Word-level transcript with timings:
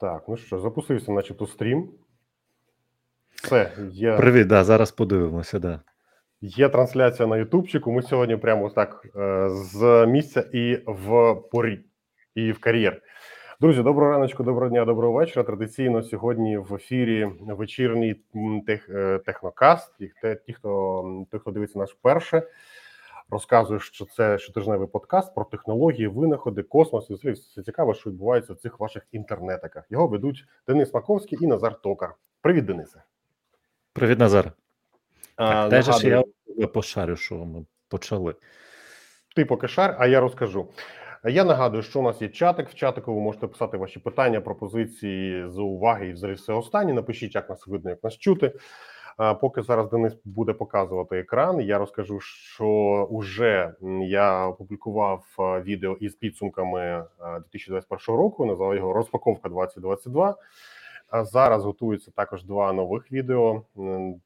Так, 0.00 0.22
ну 0.28 0.36
що, 0.36 0.58
запустився, 0.58 1.12
начебто, 1.12 1.46
стрім. 1.46 1.90
Все, 3.34 3.72
є 3.90 4.16
Привіт, 4.16 4.46
да, 4.46 4.64
зараз 4.64 4.90
подивимося, 4.90 5.58
да. 5.58 5.80
є 6.40 6.68
трансляція 6.68 7.28
на 7.28 7.36
Ютубчику. 7.36 7.92
Ми 7.92 8.02
сьогодні 8.02 8.36
прямо 8.36 8.70
так 8.70 9.06
е, 9.16 9.48
з 9.50 10.06
місця 10.06 10.40
і 10.52 10.78
в 10.86 11.34
порі, 11.34 11.80
і 12.34 12.52
в 12.52 12.58
кар'єр. 12.58 13.02
Друзі, 13.60 13.82
доброго 13.82 14.12
раночку, 14.12 14.42
доброго 14.42 14.70
дня, 14.70 14.84
доброго 14.84 15.12
вечора. 15.12 15.44
Традиційно 15.44 16.02
сьогодні 16.02 16.58
в 16.58 16.74
ефірі 16.74 17.28
вечірній 17.40 18.16
тех, 18.66 18.90
е, 18.90 19.18
технокаст. 19.18 19.94
Ті, 20.46 20.52
хто 20.52 21.26
хто 21.40 21.50
дивиться 21.50 21.78
наш 21.78 21.96
перше, 22.02 22.42
розказує, 23.30 23.80
що 23.80 24.04
це 24.04 24.38
щотижневий 24.38 24.88
подкаст 24.88 25.34
про 25.34 25.44
технології, 25.44 26.06
винаходи, 26.06 26.62
космос 26.62 27.10
і 27.10 27.14
взагалі 27.14 27.34
все 27.34 27.62
цікаве, 27.62 27.94
що 27.94 28.10
відбувається 28.10 28.52
в 28.52 28.56
цих 28.56 28.80
ваших 28.80 29.06
інтернетиках. 29.12 29.84
Його 29.90 30.06
ведуть 30.06 30.44
Денис 30.68 30.94
Маковський 30.94 31.38
і 31.40 31.46
Назар 31.46 31.80
Токар. 31.80 32.14
Привіт, 32.40 32.64
Денисе. 32.64 33.02
Привіт, 33.92 34.18
Назар. 34.18 34.52
А, 35.36 35.52
Так, 35.52 35.70
теж 35.70 36.00
ж 36.00 36.22
я 36.56 36.66
пошарю, 36.66 37.16
що 37.16 37.34
ми 37.34 37.64
почали. 37.88 38.34
Ти 39.36 39.44
поки 39.44 39.68
шар, 39.68 39.96
а 39.98 40.06
я 40.06 40.20
розкажу. 40.20 40.68
Я 41.24 41.44
нагадую, 41.44 41.82
що 41.82 42.00
у 42.00 42.02
нас 42.02 42.22
є 42.22 42.28
чатик. 42.28 42.68
В 42.68 42.74
чатику 42.74 43.14
ви 43.14 43.20
можете 43.20 43.46
писати 43.46 43.76
ваші 43.76 43.98
питання, 43.98 44.40
пропозиції, 44.40 45.48
зауваги 45.48 46.08
і 46.08 46.12
взагалі 46.12 46.36
все 46.36 46.52
останнє. 46.52 46.92
Напишіть, 46.92 47.34
як 47.34 47.50
нас 47.50 47.66
видно, 47.66 47.90
як 47.90 48.04
нас 48.04 48.16
чути. 48.16 48.52
Поки 49.40 49.62
зараз 49.62 49.90
Денис 49.90 50.16
буде 50.24 50.52
показувати 50.52 51.18
екран, 51.18 51.60
я 51.60 51.78
розкажу, 51.78 52.20
що 52.20 52.66
уже 53.10 53.74
м, 53.82 54.02
я 54.02 54.46
опублікував 54.46 55.24
відео 55.38 55.96
із 56.00 56.14
підсумками 56.14 57.04
2021 57.52 58.16
року. 58.16 58.46
Назвав 58.46 58.76
його 58.76 58.92
Розпаковка 58.92 59.48
2022. 59.48 60.36
А 61.10 61.24
зараз 61.24 61.64
готуються 61.64 62.10
також 62.10 62.44
два 62.44 62.72
нових 62.72 63.12
відео. 63.12 63.62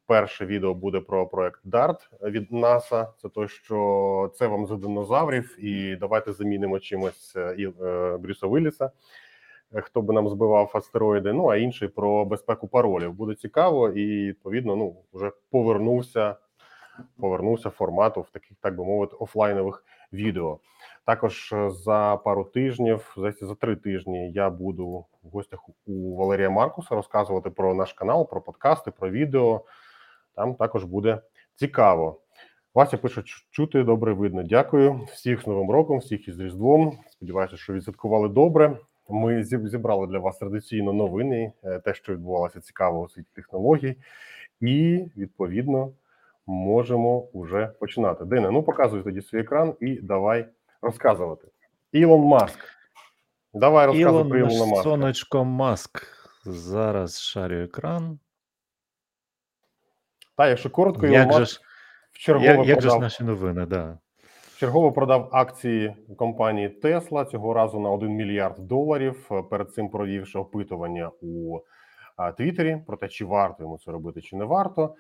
Перше 0.07 0.47
відео 0.47 0.75
буде 0.75 1.01
про 1.01 1.27
проект 1.27 1.61
DART 1.67 1.97
від 2.23 2.53
НАСА. 2.53 3.09
Це 3.23 3.29
той, 3.29 3.49
що 3.49 4.31
це 4.35 4.47
вам 4.47 4.67
за 4.67 4.77
динозаврів, 4.77 5.65
і 5.65 5.97
давайте 5.97 6.33
замінимо 6.33 6.79
чимось 6.81 7.37
е, 7.37 7.55
і 7.59 7.67
е, 7.85 8.17
Брюса 8.17 8.47
Вилліса, 8.47 8.91
хто 9.83 10.03
би 10.03 10.15
нам 10.15 10.29
збивав 10.29 10.71
астероїди. 10.75 11.33
Ну 11.33 11.47
а 11.47 11.57
інший 11.57 11.89
про 11.89 12.25
безпеку 12.25 12.69
паролів. 12.69 13.13
Буде 13.13 13.35
цікаво, 13.35 13.89
і 13.89 14.27
відповідно, 14.27 14.77
ну 14.77 14.97
вже 15.13 15.33
повернувся. 15.51 16.37
Повернувся 17.17 17.71
формату 17.71 18.21
в 18.21 18.31
таких, 18.31 18.57
так 18.61 18.77
би 18.77 18.85
мовити, 18.85 19.17
офлайнових 19.17 19.85
відео. 20.13 20.59
Також 21.07 21.53
е, 21.53 21.71
за 21.71 22.17
пару 22.25 22.45
тижнів, 22.45 23.17
за 23.41 23.55
три 23.55 23.77
тижні 23.77 24.31
я 24.33 24.51
буду 24.51 25.05
в 25.23 25.29
гостях 25.33 25.69
у 25.87 26.17
Валерія 26.17 26.51
Маркуса 26.51 26.95
розказувати 26.95 27.51
про 27.51 27.75
наш 27.75 27.93
канал, 27.93 28.31
про 28.31 28.41
подкасти, 28.41 28.91
про 28.91 29.11
відео. 29.11 29.65
Там 30.35 30.55
також 30.55 30.85
буде 30.85 31.21
цікаво. 31.55 32.21
Вася 32.75 32.97
пише, 32.97 33.23
чути 33.51 33.83
добре 33.83 34.13
видно. 34.13 34.43
Дякую 34.43 35.01
всіх 35.13 35.43
з 35.43 35.47
Новим 35.47 35.71
роком, 35.71 35.99
всіх 35.99 36.29
із 36.29 36.41
Різдвом. 36.41 36.99
Сподіваюся, 37.11 37.57
що 37.57 37.73
відсвяткували 37.73 38.29
добре. 38.29 38.79
Ми 39.09 39.45
зібрали 39.45 40.07
для 40.07 40.19
вас 40.19 40.39
традиційно 40.39 40.93
новини, 40.93 41.53
е, 41.65 41.79
те, 41.79 41.95
що 41.95 42.13
відбувалося 42.13 42.61
цікаво 42.61 43.01
у 43.01 43.09
світі 43.09 43.29
технологій, 43.35 43.97
і 44.61 45.05
відповідно 45.17 45.93
можемо 46.47 47.29
вже 47.35 47.67
починати. 47.67 48.25
Дина, 48.25 48.51
ну 48.51 48.63
показуй 48.63 49.03
тоді 49.03 49.23
свій 49.23 49.41
екран 49.41 49.75
і 49.81 49.95
давай 49.95 50.49
розказувати. 50.83 51.49
Ілон 51.93 52.21
Маск. 52.21 52.59
Давай 53.55 53.87
розказуй 53.87 54.11
Ілон 54.11 54.29
про 54.29 54.39
Ілона 54.39 54.67
Маска. 54.67 54.83
сонечко 54.83 55.45
Маск. 55.45 56.07
Зараз 56.45 57.21
шарю 57.21 57.57
екран. 57.57 58.19
Та, 60.37 60.49
якщо 60.49 60.71
коротко, 60.71 61.07
Ілон 61.07 61.27
Маск 61.27 61.61
ж, 62.13 62.33
як, 62.41 62.67
як 62.67 62.81
же 62.81 62.91
ж 62.91 62.99
наші 62.99 63.25
новини, 63.25 63.67
да. 63.67 63.99
Чергово 64.65 64.93
продав 64.93 65.29
акції 65.33 65.97
компанії 66.17 66.69
Тесла 66.69 67.25
цього 67.25 67.55
разу 67.55 67.81
на 67.81 67.91
1 67.91 68.11
мільярд 68.11 68.55
доларів. 68.59 69.29
Е, 69.31 69.43
Перед 69.43 69.73
цим 69.73 69.89
провівши 69.89 70.39
опитування 70.39 71.11
у 71.23 71.59
а, 72.17 72.33
Твіттері 72.33 72.79
про 72.87 72.97
те, 72.97 73.09
чи 73.09 73.25
варто 73.25 73.63
йому 73.63 73.79
це 73.79 73.91
робити, 73.91 74.21
чи 74.21 74.37
не 74.37 74.45
варто. 74.45 74.95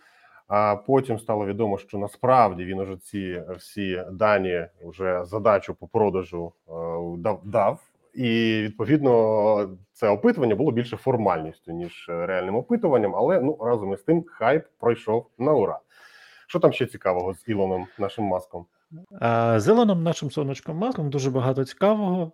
А 0.48 0.76
потім 0.76 1.18
стало 1.18 1.46
відомо, 1.46 1.78
що 1.78 1.98
насправді 1.98 2.64
він 2.64 2.78
уже 2.78 2.96
ці 2.96 3.42
всі 3.56 4.02
дані 4.12 4.66
вже 4.84 5.24
задачу 5.24 5.74
по 5.74 5.88
продажу 5.88 6.52
е, 6.68 6.72
дав, 7.18 7.40
дав. 7.44 7.80
І 8.14 8.60
відповідно 8.62 9.76
це 9.92 10.08
опитування 10.08 10.54
було 10.54 10.72
більше 10.72 10.96
формальністю 10.96 11.72
ніж 11.72 12.06
е, 12.08 12.26
реальним 12.26 12.56
опитуванням. 12.56 13.16
Але 13.16 13.40
ну 13.40 13.58
разом 13.60 13.92
із 13.92 14.02
тим 14.02 14.24
хайп 14.28 14.64
пройшов 14.80 15.26
на 15.38 15.52
ура. 15.52 15.78
Що 16.46 16.60
там 16.60 16.72
ще 16.72 16.86
цікавого 16.86 17.34
з 17.34 17.48
Ілоном, 17.48 17.86
нашим 17.98 18.24
маском? 18.24 18.66
А, 19.20 19.60
з 19.60 19.68
Ілоном, 19.68 20.02
нашим 20.02 20.30
сонечком 20.30 20.76
Маском, 20.76 21.10
дуже 21.10 21.30
багато 21.30 21.64
цікавого, 21.64 22.32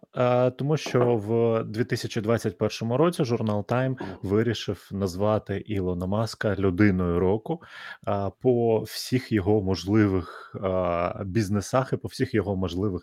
тому 0.59 0.77
що 0.77 1.17
в 1.17 1.63
2021 1.65 2.93
році 2.93 3.25
журнал 3.25 3.65
Time 3.69 3.97
вирішив 4.23 4.89
назвати 4.93 5.59
Ілона 5.59 6.07
Маска 6.07 6.55
людиною 6.55 7.21
року 7.21 7.63
по 8.41 8.81
всіх 8.81 9.33
його 9.33 9.63
можливих 9.63 10.57
бізнесах 11.25 11.93
і 11.93 11.97
по 11.97 12.09
всіх 12.09 12.35
його 12.35 12.57
можливих 12.57 13.03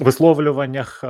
висловлюваннях 0.00 1.00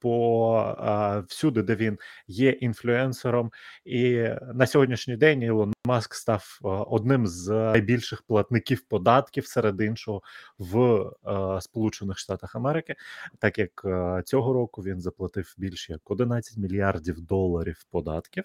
по 0.00 1.24
всюди, 1.28 1.62
де 1.62 1.74
він 1.74 1.98
є 2.26 2.50
інфлюенсером. 2.50 3.50
І 3.84 4.28
на 4.54 4.66
сьогоднішній 4.66 5.16
день 5.16 5.42
Ілон 5.42 5.72
Маск 5.86 6.14
став 6.14 6.58
одним 6.90 7.26
з 7.26 7.50
найбільших 7.50 8.22
платників 8.22 8.80
податків 8.80 9.46
серед 9.46 9.80
іншого 9.80 10.22
в 10.58 10.78
е, 10.86 11.10
Сполучених 11.60 12.18
Штатах 12.18 12.56
Америки, 12.56 12.94
так 13.38 13.58
як 13.58 13.82
е, 13.84 14.22
цього 14.24 14.52
року 14.52 14.82
він 14.82 15.00
заплатив 15.00 15.54
більше 15.58 15.92
як 15.92 16.10
11 16.10 16.58
мільярдів 16.58 17.20
доларів 17.20 17.84
податків. 17.90 18.44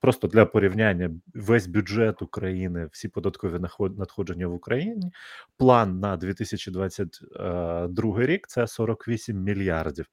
Просто 0.00 0.28
для 0.28 0.46
порівняння, 0.46 1.10
весь 1.34 1.66
бюджет 1.66 2.22
України, 2.22 2.88
всі 2.92 3.08
податкові 3.08 3.58
надходження 3.96 4.46
в 4.46 4.54
Україні, 4.54 5.12
план 5.56 6.00
на 6.00 6.16
2022 6.16 8.26
рік 8.26 8.46
це 8.46 8.66
48 8.66 9.42
мільярдів 9.42 10.06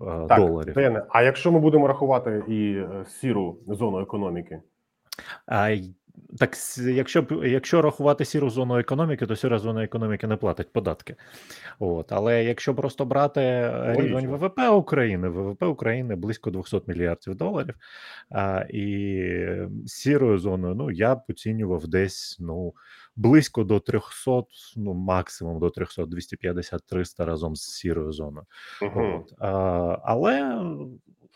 е, 0.00 0.04
Так, 0.28 0.40
доларів. 0.40 0.74
Дене, 0.74 1.06
а 1.08 1.22
якщо 1.22 1.52
ми 1.52 1.60
будемо 1.60 1.88
рахувати 1.88 2.44
і 2.48 2.72
е, 2.72 3.04
сіру 3.08 3.58
зону 3.68 4.00
економіки, 4.00 4.60
А 5.46 5.76
так, 6.38 6.56
якщо 6.78 7.26
якщо 7.44 7.82
рахувати 7.82 8.24
сіру 8.24 8.50
зону 8.50 8.78
економіки, 8.78 9.26
то 9.26 9.36
сіра 9.36 9.58
зона 9.58 9.84
економіки 9.84 10.26
не 10.26 10.36
платить 10.36 10.72
податки. 10.72 11.16
От, 11.78 12.12
але 12.12 12.44
якщо 12.44 12.74
просто 12.74 13.04
брати 13.04 13.40
е, 13.40 13.94
рівень. 13.98 14.26
ВВП 14.26 14.58
України, 14.70 15.28
ВВП 15.28 15.62
України 15.62 16.16
близько 16.16 16.50
200 16.50 16.80
мільярдів 16.86 17.34
доларів. 17.34 17.74
А, 18.30 18.64
і 18.70 19.24
сірою 19.86 20.38
зоною, 20.38 20.74
ну 20.74 20.90
я 20.90 21.14
б 21.14 21.18
оцінював 21.28 21.88
десь 21.88 22.36
ну 22.40 22.74
близько 23.16 23.64
до 23.64 23.80
300, 23.80 24.42
ну 24.76 24.94
максимум 24.94 25.60
до 25.60 25.70
300, 25.70 26.06
250, 26.06 26.86
300 26.86 27.24
разом 27.26 27.56
з 27.56 27.62
сірою 27.62 28.12
зоною. 28.12 28.46
Мгм. 28.82 29.14
От, 29.14 29.32
а, 29.38 29.48
але 30.04 30.60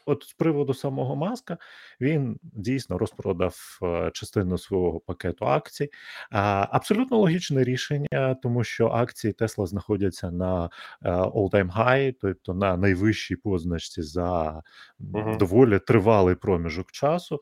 от 0.07 0.23
з 0.25 0.33
приводу 0.33 0.75
самого 0.75 1.17
маска 1.17 1.59
він 2.01 2.39
дійсно 2.43 2.99
розпродав 2.99 3.79
е, 3.83 4.11
частину 4.15 4.59
свого 4.59 5.01
пакету 5.01 5.45
акцій. 5.47 5.89
А, 6.31 6.67
абсолютно 6.71 7.19
логічне 7.19 7.65
рішення, 7.65 8.37
тому 8.43 8.65
що 8.65 8.89
акції 8.89 9.33
Тесла 9.33 9.67
знаходяться 9.67 10.31
на 10.31 10.71
е, 11.03 11.11
all-time 11.11 11.73
high, 11.77 12.15
тобто 12.21 12.55
на 12.55 12.77
найвищій 12.77 13.37
позначці 13.37 14.03
за 14.03 14.63
Мгм. 14.99 15.39
доволі 15.39 15.79
тривалий 15.79 16.35
проміжок 16.35 16.93
часу. 16.93 17.41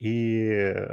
І 0.00 0.14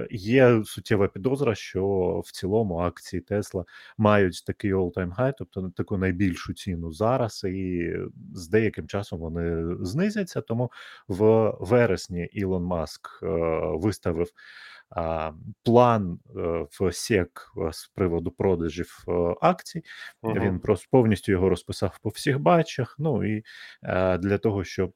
є 0.10 0.62
суттєва 0.66 1.08
підозра, 1.08 1.56
що 1.56 1.86
в 2.26 2.32
цілому 2.32 2.78
акції 2.78 3.22
Тесла 3.22 3.66
мають 3.98 4.46
такий 4.46 4.74
all-time 4.74 5.16
high, 5.16 5.34
тобто 5.38 5.72
таку 5.76 5.98
найбільшу 5.98 6.54
ціну 6.54 6.92
зараз, 6.92 7.44
і 7.44 7.94
з 8.34 8.48
деяким 8.48 8.88
часом 8.88 9.20
вони 9.20 9.76
знизяться. 9.82 10.42
Тому 10.42 10.72
в 11.08 11.52
вересні 11.60 12.30
Ілон 12.32 12.64
Маск 12.64 13.20
е, 13.24 13.28
виставив 13.74 14.28
план 15.64 16.20
е, 16.36 16.66
в 16.80 16.92
СЕК 16.94 17.52
е, 17.58 17.74
з 17.74 17.88
приводу 17.88 18.32
продажів 18.32 19.06
е, 19.08 19.12
акцій. 19.42 19.82
Мгм. 20.24 20.40
Він 20.40 20.60
просто 20.60 20.88
повністю 20.92 21.32
його 21.32 21.50
розписав 21.50 22.00
по 22.02 22.10
всіх 22.10 22.40
батчах. 22.40 22.96
Ну 23.00 23.38
і 23.38 23.44
для 24.20 24.38
того, 24.38 24.64
щоб 24.64 24.94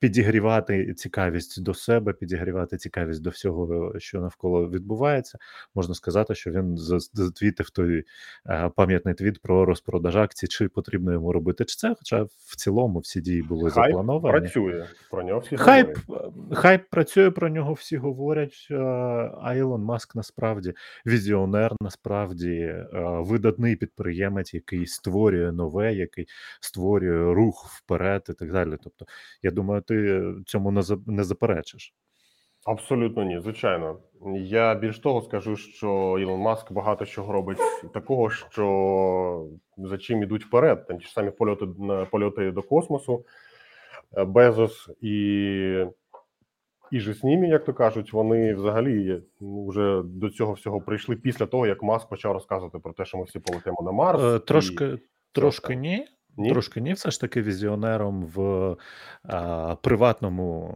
підігрівати 0.00 0.94
цікавість 0.94 1.62
до 1.62 1.74
себе, 1.74 2.12
підігрівати 2.12 2.76
цікавість 2.76 3.22
до 3.22 3.30
всього, 3.30 3.92
що 3.98 4.20
навколо 4.20 4.68
відбувається. 4.70 5.38
Можна 5.74 5.94
сказати, 5.94 6.34
що 6.34 6.50
він 6.50 6.76
затвітив 7.12 7.70
той 7.70 8.04
е, 8.46 8.70
пам'ятний 8.76 9.14
твіт 9.14 9.42
про 9.42 9.64
розпродаж 9.64 10.16
акцій, 10.16 10.46
чи 10.46 10.68
потрібно 10.68 11.12
йому 11.12 11.32
робити 11.32 11.64
чи 11.64 11.76
це. 11.76 11.94
Хоча 11.98 12.22
в 12.22 12.56
цілому 12.56 12.98
всі 12.98 13.20
дії 13.20 13.42
були 13.42 13.70
Хайп 13.70 13.86
заплановані. 13.86 14.38
працює. 14.40 14.86
Про 15.10 15.22
нього 15.22 15.40
всі 15.40 15.56
Хайп, 15.56 15.98
е, 15.98 16.54
хайп 16.54 16.82
працює, 16.90 17.30
про 17.30 17.48
нього 17.48 17.72
всі 17.72 17.96
говорять. 17.96 18.68
е, 18.70 18.74
А 19.42 19.54
Ілон 19.56 19.82
Маск 19.82 20.16
насправді 20.16 20.74
візіонер, 21.06 21.72
насправді 21.80 22.50
е, 22.54 22.86
видатний 23.20 23.76
підприємець, 23.76 24.54
який 24.54 24.86
створює 24.86 25.52
нове, 25.52 25.94
який 25.94 26.26
створює 26.60 27.34
рух 27.34 27.66
вперед 27.70 28.26
і 28.30 28.32
так 28.32 28.52
далі. 28.52 28.76
Тобто, 28.84 29.06
я 29.42 29.50
думаю, 29.50 29.82
ти 29.88 30.22
цьому 30.46 30.70
не 30.70 30.82
за- 30.82 30.98
не 31.06 31.24
заперечиш. 31.24 31.94
Абсолютно 32.66 33.24
ні, 33.24 33.40
звичайно. 33.40 33.98
Я 34.36 34.74
більш 34.74 34.98
того 34.98 35.22
скажу, 35.22 35.56
що 35.56 36.18
Ілон 36.20 36.40
Маск 36.40 36.72
багато 36.72 37.06
чого 37.06 37.32
робить 37.32 37.58
такого, 37.94 38.30
що 38.30 39.46
за 39.78 39.98
чим 39.98 40.22
ідуть 40.22 40.44
вперед. 40.44 40.86
Там 40.86 40.98
ті 40.98 41.04
ж 41.04 41.12
самі 41.12 41.30
польоти 41.30 41.66
на 41.78 42.04
польоти 42.04 42.50
до 42.50 42.62
космосу, 42.62 43.24
е, 44.16 44.24
Безос 44.24 44.90
і. 45.00 45.84
І 46.90 47.00
же 47.00 47.14
з 47.14 47.24
ними, 47.24 47.48
як 47.48 47.64
то 47.64 47.74
кажуть, 47.74 48.12
вони 48.12 48.54
взагалі 48.54 49.22
вже 49.40 50.02
до 50.04 50.30
цього 50.30 50.52
всього 50.52 50.80
прийшли 50.80 51.16
після 51.16 51.46
того, 51.46 51.66
як 51.66 51.82
Маск 51.82 52.08
почав 52.08 52.32
розказувати 52.32 52.78
про 52.78 52.92
те, 52.92 53.04
що 53.04 53.18
ми 53.18 53.24
всі 53.24 53.38
полетимо 53.38 53.82
на 53.82 53.92
Марс. 53.92 54.22
Е, 54.22 54.36
і- 54.36 54.38
Трошки, 54.38 54.98
трошки 55.32 55.76
ні. 55.76 56.06
Ні? 56.38 56.50
Трошки 56.50 56.80
ні, 56.80 56.92
все 56.92 57.10
ж 57.10 57.20
таки 57.20 57.42
візіонером 57.42 58.26
в 58.26 58.76
а, 59.22 59.76
приватному 59.82 60.74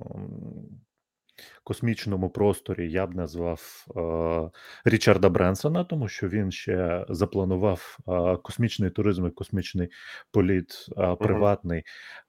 космічному 1.64 2.30
просторі 2.30 2.92
я 2.92 3.06
б 3.06 3.14
назвав 3.14 3.86
а, 3.96 4.50
Річарда 4.84 5.28
Бренсона, 5.28 5.84
тому 5.84 6.08
що 6.08 6.28
він 6.28 6.52
ще 6.52 7.06
запланував 7.08 7.98
а, 8.06 8.36
космічний 8.36 8.90
туризм 8.90 9.26
і 9.26 9.30
космічний 9.30 9.88
політ 10.30 10.86
е, 10.98 11.16
приватний 11.16 11.82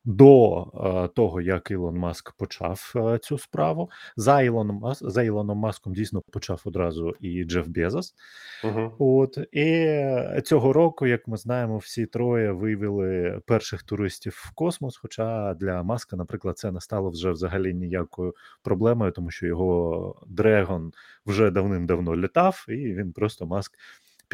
до 0.05 0.61
е, 1.05 1.07
того, 1.07 1.41
як 1.41 1.71
Ілон 1.71 1.97
Маск 1.97 2.31
почав 2.31 2.93
е, 2.95 3.17
цю 3.17 3.37
справу. 3.37 3.89
За 4.15 4.41
Ілоном, 4.41 4.93
за 5.01 5.23
Ілоном 5.23 5.57
Маском 5.57 5.93
дійсно 5.93 6.21
почав 6.21 6.61
одразу 6.65 7.09
і 7.19 7.43
Джеф 7.43 7.67
Безос. 7.67 8.15
Угу. 8.63 8.91
От 8.99 9.37
і 9.51 9.97
цього 10.43 10.73
року, 10.73 11.07
як 11.07 11.27
ми 11.27 11.37
знаємо, 11.37 11.77
всі 11.77 12.05
троє 12.05 12.51
виявили 12.51 13.41
перших 13.45 13.83
туристів 13.83 14.43
в 14.45 14.53
космос. 14.53 14.97
Хоча 14.97 15.53
для 15.53 15.83
Маска, 15.83 16.15
наприклад, 16.15 16.57
це 16.57 16.71
не 16.71 16.81
стало 16.81 17.09
вже 17.09 17.31
взагалі 17.31 17.73
ніякою 17.73 18.35
проблемою, 18.63 19.11
тому 19.11 19.31
що 19.31 19.47
його 19.47 20.15
Дрегон 20.27 20.91
вже 21.25 21.51
давним-давно 21.51 22.15
літав, 22.15 22.65
і 22.67 22.71
він 22.71 23.11
просто 23.11 23.45
Маск 23.45 23.77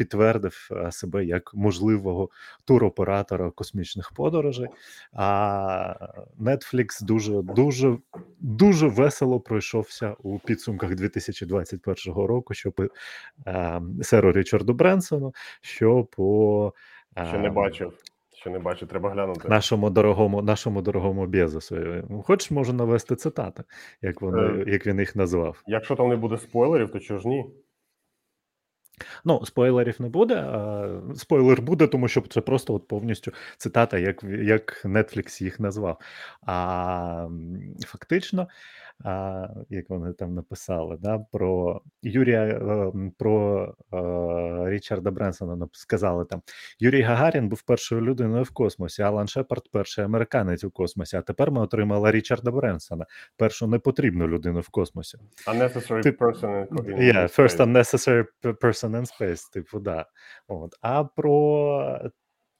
підтвердив 0.00 0.68
е, 0.72 0.92
себе 0.92 1.24
як 1.24 1.54
можливого 1.54 2.30
туроператора 2.64 3.50
космічних 3.50 4.12
подорожей. 4.12 4.68
А 5.12 5.94
Netflix 6.40 7.04
дуже 7.04 7.42
дуже 7.42 7.96
дуже 8.40 8.86
весело 8.86 9.40
пройшовся 9.40 10.14
у 10.22 10.38
підсумках 10.38 10.94
2021 10.94 12.14
року, 12.14 12.54
що 12.54 12.72
по 12.72 12.86
е, 13.46 13.80
серу 14.02 14.32
Річарду 14.32 14.74
Бренсону, 14.74 15.34
що 15.60 16.04
по 16.04 16.72
е, 17.18 17.26
Ще 17.26 17.38
не 17.38 17.50
бачив. 17.50 17.92
Ще 18.34 18.50
не 18.50 18.58
бачив, 18.58 18.88
треба 18.88 19.10
глянути. 19.10 19.48
нашому 19.48 19.90
дорогому, 19.90 20.42
нашому 20.42 20.82
дорогому 20.82 21.26
Безосу. 21.26 21.76
Ну, 22.10 22.22
Хочеш, 22.22 22.50
можу 22.50 22.72
навести 22.72 23.16
цитати, 23.16 23.62
як 24.02 24.22
вони, 24.22 24.42
Е. 24.42 24.64
як 24.66 24.86
він 24.86 25.00
їх 25.00 25.16
назвав. 25.16 25.62
Якщо 25.66 25.96
там 25.96 26.08
не 26.08 26.16
буде 26.16 26.38
спойлерів, 26.38 26.90
то 26.90 26.98
чого 27.00 27.20
ж 27.20 27.28
ні? 27.28 27.44
Ну, 29.24 29.46
спойлерів 29.46 29.96
не 29.98 30.08
буде. 30.08 30.34
А 30.36 30.88
спойлер 31.16 31.62
буде, 31.62 31.86
тому 31.86 32.08
що 32.08 32.20
це 32.20 32.40
просто 32.40 32.74
от 32.74 32.88
повністю 32.88 33.32
цитата, 33.56 33.98
як, 33.98 34.24
як 34.24 34.84
Netflix 34.84 35.42
їх 35.42 35.60
назвав. 35.60 35.98
А 36.46 37.28
фактично, 37.86 38.48
а, 39.04 39.48
як 39.70 39.90
вони 39.90 40.12
там 40.12 40.34
написали, 40.34 40.96
да, 41.00 41.18
про 41.32 41.80
Юрія, 42.02 42.42
е, 42.42 42.92
про 43.18 43.64
е, 43.92 44.70
Річарда 44.70 45.10
Бренсона 45.10 45.68
сказали 45.72 46.24
там: 46.24 46.42
Юрій 46.78 47.02
Гагарін 47.02 47.48
був 47.48 47.62
першою 47.62 48.00
людиною 48.02 48.42
в 48.42 48.50
космосі, 48.50 49.02
Алан 49.02 49.28
Шепард 49.28 49.62
перший 49.72 50.04
американець 50.04 50.64
у 50.64 50.70
космосі. 50.70 51.16
А 51.16 51.22
тепер 51.22 51.50
ми 51.50 51.60
отримали 51.60 52.10
Річарда 52.10 52.50
Бренсона, 52.50 53.06
першу 53.36 53.66
непотрібну 53.66 54.28
людину 54.28 54.60
в 54.60 54.68
космосі. 54.68 55.18
Unnecessary 55.46 56.02
Ти- 56.02 56.10
person 56.10 56.66
in 56.66 57.00
Yeah, 57.00 57.40
first 57.40 57.56
unnecessary 57.60 58.24
person 58.42 58.89
in 58.96 59.06
space, 59.20 59.52
типу, 59.52 59.78
да. 59.78 60.06
От. 60.48 60.74
А 60.80 61.04
про 61.04 62.10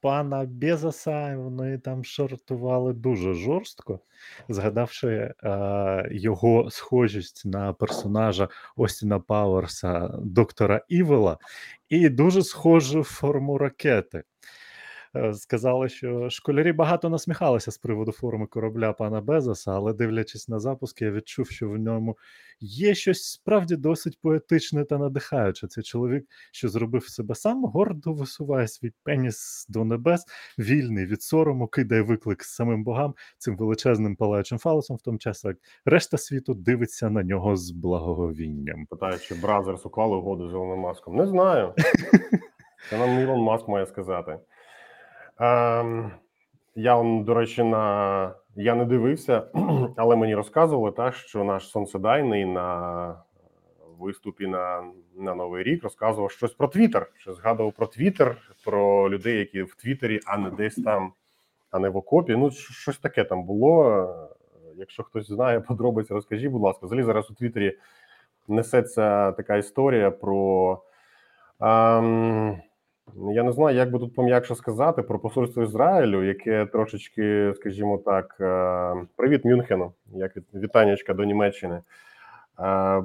пана 0.01 0.45
Безоса 0.45 1.37
вони 1.37 1.79
там 1.79 2.05
шартували 2.05 2.93
дуже 2.93 3.35
жорстко, 3.35 4.01
згадавши 4.49 5.35
е, 5.45 6.09
його 6.11 6.71
схожість 6.71 7.47
на 7.47 7.73
персонажа 7.73 8.49
Остіна 8.77 9.21
Пауерса, 9.21 10.11
доктора 10.23 10.81
Івела, 10.89 11.39
і 11.89 12.09
дуже 12.09 12.43
схожу 12.43 13.03
форму 13.05 13.59
ракети. 13.59 14.23
Е, 15.17 15.35
Сказали, 15.35 15.89
що 15.89 16.31
школярі 16.31 16.73
багато 16.73 17.09
насміхалися 17.09 17.71
з 17.71 17.79
приводу 17.79 18.13
форми 18.13 18.47
корабля 18.47 18.93
пана 18.93 19.21
Безоса, 19.21 19.73
але 19.73 19.93
дивлячись 19.93 20.49
на 20.49 20.59
запуск, 20.59 21.03
я 21.03 21.11
відчув, 21.11 21.51
що 21.51 21.69
в 21.69 21.79
ньому 21.79 22.19
є 22.61 22.95
щось 22.95 23.23
справді 23.23 23.77
досить 23.77 24.19
поетичне 24.23 24.85
та 24.85 24.99
надихаюче. 24.99 25.67
Це 25.69 25.83
чоловік, 25.83 26.27
що 26.53 26.69
зробив 26.69 27.05
себе 27.09 27.35
сам, 27.35 27.65
гордо 27.65 28.13
висуває 28.13 28.69
свій 28.69 28.93
пеніс 29.05 29.67
до 29.69 29.85
небес, 29.85 30.25
вільний 30.59 31.07
від 31.07 31.23
сорому, 31.23 31.67
кидає 31.67 32.03
виклик 32.03 32.45
самим 32.45 32.85
богам 32.85 33.15
цим 33.39 33.57
величезним 33.57 34.17
палаючим 34.17 34.59
фалосом, 34.59 34.97
в 34.97 35.01
тому 35.01 35.19
часі 35.19 35.49
як 35.49 35.57
решта 35.85 36.19
світу 36.19 36.55
дивиться 36.55 37.11
на 37.11 37.23
нього 37.23 37.57
з 37.57 37.71
благоговінням. 37.71 38.87
Питає, 38.87 39.19
чи 39.19 39.35
Бразерс 39.35 39.87
уклали 39.87 40.17
угоду 40.17 40.49
з 40.49 40.53
Ілоном 40.53 40.79
Маском. 40.79 41.17
Не 41.17 41.27
знаю. 41.27 41.75
Це 42.91 42.99
нам 42.99 43.21
Ілон 43.21 43.41
Маск 43.41 43.69
має 43.69 43.87
сказати. 43.87 44.39
Ем, 45.41 46.13
я, 46.75 46.97
он, 46.97 47.25
до 47.25 47.35
речі, 47.35 47.63
на 47.63 48.35
я 48.57 48.75
не 48.75 48.85
дивився, 48.85 49.43
але 49.97 50.17
мені 50.17 50.35
розказували, 50.35 50.93
та, 50.93 51.13
що 51.13 51.45
наш 51.45 51.69
сонцедайний 51.69 52.45
на 52.45 53.23
виступі 53.99 54.47
на, 54.47 54.85
на 55.15 55.35
Новий 55.35 55.63
рік 55.63 55.83
розказував 55.83 56.31
щось 56.31 56.53
про 56.53 56.69
Твіттер, 56.69 57.11
що 57.17 57.33
згадував 57.33 57.73
про 57.73 57.87
Твіттер, 57.87 58.37
про 58.65 59.11
людей, 59.11 59.39
які 59.39 59.63
в 59.63 59.75
Твіттері, 59.75 60.21
а 60.27 60.37
не 60.39 60.51
десь 60.51 60.75
там, 60.75 61.13
а 61.71 61.79
не 61.79 61.89
в 61.89 61.97
окопі. 61.97 62.37
Ну, 62.37 62.51
щось 62.51 62.99
таке 62.99 63.25
там 63.25 63.45
було. 63.45 64.09
Якщо 64.77 65.03
хтось 65.03 65.27
знає 65.27 65.61
подробиці, 65.69 66.15
розкажіть, 66.15 66.51
будь 66.51 66.63
ласка. 66.63 66.87
Взагалі 66.87 67.05
зараз 67.05 67.31
у 67.31 67.35
Твіттері 67.35 67.79
несеться 68.49 69.33
така 69.33 69.57
історія 69.57 70.11
про. 70.11 70.83
Ем, 71.61 72.61
я 73.17 73.43
не 73.43 73.53
знаю, 73.53 73.77
як 73.77 73.91
би 73.91 73.99
тут 73.99 74.15
пом'якше 74.15 74.55
сказати 74.55 75.03
про 75.03 75.19
посольство 75.19 75.63
Ізраїлю, 75.63 76.25
яке 76.25 76.67
трошечки, 76.67 77.53
скажімо 77.57 77.99
так, 77.99 78.37
е, 78.41 79.07
привіт 79.17 79.45
Мюнхену, 79.45 79.93
як 80.13 80.33
вітаннячка 80.55 81.15
до 81.15 81.25
Німеччини. 81.25 81.83
Е, 82.61 83.03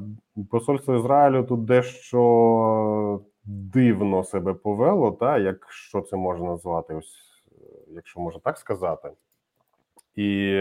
Посольство 0.52 0.96
Ізраїлю 0.96 1.44
тут 1.44 1.66
дещо 1.66 3.22
дивно 3.46 4.24
себе 4.24 4.54
повело, 4.54 5.12
та 5.12 5.38
якщо 5.38 6.02
це 6.02 6.16
можна 6.16 6.46
назвати, 6.46 6.94
ось 6.94 7.44
е, 7.52 7.66
якщо 7.88 8.20
можна 8.20 8.40
так 8.44 8.58
сказати. 8.58 9.10
І 10.16 10.52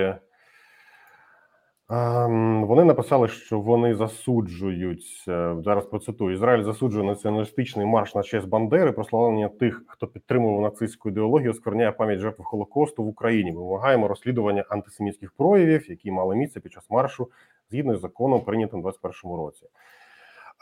Вони 1.88 2.84
написали, 2.84 3.28
що 3.28 3.60
вони 3.60 3.94
засуджують 3.94 5.24
е, 5.28 5.56
зараз. 5.64 5.86
Процитую: 5.86 6.34
Ізраїль 6.34 6.62
засуджує 6.62 7.04
націоналістичний 7.04 7.86
марш 7.86 8.14
на 8.14 8.22
честь 8.22 8.48
Бандери, 8.48 8.92
прославлення 8.92 9.48
тих, 9.48 9.84
хто 9.86 10.06
підтримував 10.06 10.62
нацистську 10.62 11.08
ідеологію, 11.08 11.50
оскверняє 11.50 11.92
пам'ять 11.92 12.20
жертв 12.20 12.42
Холокосту 12.42 13.04
в 13.04 13.08
Україні. 13.08 13.52
Ми 13.52 13.60
вимагаємо 13.60 14.08
розслідування 14.08 14.64
антисемітських 14.68 15.32
проявів, 15.32 15.90
які 15.90 16.10
мали 16.10 16.36
місце 16.36 16.60
під 16.60 16.72
час 16.72 16.90
маршу, 16.90 17.30
згідно 17.70 17.96
з 17.96 18.00
законом, 18.00 18.40
прийнятим 18.40 18.78
у 18.78 18.82
2021 18.82 19.36
році. 19.36 19.66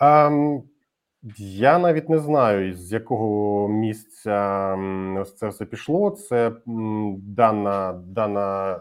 Ем, 0.01 0.63
я 1.39 1.79
навіть 1.79 2.09
не 2.09 2.19
знаю, 2.19 2.75
з 2.75 2.93
якого 2.93 3.69
місця 3.69 4.77
це 5.37 5.49
все 5.49 5.65
пішло. 5.65 6.11
Це 6.11 6.53
дана, 7.17 7.93
дана, 7.93 8.81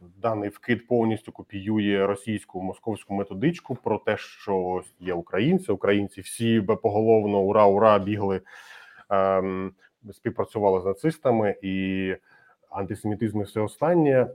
даний 0.00 0.48
вкид 0.48 0.86
повністю 0.86 1.32
копіює 1.32 2.06
російську 2.06 2.62
московську 2.62 3.14
методичку 3.14 3.74
про 3.74 3.98
те, 3.98 4.16
що 4.16 4.82
є 5.00 5.14
українці. 5.14 5.72
Українці 5.72 6.20
всі 6.20 6.60
поголовно 6.60 7.40
ура, 7.40 7.66
ура, 7.66 7.98
бігли, 7.98 8.40
ем, 9.10 9.72
співпрацювали 10.12 10.80
з 10.80 10.84
нацистами 10.84 11.56
і 11.62 12.16
антисемітизм 12.70 13.40
і 13.40 13.44
все 13.44 13.60
останнє. 13.60 14.26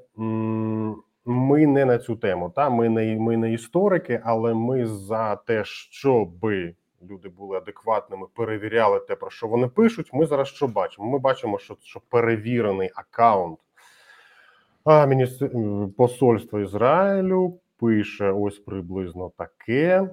Ми 1.26 1.68
не 1.68 1.86
на 1.86 1.98
цю 1.98 2.16
тему. 2.16 2.54
Та 2.56 2.70
ми 2.70 2.90
не 2.90 3.16
ми 3.20 3.38
не 3.38 3.54
історики, 3.54 4.22
але 4.24 4.54
ми 4.54 4.86
за 4.86 5.36
те, 5.36 5.64
щоби 5.66 6.76
люди 7.10 7.30
були 7.30 7.58
адекватними, 7.58 8.28
перевіряли 8.34 9.00
те, 9.00 9.16
про 9.16 9.30
що 9.30 9.48
вони 9.48 9.68
пишуть. 9.68 10.14
Ми 10.14 10.26
зараз 10.26 10.48
що 10.48 10.68
бачимо? 10.68 11.10
Ми 11.10 11.20
бачимо, 11.20 11.60
що, 11.60 11.78
що 11.82 12.02
перевірений 12.10 12.92
аккаунт 12.96 13.60
а, 14.86 15.06
міністр... 15.06 15.52
посольства 15.98 16.62
Ізраїлю 16.62 17.60
пише 17.80 18.32
ось 18.32 18.60
приблизно 18.60 19.32
таке. 19.38 20.10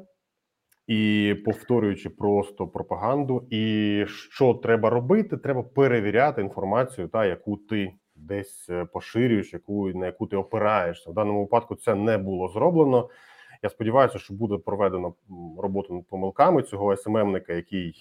І 0.86 1.34
повторюючи 1.44 2.10
просто 2.10 2.66
пропаганду, 2.68 3.46
і 3.50 4.04
що 4.08 4.54
треба 4.54 4.90
робити, 4.90 5.36
треба 5.36 5.62
перевіряти 5.62 6.40
інформацію, 6.42 7.08
та 7.08 7.26
яку 7.26 7.56
ти 7.56 7.92
десь 8.16 8.66
е, 8.70 8.84
поширюєш, 8.84 9.52
яку 9.52 9.88
на 9.88 10.06
яку 10.06 10.26
ти 10.26 10.36
опираєшся. 10.36 11.10
В 11.10 11.14
даному 11.14 11.40
випадку 11.40 11.74
це 11.74 11.94
не 11.94 12.18
було 12.18 12.48
зроблено. 12.48 13.08
Я 13.62 13.68
сподіваюся, 13.68 14.18
що 14.18 14.34
буде 14.34 14.58
проведено 14.58 15.14
роботу 15.58 15.94
над 15.94 16.06
помилками 16.06 16.62
цього 16.62 16.96
СММника, 16.96 17.52
який 17.52 17.94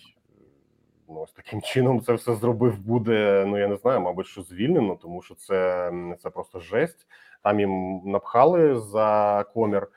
ну 1.10 1.22
ось 1.22 1.32
таким 1.32 1.62
чином 1.62 2.02
це 2.02 2.14
все 2.14 2.36
зробив. 2.36 2.80
Буде 2.80 3.46
ну 3.48 3.58
я 3.58 3.68
не 3.68 3.76
знаю, 3.76 4.02
мабуть, 4.02 4.28
що 4.28 4.42
звільнено, 4.42 4.96
тому 4.96 5.22
що 5.22 5.36
це 5.36 5.92
це 6.20 6.30
просто 6.30 6.60
жесть. 6.60 7.08
Там 7.44 7.60
їм 7.60 8.02
напхали 8.06 8.80
за 8.80 9.46
комір 9.54 9.88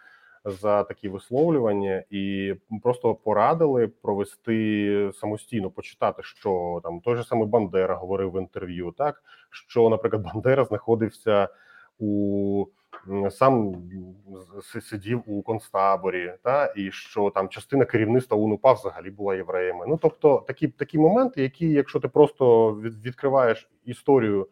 за 0.44 0.84
такі 0.84 1.08
висловлювання 1.08 2.04
і 2.10 2.54
просто 2.82 3.14
порадили 3.14 3.88
провести 3.88 5.10
самостійно 5.14 5.70
почитати, 5.70 6.22
що 6.22 6.80
там 6.82 7.00
той 7.00 7.16
же 7.16 7.24
самий 7.24 7.48
Бандера 7.48 7.94
говорив 7.94 8.30
в 8.30 8.40
інтерв'ю, 8.40 8.94
так 8.98 9.22
що, 9.50 9.88
наприклад, 9.88 10.22
Бандера 10.34 10.64
знаходився 10.64 11.48
у 11.98 12.66
сам 13.30 13.74
сидів 14.82 15.22
у 15.26 15.42
концтаборі, 15.42 16.34
та 16.42 16.72
і 16.76 16.90
що 16.90 17.30
там 17.30 17.48
частина 17.48 17.84
керівництва 17.84 18.36
УНУПА 18.36 18.72
взагалі 18.72 19.10
була 19.10 19.34
євреями. 19.34 19.84
Ну 19.88 19.98
тобто, 20.02 20.44
такі 20.46 20.68
такі 20.68 20.98
моменти, 20.98 21.42
які, 21.42 21.68
якщо 21.68 22.00
ти 22.00 22.08
просто 22.08 22.72
відкриваєш 23.04 23.70
історію 23.84 24.48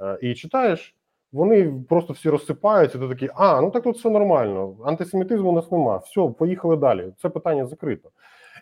е, 0.00 0.18
і 0.22 0.34
читаєш, 0.34 0.96
вони 1.32 1.74
просто 1.88 2.12
всі 2.12 2.30
розсипаються. 2.30 2.98
Ти 2.98 3.08
такий, 3.08 3.28
а 3.34 3.60
ну 3.60 3.70
так 3.70 3.82
тут 3.82 3.96
все 3.96 4.10
нормально. 4.10 4.76
Антисемітизму 4.84 5.50
у 5.50 5.54
нас 5.54 5.70
нема. 5.70 5.96
Все, 5.96 6.28
поїхали 6.38 6.76
далі. 6.76 7.12
Це 7.22 7.28
питання 7.28 7.66
закрито. 7.66 8.10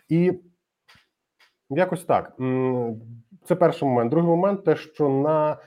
І 0.09 0.33
якось 1.69 2.03
так. 2.05 2.37
Це 3.45 3.55
перший 3.55 3.87
момент. 3.87 4.11
Другий 4.11 4.29
момент 4.29 4.63
те, 4.63 4.75
що 4.75 5.09
на 5.09 5.57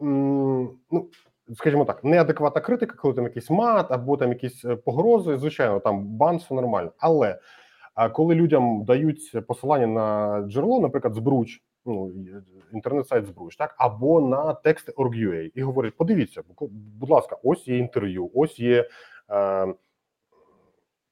ну 0.00 1.10
скажімо 1.54 1.84
так, 1.84 2.04
неадекватна 2.04 2.60
критика, 2.60 2.96
коли 2.96 3.14
там 3.14 3.24
якийсь 3.24 3.50
мат 3.50 3.92
або 3.92 4.16
там 4.16 4.28
якісь 4.28 4.64
е, 4.64 4.76
погрози, 4.76 5.38
звичайно, 5.38 5.80
там 5.80 6.06
бан, 6.06 6.36
все 6.36 6.54
нормально. 6.54 6.92
Але 6.98 7.38
коли 8.12 8.34
людям 8.34 8.84
дають 8.84 9.46
посилання 9.46 9.86
на 9.86 10.40
джерело, 10.48 10.80
наприклад, 10.80 11.14
збруч, 11.14 11.62
ну 11.86 12.12
інтернет-сайт 12.72 13.26
збруч, 13.26 13.56
так 13.56 13.74
або 13.78 14.20
на 14.20 14.54
тексти 14.54 14.92
Org.ua, 14.92 15.50
і 15.54 15.62
говорять: 15.62 15.96
подивіться, 15.96 16.42
будь 16.70 17.10
ласка, 17.10 17.36
ось 17.42 17.68
є 17.68 17.78
інтерв'ю, 17.78 18.30
ось 18.34 18.58
є. 18.58 18.88
Е, 19.30 19.74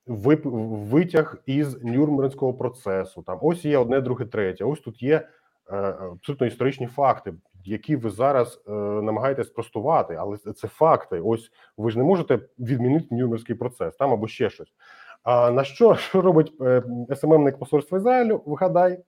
Витяг 0.07 1.43
із 1.47 1.85
Нюрнберзького 1.85 2.55
процесу, 2.55 3.23
там 3.23 3.39
ось 3.43 3.65
є 3.65 3.79
одне, 3.79 4.01
друге, 4.01 4.25
третє. 4.25 4.65
Ось 4.65 4.81
тут 4.81 5.03
є 5.03 5.29
е, 5.71 5.77
абсолютно 5.77 6.47
історичні 6.47 6.87
факти 6.87 7.35
які 7.65 7.97
ви 7.97 8.11
зараз 8.11 8.63
е, 8.69 8.73
намагаєтесь 8.73 9.47
спростувати, 9.47 10.15
але 10.15 10.37
це 10.37 10.69
факти. 10.69 11.21
Ось 11.25 11.51
ви 11.77 11.91
ж 11.91 11.99
не 11.99 12.05
можете 12.05 12.39
відмінити 12.59 13.15
нюрнберзький 13.15 13.55
процес 13.55 13.97
там 13.97 14.13
або 14.13 14.29
ще 14.29 14.51
щось. 14.51 14.73
А 15.23 15.51
на 15.51 15.65
що 15.65 15.95
що 15.95 16.21
робить 16.21 16.53
е, 16.61 16.83
СММник 17.17 17.59
посольства 17.59 17.99
Ізраїлю? 17.99 18.43
Вигадай, 18.47 18.99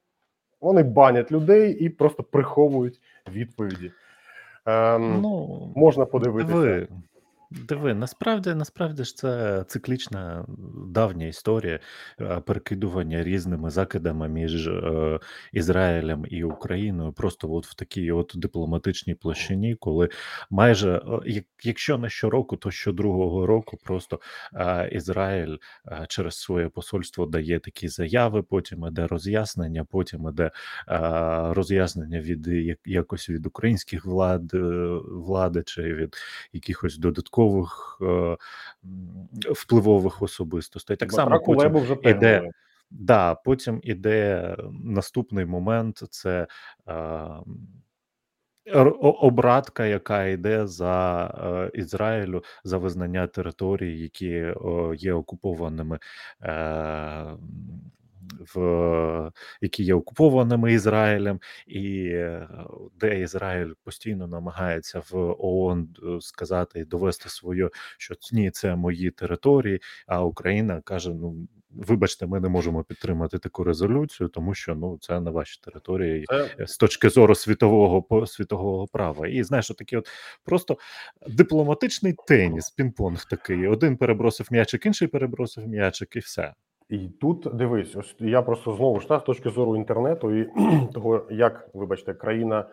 вони 0.61 0.83
банять 0.83 1.33
людей 1.33 1.73
і 1.73 1.89
просто 1.89 2.23
приховують 2.23 3.01
відповіді. 3.33 3.93
Ем, 4.67 5.21
ну, 5.21 5.73
Можна 5.77 6.05
подивитися. 6.05 6.57
Ви. 6.57 6.89
Диви, 7.51 7.95
насправді 7.95 8.55
насправді 8.55 9.05
ж 9.05 9.17
це 9.17 9.65
циклічна 9.69 10.47
давня 10.87 11.27
історія 11.27 11.81
е, 12.21 12.41
перекидування 12.41 13.25
різними 13.25 13.71
закидами 13.71 14.29
між 14.29 14.69
е, 14.69 15.19
Ізраїлем 15.53 16.25
і 16.29 16.45
Україною, 16.45 17.13
просто 17.13 17.53
от 17.53 17.67
в 17.67 17.75
такій 17.75 18.13
от 18.13 18.33
дипломатичній 18.35 19.15
площині, 19.15 19.75
коли 19.75 20.09
майже 20.51 21.03
е, 21.27 21.43
якщо 21.63 21.99
не 21.99 22.11
щороку, 22.11 22.57
то 22.57 22.71
щодругого 22.71 23.47
року 23.47 23.79
просто 23.85 24.21
е, 24.55 24.89
Ізраїль 24.93 25.57
через 26.09 26.35
своє 26.35 26.69
посольство 26.69 27.27
дає 27.27 27.59
такі 27.61 27.89
заяви. 27.89 28.43
Потім 28.43 28.87
іде 28.87 29.07
роз'яснення, 29.07 29.85
потім 29.85 30.29
іде 30.29 30.51
роз'яснення 31.55 32.21
від 32.21 32.49
якось 32.85 33.31
від 33.31 33.47
українських 33.47 34.05
влад 34.05 34.53
влади 35.11 35.63
чи 35.67 35.83
від 35.83 36.17
якихось 36.53 36.99
додаткових 36.99 37.36
додаткових 37.37 37.99
е, 38.03 38.37
впливових 39.53 40.23
особистостей. 40.23 40.97
Так 40.97 41.13
само 41.13 41.41
потім 41.41 41.77
вже 41.77 41.97
іде, 42.03 42.51
да, 42.91 43.35
потім 43.35 43.81
іде 43.83 44.57
наступний 44.85 45.47
момент: 45.47 46.03
це 46.11 46.47
е, 46.89 48.81
обратка, 49.01 49.87
яка 49.87 50.25
йде 50.25 50.67
за 50.67 51.27
е, 51.75 51.79
Ізраїлю 51.79 52.45
за 52.65 52.79
визнання 52.79 53.27
територій, 53.27 54.01
які 54.01 54.43
о, 54.43 54.95
є 54.95 55.13
окупованими. 55.13 55.99
Е, 56.43 57.27
в 58.55 59.31
які 59.61 59.85
є 59.85 59.95
окупованими 59.95 60.73
Ізраїлем, 60.73 61.41
і 61.67 62.07
е, 62.07 62.49
де 63.01 63.21
Ізраїль 63.21 63.73
постійно 63.85 64.27
намагається 64.27 65.03
в 65.11 65.37
ООН 65.39 65.89
е, 66.03 66.21
сказати 66.21 66.81
і 66.81 66.85
довести 66.85 67.29
свою, 67.29 67.71
що 67.99 68.15
ні, 68.33 68.51
це 68.51 68.77
мої 68.77 69.11
території. 69.11 69.81
А 70.07 70.25
Україна 70.25 70.81
каже: 70.81 71.15
Ну 71.15 71.49
вибачте, 71.77 72.27
ми 72.27 72.41
не 72.41 72.49
можемо 72.49 72.85
підтримати 72.85 73.39
таку 73.39 73.65
резолюцію, 73.65 74.29
тому 74.29 74.55
що 74.55 74.75
ну 74.75 74.99
це 75.01 75.21
на 75.21 75.31
вашій 75.31 75.61
території 75.65 76.25
це... 76.29 76.67
з 76.67 76.77
точки 76.77 77.11
зору 77.11 77.35
світового 77.35 78.27
світового 78.27 78.87
права. 78.87 79.29
І 79.29 79.43
знаєш, 79.43 79.69
такий 79.69 79.99
от 79.99 80.09
просто 80.45 80.79
дипломатичний 81.29 82.15
теніс, 82.27 82.75
пінг-понг 82.79 83.29
такий. 83.31 83.67
Один 83.67 83.97
перебросив 83.97 84.49
м'ячик, 84.51 84.87
інший 84.87 85.09
перебросив 85.09 85.69
м'ячик, 85.69 86.17
і 86.17 86.19
все. 86.19 86.55
І 86.89 87.09
тут 87.09 87.49
дивись, 87.57 87.97
ось 87.97 88.17
я 88.19 88.43
просто 88.43 88.73
знову 88.73 89.01
ж 89.01 89.09
та 89.09 89.21
з 89.21 89.23
точки 89.23 89.51
зору 89.51 89.77
інтернету 89.77 90.37
і 90.37 90.51
того, 90.95 91.27
як, 91.31 91.69
вибачте, 91.75 92.15
країна. 92.15 92.67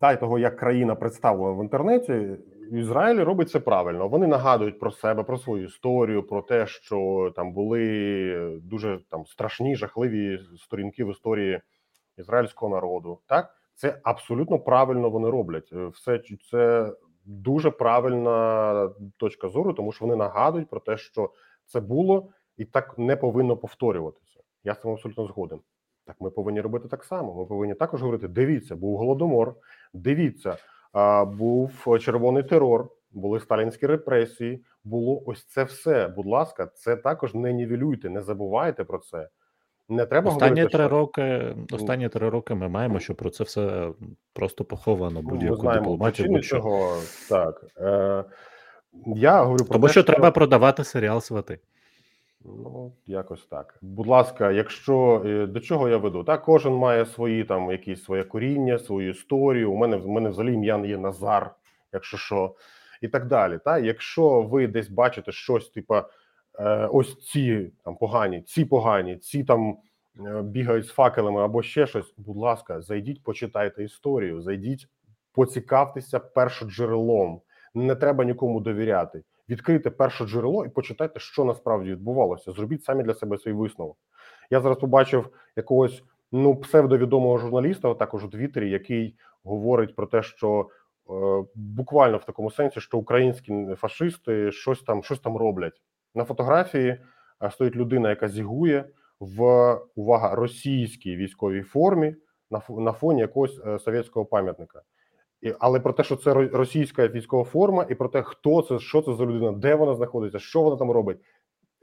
Та 0.00 0.12
й 0.12 0.16
того, 0.16 0.38
як 0.38 0.56
країна 0.56 0.94
представлена 0.94 1.60
в 1.60 1.62
інтернеті, 1.62 2.36
Ізраїль 2.72 3.24
робить 3.24 3.50
це 3.50 3.60
правильно. 3.60 4.08
Вони 4.08 4.26
нагадують 4.26 4.78
про 4.78 4.90
себе, 4.90 5.22
про 5.22 5.38
свою 5.38 5.64
історію, 5.64 6.22
про 6.22 6.42
те, 6.42 6.66
що 6.66 7.32
там 7.36 7.52
були 7.52 8.60
дуже 8.62 8.98
там 9.10 9.26
страшні, 9.26 9.76
жахливі 9.76 10.38
сторінки 10.58 11.04
в 11.04 11.10
історії 11.10 11.60
ізраїльського 12.18 12.74
народу. 12.74 13.20
Так, 13.26 13.54
це 13.74 14.00
абсолютно 14.02 14.58
правильно 14.58 15.10
вони 15.10 15.30
роблять. 15.30 15.72
Все 15.72 16.20
це 16.50 16.92
дуже 17.28 17.70
правильна 17.70 18.90
точка 19.16 19.48
зору, 19.48 19.72
тому 19.72 19.92
що 19.92 20.04
вони 20.04 20.16
нагадують 20.16 20.68
про 20.68 20.80
те, 20.80 20.96
що 20.96 21.30
це 21.66 21.80
було 21.80 22.28
і 22.56 22.64
так 22.64 22.98
не 22.98 23.16
повинно 23.16 23.56
повторюватися. 23.56 24.40
Я 24.64 24.74
з 24.74 24.80
цим 24.80 24.90
абсолютно 24.90 25.26
згоден. 25.26 25.60
Так, 26.04 26.16
ми 26.20 26.30
повинні 26.30 26.60
робити 26.60 26.88
так 26.88 27.04
само. 27.04 27.34
Ми 27.34 27.46
повинні 27.46 27.74
також 27.74 28.02
говорити: 28.02 28.28
дивіться, 28.28 28.76
був 28.76 28.96
голодомор, 28.96 29.54
дивіться, 29.92 30.56
був 31.26 31.98
червоний 32.00 32.42
терор, 32.42 32.88
були 33.10 33.40
сталінські 33.40 33.86
репресії. 33.86 34.64
Було 34.84 35.22
ось 35.26 35.44
це 35.44 35.64
все. 35.64 36.08
Будь 36.08 36.26
ласка, 36.26 36.66
це 36.66 36.96
також 36.96 37.34
не 37.34 37.52
нівелюйте, 37.52 38.10
не 38.10 38.22
забувайте 38.22 38.84
про 38.84 38.98
це. 38.98 39.28
Не 39.88 40.06
треба 40.06 40.30
останні 40.30 40.50
говорити, 40.50 40.76
три 40.76 40.84
що... 40.84 40.88
роки. 40.88 41.54
Останні 41.72 42.08
три 42.08 42.28
роки 42.28 42.54
ми 42.54 42.68
маємо, 42.68 43.00
що 43.00 43.14
про 43.14 43.30
це 43.30 43.44
все 43.44 43.90
просто 44.32 44.64
поховано. 44.64 45.20
Ну, 45.22 45.30
будь-яку 45.30 45.72
дипломатію. 45.72 46.28
Будь 46.28 46.44
цього 46.44 46.96
так 47.28 47.64
е, 47.76 48.24
я 49.06 49.42
говорю 49.42 49.64
про 49.64 49.72
тому, 49.72 49.86
те, 49.86 49.92
що, 49.92 50.00
що 50.00 50.12
треба 50.12 50.30
продавати 50.30 50.84
серіал 50.84 51.20
свати. 51.20 51.58
Ну, 52.44 52.92
якось 53.06 53.46
так. 53.46 53.78
Будь 53.82 54.06
ласка, 54.06 54.50
якщо 54.50 55.22
е, 55.26 55.46
до 55.46 55.60
чого 55.60 55.88
я 55.88 55.96
веду, 55.96 56.24
так 56.24 56.42
кожен 56.42 56.72
має 56.72 57.06
свої 57.06 57.44
там 57.44 57.70
якісь 57.70 58.04
своє 58.04 58.24
коріння, 58.24 58.78
свою 58.78 59.10
історію. 59.10 59.72
У 59.72 59.76
мене 59.76 59.96
в 59.96 60.08
мене 60.08 60.28
взагалі 60.28 60.54
ім'я 60.54 60.78
є 60.78 60.98
Назар, 60.98 61.54
якщо 61.92 62.16
що, 62.16 62.54
і 63.00 63.08
так 63.08 63.26
далі. 63.26 63.58
Та 63.64 63.78
якщо 63.78 64.42
ви 64.42 64.66
десь 64.66 64.88
бачите 64.88 65.32
щось, 65.32 65.68
типа 65.68 66.08
ось 66.92 67.18
ці 67.18 67.72
там 67.84 67.96
погані, 67.96 68.42
ці 68.42 68.64
погані, 68.64 69.16
ці 69.16 69.44
там 69.44 69.76
е, 70.26 70.42
бігають 70.42 70.86
з 70.86 70.90
факелами 70.90 71.40
або 71.40 71.62
ще 71.62 71.86
щось. 71.86 72.14
Будь 72.16 72.36
ласка, 72.36 72.80
зайдіть, 72.80 73.22
почитайте 73.22 73.84
історію, 73.84 74.42
зайдіть, 74.42 74.88
Поцікавтеся 75.32 76.18
першоджерелом. 76.18 77.40
Не 77.74 77.94
треба 77.94 78.24
нікому 78.24 78.60
довіряти. 78.60 79.22
Відкрийте 79.48 79.90
перше 79.90 80.26
джерело 80.26 80.64
і 80.64 80.68
почитайте, 80.68 81.20
що 81.20 81.44
насправді 81.44 81.90
відбувалося. 81.90 82.52
Зробіть 82.52 82.84
самі 82.84 83.02
для 83.02 83.14
себе 83.14 83.38
свій 83.38 83.52
висновок. 83.52 83.96
Я 84.50 84.60
зараз 84.60 84.78
побачив 84.78 85.30
якогось 85.56 86.02
ну 86.32 86.56
псевдовідомого 86.56 87.38
журналіста, 87.38 87.94
також 87.94 88.24
у 88.24 88.28
Твіттері, 88.28 88.70
який 88.70 89.16
говорить 89.44 89.96
про 89.96 90.06
те, 90.06 90.22
що 90.22 90.68
е, 91.10 91.44
буквально 91.54 92.16
в 92.16 92.24
такому 92.24 92.50
сенсі, 92.50 92.80
що 92.80 92.98
українські 92.98 93.66
фашисти 93.76 94.52
щось 94.52 94.82
там 94.82 95.02
щось 95.02 95.20
там 95.20 95.36
роблять. 95.36 95.82
На 96.18 96.24
фотографії 96.24 97.00
е, 97.42 97.50
стоїть 97.50 97.76
людина, 97.76 98.10
яка 98.10 98.28
зігує 98.28 98.84
в 99.20 99.74
увага 99.94 100.34
російській 100.34 101.16
військовій 101.16 101.62
формі 101.62 102.14
на 102.68 102.92
фоні 102.92 103.20
якогось 103.20 103.60
е, 103.66 103.78
совєтського 103.78 104.26
пам'ятника. 104.26 104.82
І, 105.40 105.54
але 105.58 105.80
про 105.80 105.92
те, 105.92 106.04
що 106.04 106.16
це 106.16 106.34
російська 106.34 107.08
військова 107.08 107.44
форма, 107.44 107.86
і 107.90 107.94
про 107.94 108.08
те, 108.08 108.22
хто 108.22 108.62
це, 108.62 108.78
що 108.78 109.02
це 109.02 109.14
за 109.14 109.24
людина, 109.24 109.52
де 109.52 109.74
вона 109.74 109.94
знаходиться, 109.94 110.38
що 110.38 110.62
вона 110.62 110.76
там 110.76 110.90
робить, 110.90 111.18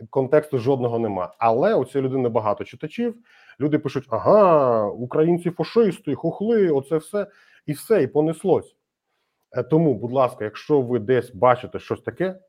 контексту 0.09 0.57
жодного 0.57 0.99
нема. 0.99 1.33
Але 1.37 1.75
у 1.75 1.85
цієї 1.85 2.07
людини 2.07 2.29
багато 2.29 2.63
читачів. 2.63 3.15
Люди 3.59 3.79
пишуть: 3.79 4.05
ага, 4.09 4.85
українці 4.85 5.49
фашисти, 5.49 6.15
хохли, 6.15 6.69
оце 6.69 6.97
все 6.97 7.27
і 7.65 7.73
все, 7.73 8.03
і 8.03 8.07
понеслось. 8.07 8.75
Е, 9.51 9.63
Тому, 9.63 9.93
будь 9.93 10.11
ласка, 10.11 10.43
якщо 10.43 10.81
ви 10.81 10.99
десь 10.99 11.31
бачите 11.35 11.79
щось 11.79 12.01
таке, 12.01 12.39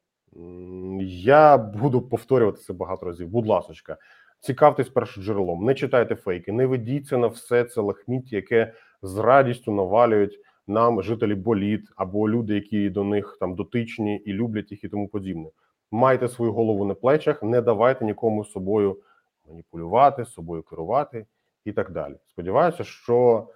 я 1.01 1.59
буду 1.59 2.01
повторювати 2.01 2.59
це 2.59 2.73
багато 2.73 3.07
разів. 3.07 3.29
Будь 3.29 3.47
ласочка, 3.47 3.97
цікавтесь 4.41 4.89
першоджерелом, 4.89 5.65
не 5.65 5.75
читайте 5.75 6.15
фейки, 6.15 6.53
не 6.53 6.67
ведіться 6.67 7.19
на 7.19 7.27
все 7.27 7.65
це 7.65 7.81
лахміття, 7.81 8.37
яке 8.37 8.73
з 9.03 9.19
радістю 9.19 9.73
навалюють 9.73 10.41
нам 10.67 11.03
жителі 11.03 11.35
боліт 11.35 11.83
або 11.97 12.29
люди, 12.29 12.55
які 12.55 12.91
до 12.91 13.05
них 13.05 13.37
там 13.41 13.55
дотичні 13.55 14.17
і 14.17 14.33
люблять 14.33 14.71
їх 14.71 14.85
і 14.85 14.89
тому 14.89 15.09
подібне. 15.09 15.51
Майте 15.91 16.29
свою 16.29 16.53
голову 16.53 16.85
на 16.85 16.95
плечах, 16.95 17.43
не 17.43 17.61
давайте 17.61 18.05
нікому 18.05 18.45
з 18.45 18.51
собою 18.51 19.01
маніпулювати, 19.49 20.25
з 20.25 20.33
собою 20.33 20.63
керувати 20.63 21.27
і 21.65 21.73
так 21.73 21.91
далі. 21.91 22.15
Сподіваюся, 22.29 22.85
що 22.85 23.49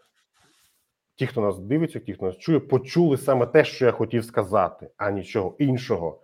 ті, 1.15 1.27
хто 1.27 1.41
нас 1.41 1.59
дивиться, 1.59 2.01
ті, 2.01 2.13
хто 2.15 2.27
нас 2.27 2.37
чує, 2.37 2.61
почули 2.61 3.17
саме 3.17 3.47
те, 3.47 3.65
що 3.65 3.87
я 3.87 3.93
хотів 3.93 4.25
сказати, 4.25 4.91
а 4.97 5.11
нічого 5.11 5.57
іншого. 5.59 6.21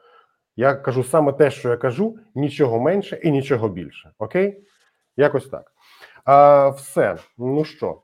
Я 0.56 0.75
кажу 0.75 1.04
саме 1.04 1.32
те, 1.32 1.50
що 1.50 1.68
я 1.70 1.76
кажу, 1.76 2.18
нічого 2.34 2.80
менше 2.80 3.20
і 3.22 3.30
нічого 3.30 3.68
більше. 3.68 4.10
Окей? 4.18 4.62
Якось 5.16 5.48
так. 5.48 5.72
А, 6.25 6.68
все. 6.68 7.16
Ну 7.38 7.64
що, 7.64 8.02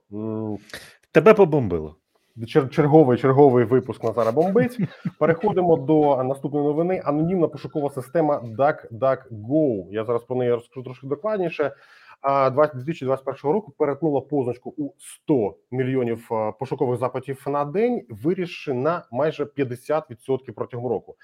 Тебе 1.12 1.34
побомбило. 1.34 1.96
чер- 2.36 2.68
черговий 2.68 3.18
черговий 3.18 3.64
випуск 3.64 4.04
Назара 4.04 4.32
Бомбиць. 4.32 4.78
Переходимо 5.18 5.76
до 5.76 6.24
наступної 6.24 6.66
новини. 6.66 7.02
Анонімна 7.04 7.48
пошукова 7.48 7.90
система 7.90 8.40
DuckDuckGo. 8.58 9.86
Я 9.90 10.04
зараз 10.04 10.24
про 10.24 10.36
неї 10.36 10.50
розкажу 10.52 10.82
трошки 10.82 11.06
докладніше. 11.06 11.72
А 12.20 12.50
20 12.50 12.76
2021 12.76 13.52
року 13.52 13.72
перетнула 13.78 14.20
позначку 14.20 14.74
у 14.76 14.90
100 14.98 15.56
мільйонів 15.70 16.28
е, 16.32 16.52
пошукових 16.58 16.98
запитів 16.98 17.44
на 17.46 17.64
день, 17.64 18.02
вирішивши 18.08 18.72
на 18.72 19.06
майже 19.10 19.44
50% 19.44 20.52
протягом 20.54 20.86
року. 20.86 21.16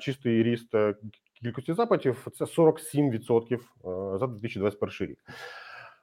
Чистий 0.00 0.42
ріст 0.42 0.74
е, 0.74 0.94
кількості 1.42 1.72
запитів 1.72 2.26
це 2.38 2.44
47% 2.44 3.54
е, 3.54 3.58
за 4.18 4.26
2021 4.26 5.08
рік. 5.08 5.18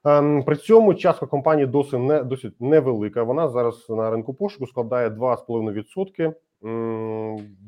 Ем, 0.04 0.42
При 0.42 0.56
цьому 0.56 0.94
частка 0.94 1.26
компанії 1.26 1.66
досить 1.66 2.00
не 2.00 2.22
досить 2.22 2.60
невелика. 2.60 3.22
Вона 3.22 3.48
зараз 3.48 3.86
на 3.90 4.10
ринку 4.10 4.34
пошуку 4.34 4.66
складає 4.66 5.08
2,5%. 5.08 6.34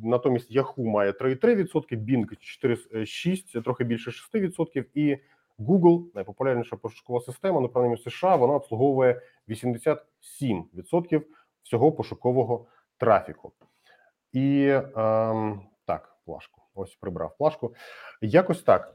Натомість 0.02 0.56
Yahoo 0.56 0.84
має 0.84 1.10
3,3%, 1.10 1.96
Bing 1.96 2.26
4,6%, 2.64 3.62
трохи 3.62 3.84
більше 3.84 4.10
6%, 4.10 4.84
і 4.94 5.18
Google, 5.58 6.04
найпопулярніша 6.14 6.76
пошукова 6.76 7.20
система, 7.20 7.60
ну 7.60 7.68
принаймні 7.68 7.98
США, 7.98 8.36
вона 8.36 8.54
обслуговує 8.54 9.20
87% 9.48 11.22
всього 11.62 11.92
пошукового 11.92 12.66
трафіку. 12.98 13.52
І 14.32 14.68
ем, 14.96 15.60
плашку. 16.26 16.60
Ось 16.74 16.94
прибрав 16.94 17.36
плашку. 17.38 17.74
Якось 18.20 18.62
так. 18.62 18.94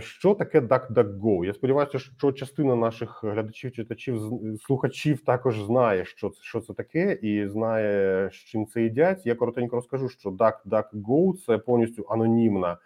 Що 0.00 0.34
таке 0.34 0.60
DuckDuckGo? 0.60 1.44
Я 1.44 1.54
сподіваюся, 1.54 1.98
що 1.98 2.32
частина 2.32 2.76
наших 2.76 3.24
глядачів, 3.24 3.72
читачів, 3.72 4.20
слухачів 4.66 5.24
також 5.24 5.62
знає, 5.62 6.04
що 6.04 6.30
це, 6.30 6.42
що 6.42 6.60
це 6.60 6.74
таке, 6.74 7.12
і 7.12 7.48
знає, 7.48 8.30
з 8.32 8.34
чим 8.34 8.66
це 8.66 8.82
їдять. 8.82 9.26
Я 9.26 9.34
коротенько 9.34 9.76
розкажу, 9.76 10.08
що 10.08 10.30
DuckDuckGo– 10.30 11.36
це 11.46 11.58
повністю 11.58 12.06
анонімна 12.08 12.78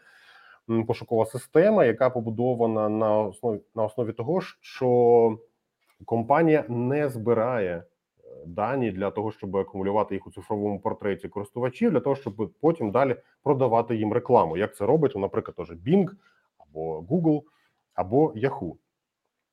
пошукова 0.87 1.27
система, 1.27 1.85
яка 1.85 2.11
побудована 2.11 2.89
на 2.89 3.19
основі 3.19 3.61
на 3.75 3.85
основі 3.85 4.13
того, 4.13 4.41
що 4.61 5.39
компанія 6.05 6.65
не 6.69 7.09
збирає 7.09 7.85
дані 8.47 8.91
для 8.91 9.11
того, 9.11 9.33
щоб 9.33 9.57
акумулювати 9.57 10.15
їх 10.15 10.27
у 10.27 10.31
цифровому 10.31 10.81
портреті 10.81 11.29
користувачів, 11.29 11.91
для 11.91 12.01
того, 12.01 12.17
щоб 12.17 12.53
потім 12.61 12.91
далі 12.91 13.17
продавати 13.43 13.97
їм 13.97 14.13
рекламу. 14.13 14.57
Як 14.57 14.77
це 14.77 14.87
робить, 14.87 15.13
ну, 15.15 15.21
наприклад, 15.21 15.57
теж 15.57 15.71
Bing 15.71 16.11
або 16.59 17.01
Google 17.01 17.43
або 17.95 18.33
Yahoo. 18.33 18.73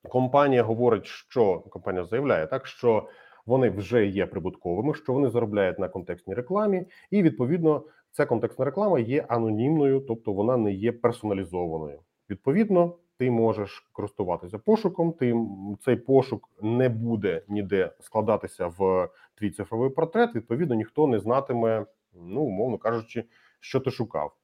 Компанія 0.10 0.64
говорить, 0.64 1.06
що 1.06 1.60
компанія 1.60 2.06
заявляє 2.06 2.48
так, 2.48 2.68
що 2.68 3.08
вони 3.46 3.70
вже 3.70 4.06
є 4.06 4.26
прибутковими, 4.26 4.94
що 4.94 5.14
вони 5.14 5.30
заробляють 5.30 5.80
на 5.80 5.90
контекстній 5.90 6.34
рекламі, 6.34 6.86
і 7.12 7.24
відповідно 7.24 7.84
ця 8.12 8.26
контекстна 8.26 8.66
реклама 8.66 9.00
є 9.00 9.26
анонімною, 9.28 10.00
тобто 10.00 10.34
вона 10.34 10.58
не 10.58 10.74
є 10.74 10.92
персоналізованою. 10.92 12.00
Відповідно, 12.30 12.96
ти 13.18 13.32
можеш 13.32 13.90
користуватися 13.92 14.60
пошуком. 14.60 15.14
Ти 15.14 15.36
цей 15.82 15.96
пошук 15.96 16.50
не 16.62 16.90
буде 16.90 17.42
ніде 17.48 17.92
складатися 18.00 18.68
в 18.68 19.10
твій 19.36 19.52
цифровий 19.52 19.90
портрет. 19.90 20.36
Відповідно, 20.36 20.76
ніхто 20.76 21.08
не 21.08 21.20
знатиме, 21.20 21.86
ну 22.14 22.42
умовно 22.42 22.78
кажучи, 22.78 23.24
що 23.60 23.80
ти 23.80 23.92
шукав. 23.92 24.36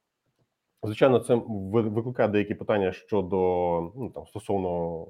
Звичайно, 0.82 1.18
це 1.18 1.34
викликає 1.74 2.28
деякі 2.28 2.54
питання 2.54 2.92
щодо 2.92 3.36
ну 3.96 4.10
там 4.14 4.26
стосовно 4.26 5.06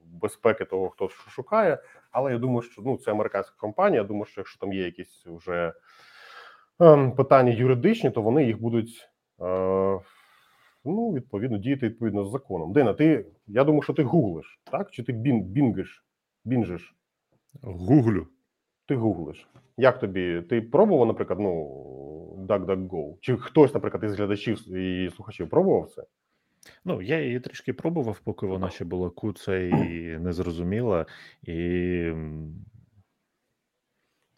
безпеки 0.00 0.64
того, 0.64 0.88
хто 0.88 1.08
що 1.08 1.30
шукає. 1.30 1.78
Але 2.10 2.32
я 2.32 2.38
думаю, 2.38 2.62
що 2.62 2.82
ну 2.82 2.96
це 2.96 3.10
американська 3.10 3.56
компанія. 3.58 4.02
Я 4.02 4.08
думаю, 4.08 4.24
що 4.24 4.40
якщо 4.40 4.58
там 4.60 4.72
є 4.72 4.84
якісь 4.84 5.26
вже 5.26 5.72
ем, 6.80 7.12
питання 7.12 7.52
юридичні, 7.52 8.10
то 8.10 8.22
вони 8.22 8.44
їх 8.44 8.60
будуть 8.60 9.08
е, 9.40 10.00
ну 10.84 11.12
відповідно 11.12 11.58
діяти 11.58 11.86
відповідно 11.88 12.24
з 12.24 12.30
законом. 12.30 12.72
Дина, 12.72 12.94
ти 12.94 13.26
я 13.46 13.64
думаю, 13.64 13.82
що 13.82 13.92
ти 13.92 14.02
гуглиш, 14.02 14.60
так? 14.70 14.90
Чи 14.90 15.02
ти 15.02 15.12
бін, 15.12 15.42
бінгиш? 15.42 16.04
Бінжиш? 16.44 16.94
Гуглю. 17.62 18.26
Ти 18.86 18.96
гуглиш. 18.96 19.48
Як 19.76 19.98
тобі? 19.98 20.42
Ти 20.48 20.60
пробував, 20.60 21.06
наприклад, 21.06 21.40
ну 21.40 21.64
DuckDuckGo? 22.48 23.14
Чи 23.20 23.36
хтось, 23.36 23.74
наприклад, 23.74 24.04
із 24.04 24.14
глядачів 24.14 24.76
і 24.76 25.10
слухачів 25.10 25.48
пробував 25.48 25.88
це? 25.88 26.02
Ну, 26.84 27.02
я 27.02 27.20
її 27.20 27.40
трішки 27.40 27.72
пробував, 27.72 28.20
поки 28.24 28.46
вона 28.46 28.70
ще 28.70 28.84
була 28.84 29.10
куца 29.10 29.56
і 29.56 30.18
незрозуміла. 30.18 31.06
І 31.42 32.12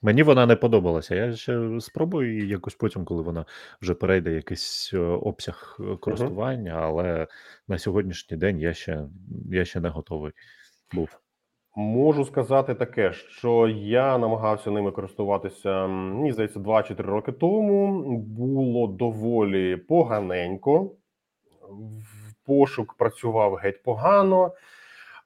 мені 0.02 0.22
вона 0.22 0.46
не 0.46 0.56
подобалася. 0.56 1.14
Я 1.14 1.36
ще 1.36 1.80
спробую 1.80 2.34
її 2.34 2.48
якось 2.48 2.74
потім, 2.74 3.04
коли 3.04 3.22
вона 3.22 3.44
вже 3.82 3.94
перейде 3.94 4.32
якийсь 4.32 4.90
е, 4.94 4.98
обсяг 4.98 5.76
е, 5.80 5.96
користування, 5.96 6.72
але 6.72 7.26
на 7.68 7.78
сьогоднішній 7.78 8.36
день 8.36 8.60
я 8.60 8.74
ще, 8.74 9.04
я 9.50 9.64
ще 9.64 9.80
не 9.80 9.88
готовий 9.88 10.32
був. 10.94 11.20
Можу 11.76 12.24
сказати 12.24 12.74
таке, 12.74 13.12
що 13.12 13.68
я 13.68 14.18
намагався 14.18 14.70
ними 14.70 14.90
користуватися, 14.90 15.86
мені 15.86 16.32
здається, 16.32 16.58
2 16.58 16.82
чи 16.82 16.94
3 16.94 17.06
роки 17.06 17.32
тому. 17.32 18.02
Було 18.18 18.86
доволі 18.86 19.76
поганенько. 19.76 20.92
Пошук 22.46 22.94
працював 22.94 23.54
геть 23.54 23.82
погано, 23.82 24.52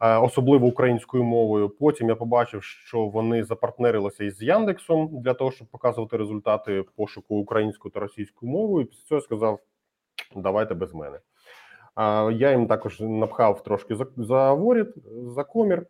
особливо 0.00 0.66
українською 0.66 1.24
мовою. 1.24 1.68
Потім 1.68 2.08
я 2.08 2.16
побачив, 2.16 2.62
що 2.62 3.06
вони 3.06 3.44
запартнерилися 3.44 4.24
із 4.24 4.42
Яндексом 4.42 5.08
для 5.12 5.34
того, 5.34 5.50
щоб 5.50 5.68
показувати 5.68 6.16
результати 6.16 6.84
пошуку 6.96 7.36
українською 7.36 7.92
та 7.92 8.00
російською 8.00 8.52
мовою. 8.52 8.84
І 8.84 8.88
після 8.88 9.08
цього 9.08 9.20
сказав: 9.20 9.58
давайте 10.36 10.74
без 10.74 10.94
мене. 10.94 11.18
Я 12.32 12.50
їм 12.50 12.66
також 12.66 13.00
напхав 13.00 13.62
трошки 13.62 13.96
за, 13.96 14.06
за 14.16 14.52
воріт, 14.52 14.94
за 15.26 15.44
комір 15.44 15.86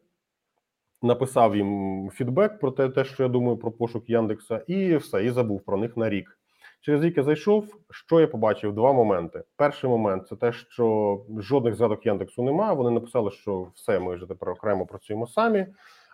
написав 1.02 1.56
їм 1.56 2.10
фідбек 2.14 2.58
про 2.58 2.70
те, 2.70 2.88
те, 2.88 3.04
що 3.04 3.22
я 3.22 3.28
думаю 3.28 3.56
про 3.56 3.72
пошук 3.72 4.10
Яндекса, 4.10 4.64
і 4.66 4.96
все, 4.96 5.24
і 5.24 5.30
забув 5.30 5.64
про 5.64 5.76
них 5.76 5.96
на 5.96 6.10
рік. 6.10 6.38
Через 6.84 7.02
рік 7.02 7.16
я 7.16 7.22
зайшов. 7.22 7.64
Що 7.90 8.20
я 8.20 8.26
побачив? 8.26 8.74
Два 8.74 8.92
моменти. 8.92 9.42
Перший 9.56 9.90
момент 9.90 10.28
це 10.28 10.36
те, 10.36 10.52
що 10.52 11.20
жодних 11.38 11.74
згадок 11.74 12.06
Яндексу 12.06 12.42
немає. 12.42 12.74
Вони 12.74 12.90
написали, 12.90 13.30
що 13.30 13.68
все, 13.74 13.98
ми 13.98 14.14
вже 14.14 14.26
тепер 14.26 14.50
окремо 14.50 14.86
працюємо 14.86 15.26
самі. 15.26 15.66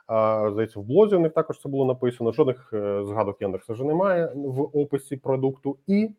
А, 0.07 0.49
Здається, 0.53 0.81
в 0.81 0.83
блозі 0.83 1.17
у 1.17 1.21
них 1.21 1.33
також 1.33 1.61
це 1.61 1.69
було 1.69 1.85
написано. 1.85 2.33
Жодних 2.33 2.71
е, 2.73 3.05
згадок 3.05 3.43
Яндекса 3.43 3.73
вже 3.73 3.85
немає 3.85 4.33
в 4.35 4.61
описі 4.61 5.17
продукту, 5.17 5.79
і 5.87 6.11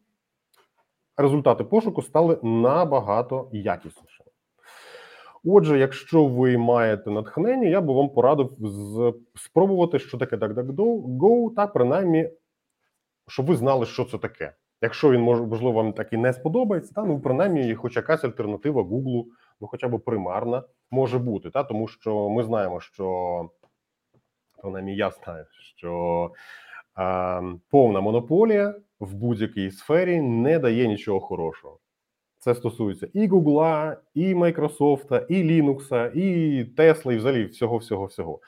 результати 1.18 1.64
пошуку 1.64 2.02
стали 2.02 2.38
набагато 2.44 3.50
якіснішими. 3.52 4.30
Отже, 5.44 5.80
якщо 5.80 6.26
ви 6.26 6.58
маєте 6.58 7.12
натхнення, 7.12 7.68
я 7.68 7.82
би 7.82 7.94
вам 7.94 8.10
порадив 8.10 8.52
спробувати, 9.36 10.00
що 10.00 10.18
таке 10.18 10.36
DuckDuckGo, 10.36 11.56
та 11.56 11.68
принаймні, 11.68 12.30
щоб 13.32 13.46
ви 13.46 13.56
знали, 13.56 13.86
що 13.86 14.06
це 14.06 14.18
таке. 14.18 14.54
Якщо 14.82 15.12
він 15.12 15.22
можливо, 15.22 15.72
вам 15.72 15.94
так 15.94 16.14
і 16.14 16.18
не 16.18 16.34
сподобається, 16.34 16.94
та 16.94 17.04
ну 17.04 17.20
принаймні, 17.20 17.76
хоч 17.76 17.96
якась 17.96 18.24
альтернатива 18.24 18.82
Google, 18.82 19.26
ну 19.62 19.68
хоча 19.68 19.88
б 19.88 20.00
примарна, 20.00 20.64
може 20.92 21.20
бути. 21.20 21.50
Та 21.50 21.64
тому 21.64 21.88
що 21.88 22.30
ми 22.30 22.44
знаємо, 22.44 22.80
що 22.80 23.50
принаймні 24.62 24.96
я 24.96 25.12
знаю, 25.12 25.46
що 25.78 26.32
е, 27.00 27.44
повна 27.70 28.02
монополія 28.02 28.76
в 29.00 29.14
будь-якій 29.14 29.72
сфері 29.72 30.22
не 30.22 30.60
дає 30.60 30.88
нічого 30.88 31.20
хорошого. 31.20 31.80
Це 32.38 32.56
стосується 32.56 33.08
і 33.14 33.28
Гугла, 33.28 33.98
і 34.14 34.36
Майкрософта, 34.36 35.26
і 35.30 35.44
Linux, 35.44 36.12
і 36.16 36.64
Tesla, 36.78 37.12
і 37.12 37.18
взагалі 37.18 37.46
всього, 37.46 37.78
всього, 37.78 38.06
всього. 38.06 38.40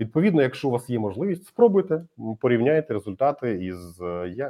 Відповідно, 0.00 0.42
якщо 0.42 0.68
у 0.68 0.70
вас 0.70 0.90
є 0.90 0.98
можливість, 0.98 1.46
спробуйте 1.46 2.04
порівняйте 2.40 2.94
результати 2.94 3.64
із 3.64 4.02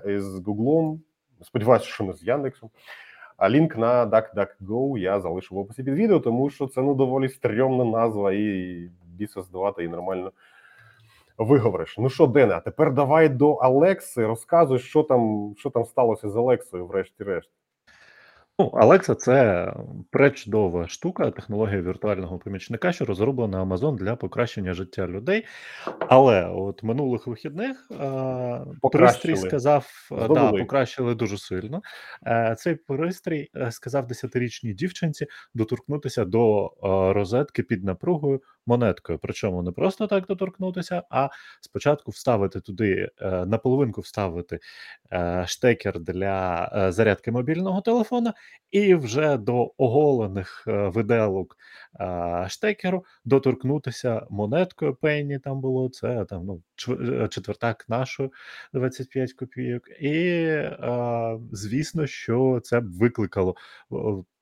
із 0.07 0.39
Гуглом. 0.47 1.03
Сподіваюся, 1.43 1.87
що 1.87 2.05
не 2.05 2.13
з 2.13 2.23
Яндексом. 2.23 2.71
А 3.37 3.51
лінк 3.51 3.77
на 3.77 4.07
DuckDuckGo 4.07 4.99
я 4.99 5.21
залишу 5.21 5.55
в 5.55 5.59
описі 5.59 5.83
під 5.83 5.95
відео, 5.95 6.21
тому 6.21 6.51
що 6.51 6.67
це 6.67 6.83
ну 6.83 6.95
доволі 6.95 7.29
стрьомна 7.29 7.85
назва 7.85 8.33
і 8.33 8.89
біса 9.05 9.43
здавати 9.43 9.85
і 9.85 9.89
нормально 9.89 10.33
виговориш. 11.39 11.99
Ну 11.99 12.11
що, 12.11 12.27
Дене, 12.27 12.55
а 12.55 12.61
тепер 12.61 12.93
давай 12.93 13.29
до 13.29 13.53
Алекси. 13.53 14.27
Розказуй, 14.27 14.79
що 14.79 15.03
там, 15.03 15.55
що 15.59 15.71
там 15.71 15.85
сталося 15.85 16.29
з 16.29 16.37
Алексою, 16.37 16.87
врешті-решт. 16.87 17.51
Ну, 18.61 18.67
Alexa– 18.67 19.15
це 19.17 19.73
пречудова 20.11 20.89
штука, 20.89 21.31
технологія 21.31 21.83
віртуального 21.83 22.39
помічника, 22.39 22.93
що 22.93 23.05
розроблена 23.05 23.65
Amazon 23.65 23.97
для 23.97 24.17
покращення 24.17 24.73
життя 24.75 25.07
людей. 25.07 25.47
Але 25.99 26.47
от 26.47 26.83
минулих 26.83 27.27
вихідних 27.27 27.89
е, 27.91 28.61
пристрій 28.93 29.37
сказав, 29.37 30.09
е, 30.13 30.29
да, 30.29 30.53
покращили 30.53 31.15
дуже 31.15 31.39
сильно. 31.39 31.83
Е, 32.27 32.57
Цей 32.59 32.75
пристрій 32.75 33.51
сказав 33.71 34.07
десятирічній 34.07 34.75
дівчинці 34.75 35.27
доторкнутися 35.55 36.25
до 36.25 36.73
розетки 37.15 37.63
під 37.63 37.85
напругою 37.85 38.41
монеткою. 38.67 39.19
Причому 39.23 39.63
не 39.63 39.73
просто 39.73 40.07
так 40.07 40.27
доторкнутися, 40.27 41.03
а 41.11 41.29
спочатку 41.61 42.11
вставити 42.11 42.61
туди, 42.61 43.09
е, 43.21 43.47
наполовинку 43.47 44.01
вставити 44.01 44.59
штекер 45.47 46.01
для 46.01 46.69
зарядки 46.93 47.33
мобільного 47.33 47.81
телефона, 47.81 48.35
і 48.71 48.95
вже 48.95 49.37
до 49.37 49.73
оголених 49.77 50.65
е, 50.69 50.89
виделок 50.89 51.57
е, 52.01 52.47
штекеру 52.49 53.05
доторкнутися 53.25 54.27
монеткою 54.31 54.95
пенні. 54.95 55.39
Там 55.39 55.61
було 55.61 55.89
це 55.89 56.25
там 56.25 56.47
ну 56.47 56.63
е, 56.89 57.29
четвертак 57.29 57.89
нашої 57.89 58.31
25 58.73 59.33
копійок. 59.33 59.89
І 60.01 60.47
звісно, 61.53 62.07
що 62.07 62.61
це 62.65 62.81
б 62.81 62.93
викликало 62.93 63.55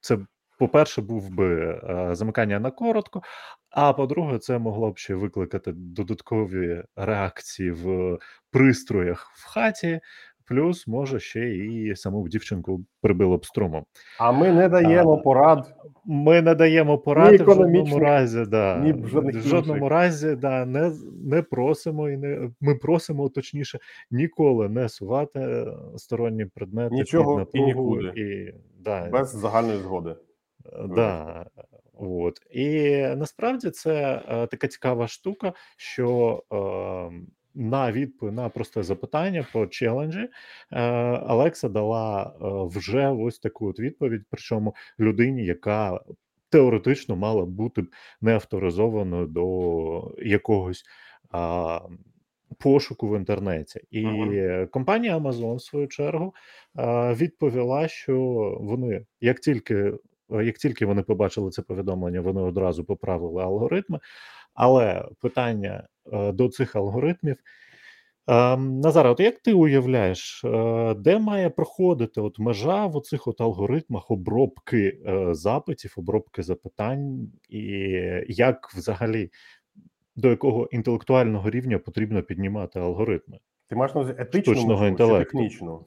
це. 0.01 0.18
По-перше, 0.59 1.03
був 1.03 1.31
би 1.31 1.81
замикання 2.12 2.61
на 2.61 2.71
коротко, 2.71 3.23
а 3.71 3.92
по-друге, 3.92 4.38
це 4.38 4.59
могло 4.59 4.90
б 4.90 4.99
ще 4.99 5.14
викликати 5.14 5.73
додаткові 5.73 6.85
реакції 6.97 7.71
в 7.71 8.18
пристроях 8.51 9.33
в 9.35 9.47
хаті, 9.47 10.01
плюс 10.48 10.87
може 10.87 11.20
ще 11.20 11.48
і 11.56 11.96
саму 11.96 12.28
дівчинку 12.28 12.80
прибило 13.00 13.37
б 13.37 13.46
струмом. 13.46 13.84
А 14.18 14.32
ми 14.32 14.52
не 14.52 14.68
даємо 14.68 15.12
А, 15.14 15.16
порад. 15.22 15.74
Ми 16.04 16.42
не 16.42 16.54
даємо 16.54 16.98
поради 16.98 17.37
в 17.44 17.46
жодному 17.54 17.98
разі, 17.98 18.44
да, 18.48 18.78
ні 18.78 18.92
в 18.92 19.08
жодному 19.32 19.74
інших. 19.76 19.90
разі 19.90 20.37
да, 20.37 20.64
не, 20.66 20.92
не 21.24 21.42
просимо 21.42 22.08
і 22.08 22.16
не 22.16 22.50
ми 22.61 22.74
просимо 22.74 23.28
точніше 23.28 23.78
ніколи 24.11 24.68
не 24.68 24.88
сувати 24.88 25.40
е, 25.40 25.66
сторонні 25.96 26.44
предмети 26.44 26.94
Нічого 26.94 27.44
під 27.46 27.61
і 27.61 27.66
напругу 27.66 27.96
нікуди. 27.96 28.20
і 28.20 28.54
да, 28.84 29.08
Без 29.12 29.30
загальної 29.30 29.78
згоди. 29.78 30.11
Е, 30.11 30.87
Да, 30.94 31.46
от. 31.94 32.38
І 32.50 32.90
насправді 33.16 33.70
це 33.70 34.22
е, 34.28 34.46
така 34.46 34.68
цікава 34.68 35.08
штука, 35.08 35.52
що 35.76 36.42
е, 36.52 36.56
на 37.59 37.92
відповідь 37.92 38.35
на 38.35 38.49
просте 38.49 38.83
запитання 38.83 39.47
по 39.53 39.66
челенджі 39.66 40.29
е, 40.73 40.81
Алекса 41.27 41.68
дала 41.68 42.23
е, 42.23 42.79
вже 42.79 43.09
ось 43.09 43.38
таку 43.38 43.68
от 43.68 43.81
відповідь, 43.81 44.23
причому 44.31 44.75
людині, 45.01 45.44
яка 45.44 46.01
теоретично 46.51 47.16
мала 47.16 47.44
бути 47.44 47.85
не 48.21 48.35
авторизованою 48.35 49.27
до 49.27 50.14
якогось. 50.18 50.85
А, 51.31 51.81
Пошуку 52.59 53.09
в 53.09 53.16
інтернеті, 53.16 53.81
і 53.90 54.07
Мгм. 54.07 54.66
компанія 54.66 55.18
Amazon, 55.18 55.55
в 55.55 55.62
свою 55.62 55.87
чергу, 55.88 56.35
е, 56.79 57.14
відповіла, 57.14 57.88
що 57.88 58.16
вони 58.61 59.07
як 59.21 59.40
тільки 59.40 59.92
Як 60.31 60.59
тільки 60.59 60.87
вони 60.87 61.03
побачили 61.03 61.51
це 61.51 61.62
повідомлення, 61.62 62.21
вони 62.21 62.40
одразу 62.40 62.85
поправили 62.85 63.42
алгоритми. 63.42 64.01
Але 64.55 65.09
питання 65.21 65.88
до 66.12 66.49
цих 66.49 66.77
алгоритмів. 66.77 67.37
Е, 68.29 68.57
Назаре, 68.57 69.09
от 69.09 69.21
як 69.21 69.38
ти 69.38 69.53
уявляєш, 69.53 70.44
е, 70.44 70.94
де 70.94 71.18
має 71.18 71.51
проходити 71.51 72.21
от 72.21 72.38
межа 72.38 72.87
в 72.87 72.97
оцих 72.97 73.27
от 73.27 73.40
алгоритмах 73.40 74.11
обробки 74.11 75.01
е, 75.07 75.35
запитів, 75.35 75.94
обробки 75.97 76.42
запитань, 76.42 77.33
і 77.49 77.62
як 78.29 78.71
взагалі 78.77 79.31
до 80.16 80.29
якого 80.29 80.68
інтелектуального 80.73 81.51
рівня 81.51 81.79
потрібно 81.79 82.23
піднімати 82.23 82.81
алгоритми? 82.81 83.38
Ти 83.68 83.77
маєш 83.77 83.94
на 83.94 84.01
увазі 84.01 84.16
етичну 84.18 84.55
Штучного 84.55 84.87
інтелекту. 84.87 85.25
технічну? 85.25 85.85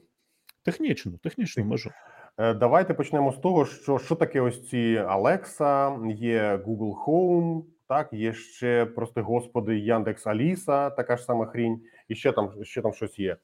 Технічну, 0.64 1.18
технічну 1.18 1.64
межу. 1.64 1.90
Е, 2.38 2.54
Давайте 2.54 2.94
почнемо 2.94 3.32
з 3.32 3.38
того, 3.38 3.66
що, 3.66 3.98
що 3.98 4.14
таке 4.14 4.40
ось 4.40 4.68
ці 4.68 5.04
Alexa, 5.08 6.06
є 6.12 6.56
Google 6.66 7.04
Home, 7.06 7.62
так, 7.92 8.12
є 8.12 8.32
ще, 8.32 8.86
прости 8.86 9.20
господи, 9.20 9.78
Яндекс 9.78 10.26
Аліса, 10.26 10.90
така 10.90 11.16
ж 11.16 11.24
сама 11.24 11.46
хрінь, 11.46 11.80
і 12.08 12.14
ще 12.14 12.32
там, 12.32 12.64
ще 12.64 12.82
там 12.82 12.92
щось 12.92 13.18
є. 13.18 13.36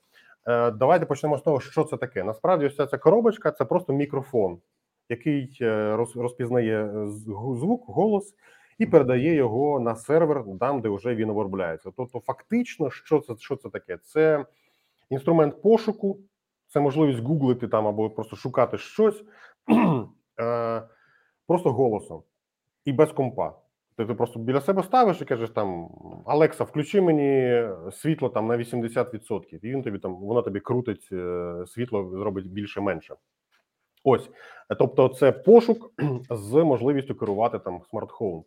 Е, 0.47 0.71
Давайте 0.71 1.07
почнемо 1.07 1.39
з 1.39 1.43
того, 1.43 1.61
що 1.61 1.85
це 1.85 1.97
таке. 1.97 2.25
Насправді, 2.25 2.67
ось 2.67 2.77
ця, 2.77 2.87
ця 2.87 2.99
коробочка 2.99 3.51
це 3.51 3.65
просто 3.65 3.93
мікрофон, 3.93 4.59
який 5.09 5.59
е, 5.61 5.95
роз- 5.97 6.21
розпізнає 6.23 6.85
е, 6.85 7.07
звук, 7.59 7.85
голос 7.87 8.35
і 8.79 8.87
передає 8.87 9.35
його 9.35 9.81
на 9.81 9.97
сервер, 9.97 10.45
там, 10.61 10.81
де 10.81 10.89
вже 10.89 11.15
він 11.15 11.31
обробляється. 11.31 11.91
Тобто, 11.97 12.21
фактично, 12.21 12.91
що 12.91 13.21
це, 13.21 13.35
що 13.39 13.57
це 13.57 13.69
таке? 13.69 13.99
Це 14.03 14.45
інструмент 15.11 15.63
пошуку, 15.63 16.19
це 16.67 16.81
можливість 16.81 17.21
гуглити 17.21 17.69
там 17.69 17.87
або 17.87 18.11
просто 18.11 18.37
шукати 18.37 18.79
щось 18.79 19.25
е, 20.41 20.83
просто 21.47 21.73
голосом 21.73 22.23
і 22.85 22.93
без 22.93 23.13
компа. 23.13 23.55
Ти, 23.99 24.07
ти 24.07 24.15
просто 24.15 24.39
біля 24.39 24.61
себе 24.61 24.83
ставиш 24.83 25.21
і 25.21 25.25
кажеш 25.25 25.51
там 25.51 25.89
Алекса, 26.27 26.65
включи 26.65 27.01
мені 27.01 27.63
світло 27.93 28.29
там 28.29 28.47
на 28.47 28.57
80%. 28.57 29.59
І 29.63 29.71
він 29.71 29.83
тобі 29.83 29.99
там 29.99 30.15
воно 30.15 30.43
тобі 30.43 30.61
крутить 30.61 31.09
е, 31.13 31.55
світло, 31.67 32.11
зробить 32.11 32.53
більше 32.53 32.81
менше. 32.81 33.15
Ось, 34.05 34.31
тобто, 34.79 35.09
це 35.09 35.33
пошук 35.33 35.93
з 36.31 36.53
можливістю 36.53 37.15
керувати 37.15 37.59
там 37.59 37.81
smart 37.91 38.18
home. 38.18 38.45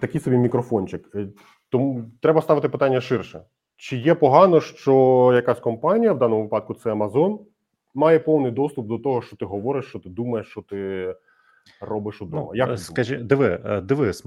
Такий 0.00 0.20
собі 0.20 0.36
мікрофончик. 0.36 1.10
Е, 1.14 1.28
Тому 1.68 2.04
треба 2.20 2.42
ставити 2.42 2.68
питання 2.68 3.00
ширше. 3.00 3.44
Чи 3.76 3.96
є 3.96 4.14
погано, 4.14 4.60
що 4.60 5.30
якась 5.34 5.60
компанія, 5.60 6.12
в 6.12 6.18
даному 6.18 6.42
випадку 6.42 6.74
це 6.74 6.92
Amazon, 6.92 7.38
має 7.94 8.18
повний 8.18 8.52
доступ 8.52 8.86
до 8.86 8.98
того, 8.98 9.22
що 9.22 9.36
ти 9.36 9.44
говориш, 9.44 9.84
що 9.84 9.98
ти 9.98 10.08
думаєш, 10.08 10.46
що 10.46 10.62
ти 10.62 11.14
робиш 11.80 12.22
удома? 12.22 12.42
Ну, 12.42 12.54
Як 12.54 12.70
е, 12.70 12.76
скажи, 12.76 13.16
диви, 13.16 13.62
е, 13.64 13.80
дивись, 13.80 14.24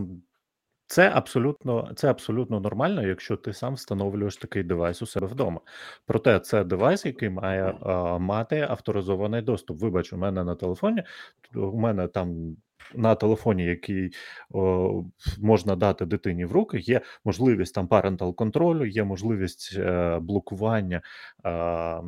це 0.87 1.11
абсолютно, 1.15 1.91
це 1.95 2.09
абсолютно 2.09 2.59
нормально, 2.59 3.07
якщо 3.07 3.37
ти 3.37 3.53
сам 3.53 3.73
встановлюєш 3.73 4.37
такий 4.37 4.63
девайс 4.63 5.01
у 5.01 5.05
себе 5.05 5.27
вдома. 5.27 5.59
Проте 6.05 6.39
це 6.39 6.63
девайс, 6.63 7.05
який 7.05 7.29
має 7.29 7.63
е, 7.63 8.19
мати 8.19 8.61
авторизований 8.69 9.41
доступ. 9.41 9.81
Вибач, 9.81 10.13
у 10.13 10.17
мене 10.17 10.43
на 10.43 10.55
телефоні, 10.55 11.03
у 11.55 11.79
мене 11.79 12.07
там 12.07 12.57
на 12.95 13.15
телефоні, 13.15 13.65
який 13.65 14.11
о, 14.49 15.03
можна 15.39 15.75
дати 15.75 16.05
дитині 16.05 16.45
в 16.45 16.51
руки, 16.51 16.79
є 16.79 17.01
можливість 17.25 17.75
там 17.75 17.87
parental 17.87 18.35
контролю, 18.35 18.85
є 18.85 19.03
можливість 19.03 19.75
е, 19.77 20.19
блокування. 20.19 21.01
Е, 21.45 22.01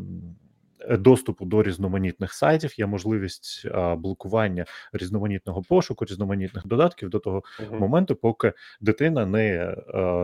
доступу 0.90 1.46
до 1.46 1.64
різноманітних 1.64 2.34
сайтів, 2.34 2.80
є 2.80 2.86
можливість 2.86 3.68
а, 3.74 3.96
блокування 3.96 4.66
різноманітного 4.94 5.62
пошуку, 5.62 6.06
різноманітних 6.06 6.68
додатків 6.68 7.10
до 7.10 7.20
того 7.20 7.44
Мгм. 7.60 7.80
моменту, 7.80 8.16
поки 8.16 8.54
дитина 8.82 9.26
не, 9.26 9.46
е, 9.46 9.76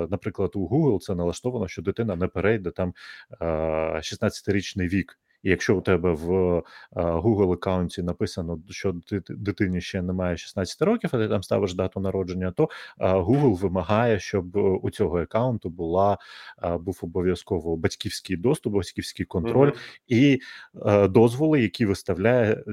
наприклад, 0.09 0.51
у 0.55 0.67
Google 0.67 0.99
це 0.99 1.15
налаштовано, 1.15 1.67
що 1.67 1.81
дитина 1.81 2.15
не 2.15 2.27
перейде 2.27 2.71
там 2.71 2.93
е, 3.41 3.45
16-річний 4.01 4.87
вік. 4.87 5.19
І 5.43 5.49
якщо 5.49 5.77
у 5.77 5.81
тебе 5.81 6.11
в 6.13 6.33
е, 6.33 6.61
Google 6.95 7.53
аккаунті 7.53 8.03
написано, 8.03 8.59
що 8.69 8.91
дити- 8.91 9.33
дитині 9.35 9.81
ще 9.81 10.01
немає 10.01 10.37
16 10.37 10.81
років, 10.81 11.09
а 11.13 11.17
ти 11.17 11.27
там 11.27 11.43
ставиш 11.43 11.73
дату 11.73 11.99
народження, 11.99 12.51
то 12.51 12.69
е, 12.99 13.07
Google 13.07 13.57
вимагає, 13.57 14.19
щоб 14.19 14.57
е, 14.57 14.59
у 14.59 14.89
цього 14.89 15.21
аккаунту 15.21 15.69
була 15.69 16.17
був 16.79 16.99
обов'язково 17.01 17.77
батьківський 17.77 18.37
доступ, 18.37 18.73
батьківський 18.73 19.25
контроль 19.25 19.67
Мгм. 19.67 19.77
і 20.07 20.39
дозволи, 21.09 21.61
які 21.61 21.85
виставляє, 21.85 22.63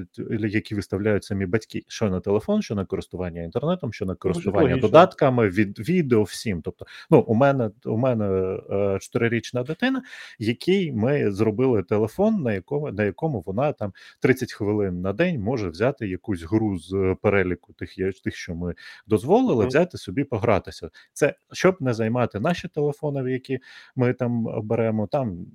які 0.40 0.74
виставляють 0.74 1.24
самі 1.24 1.46
батьки, 1.46 1.84
що 1.88 2.10
на 2.10 2.20
телефон, 2.20 2.62
що 2.62 2.74
на 2.74 2.84
користування 2.84 3.42
інтернетом, 3.42 3.92
що 3.92 4.04
на 4.04 4.14
користування 4.14 4.68
логічно. 4.68 4.88
додатками, 4.88 5.48
від 5.48 5.78
відео, 5.78 6.22
всім. 6.22 6.62
Тобто, 6.62 6.86
ну 7.10 7.20
у 7.20 7.34
мене 7.34 7.70
у 7.84 7.96
мене 7.96 8.58
чотирирічна 9.00 9.62
дитина, 9.62 10.02
якій 10.38 10.92
ми 10.92 11.30
зробили 11.30 11.82
телефон, 11.82 12.42
на 12.42 12.59
якому 12.60 12.92
на 12.92 13.04
якому 13.04 13.40
вона 13.46 13.72
там 13.72 13.92
30 14.20 14.52
хвилин 14.52 15.00
на 15.00 15.12
день 15.12 15.40
може 15.40 15.68
взяти 15.68 16.08
якусь 16.08 16.42
гру 16.42 16.78
з 16.78 17.16
переліку 17.22 17.72
тих, 17.72 17.94
тих, 18.24 18.36
що 18.36 18.54
ми 18.54 18.74
дозволили, 19.06 19.60
Мгм. 19.62 19.68
взяти 19.68 19.98
собі 19.98 20.24
погратися. 20.24 20.90
Це 21.12 21.34
щоб 21.52 21.76
не 21.80 21.94
займати 21.94 22.40
наші 22.40 22.68
телефони, 22.68 23.32
які 23.32 23.58
ми 23.96 24.12
там 24.12 24.46
беремо 24.66 25.06
там. 25.06 25.46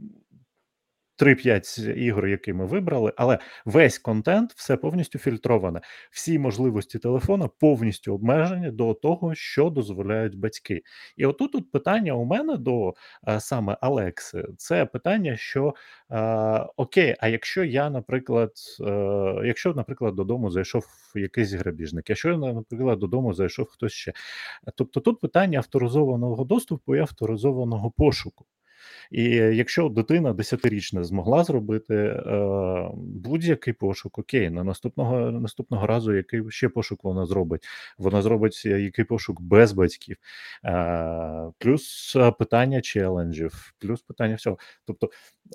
3-5 1.17 1.93
ігор, 1.93 2.27
які 2.27 2.53
ми 2.53 2.65
вибрали, 2.65 3.13
але 3.17 3.39
весь 3.65 3.99
контент 3.99 4.51
все 4.51 4.77
повністю 4.77 5.19
фільтроване. 5.19 5.81
Всі 6.11 6.39
можливості 6.39 6.99
телефона 6.99 7.49
повністю 7.59 8.13
обмежені 8.13 8.71
до 8.71 8.93
того, 8.93 9.35
що 9.35 9.69
дозволяють 9.69 10.35
батьки. 10.37 10.81
І 11.17 11.25
отут 11.25 11.55
тут 11.55 11.71
питання 11.71 12.13
у 12.13 12.25
мене 12.25 12.57
до 12.57 12.93
е, 13.27 13.39
саме 13.39 13.77
Алекси: 13.81 14.47
це 14.57 14.85
питання, 14.85 15.37
що 15.37 15.73
е, 16.11 16.17
окей, 16.75 17.15
а 17.19 17.27
якщо 17.27 17.63
я, 17.63 17.89
наприклад, 17.89 18.51
е, 18.81 19.41
якщо, 19.45 19.73
наприклад, 19.73 20.15
додому 20.15 20.51
зайшов 20.51 20.85
якийсь 21.15 21.53
грабіжник, 21.53 22.09
якщо, 22.09 22.37
наприклад, 22.37 22.99
додому 22.99 23.33
зайшов 23.33 23.65
хтось 23.69 23.91
ще. 23.91 24.13
Тобто 24.75 24.99
тут 24.99 25.19
питання 25.19 25.57
авторизованого 25.59 26.43
доступу 26.43 26.95
і 26.95 26.99
авторизованого 26.99 27.91
пошуку. 27.91 28.45
І 29.11 29.23
якщо 29.35 29.89
дитина 29.89 30.33
десятирічна 30.33 31.03
змогла 31.03 31.43
зробити 31.43 31.95
е, 31.95 32.89
будь-який 32.95 33.73
пошук, 33.73 34.19
окей, 34.19 34.49
на 34.49 34.63
наступного 34.63 35.31
наступного 35.31 35.87
разу 35.87 36.13
який 36.13 36.41
ще 36.49 36.69
пошук 36.69 37.03
вона 37.03 37.25
зробить? 37.25 37.63
Вона 37.97 38.21
зробить 38.21 38.63
е, 38.65 38.81
який 38.81 39.05
пошук 39.05 39.41
без 39.41 39.71
батьків, 39.71 40.17
е, 40.65 41.51
плюс 41.57 42.15
е, 42.15 42.31
питання 42.31 42.81
челенджів, 42.81 43.73
плюс 43.79 44.01
питання 44.01 44.35
всього. 44.35 44.57
Тобто, 44.85 45.09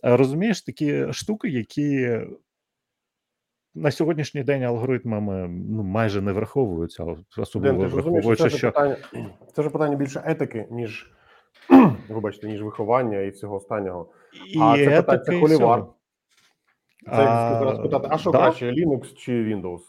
е, 0.05 0.17
розумієш, 0.17 0.63
такі 0.63 1.13
штуки, 1.13 1.49
які. 1.49 2.19
На 3.75 3.91
сьогоднішній 3.91 4.43
день 4.43 4.63
алгоритмами 4.63 5.49
ну 5.49 5.83
майже 5.83 6.21
не 6.21 6.33
враховуються, 6.33 7.17
особливо 7.37 7.89
враховуючи, 7.89 8.51
що 8.51 8.73
це 9.57 9.63
ж 9.63 9.71
питання 9.71 9.97
більше 9.97 10.23
етики, 10.27 10.67
ніж 10.71 11.13
вибачте, 12.09 12.49
ніж 12.49 12.63
виховання 12.63 13.21
і 13.21 13.31
всього 13.31 13.57
останнього. 13.57 14.13
А 14.61 14.77
і 14.77 14.85
це 14.85 15.03
питання 15.03 15.25
це 15.25 15.41
холівар. 15.41 15.85
Це 17.05 17.13
а... 17.13 17.59
зараз 17.59 17.79
питати, 17.79 18.09
а 18.11 18.19
що 18.19 18.31
да. 18.31 18.39
краще, 18.39 18.71
Linux 18.71 19.15
чи 19.17 19.33
Windows? 19.33 19.81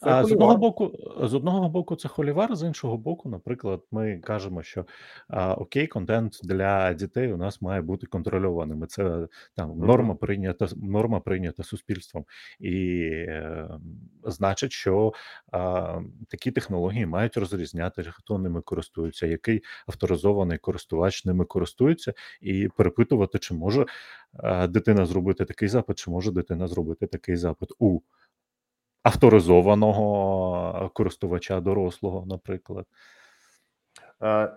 Це 0.00 0.24
з 0.24 0.32
одного 0.32 0.56
боку, 0.56 0.92
з 1.22 1.34
одного 1.34 1.68
боку, 1.68 1.96
це 1.96 2.08
холівар, 2.08 2.56
з 2.56 2.66
іншого 2.66 2.96
боку, 2.98 3.28
наприклад, 3.28 3.82
ми 3.90 4.18
кажемо, 4.18 4.62
що 4.62 4.86
а, 5.28 5.54
окей, 5.54 5.86
контент 5.86 6.40
для 6.42 6.92
дітей 6.94 7.32
у 7.32 7.36
нас 7.36 7.62
має 7.62 7.80
бути 7.80 8.06
контрольованим. 8.06 8.84
І 8.84 8.86
Це 8.86 9.28
там 9.56 9.78
норма 9.78 10.14
прийнята, 10.14 10.68
норма 10.76 11.20
прийнята 11.20 11.62
суспільством, 11.62 12.24
і 12.60 13.00
е, 13.28 13.68
значить, 14.24 14.72
що 14.72 15.12
а, 15.52 16.00
такі 16.28 16.50
технології 16.50 17.06
мають 17.06 17.36
розрізняти, 17.36 18.02
хто 18.10 18.38
ними 18.38 18.60
користується, 18.60 19.26
який 19.26 19.62
авторизований 19.86 20.58
користувач 20.58 21.24
ними 21.24 21.44
користується, 21.44 22.12
і 22.40 22.68
перепитувати, 22.76 23.38
чи 23.38 23.54
може 23.54 23.86
а, 24.32 24.66
дитина 24.66 25.06
зробити 25.06 25.44
такий 25.44 25.68
запит, 25.68 25.98
чи 25.98 26.10
може 26.10 26.32
дитина 26.32 26.68
зробити 26.68 27.06
такий 27.06 27.36
запит 27.36 27.68
у 27.78 28.00
авторизованого 29.02 30.90
користувача 30.94 31.60
дорослого, 31.60 32.26
наприклад. 32.26 32.86
Е, 34.22 34.52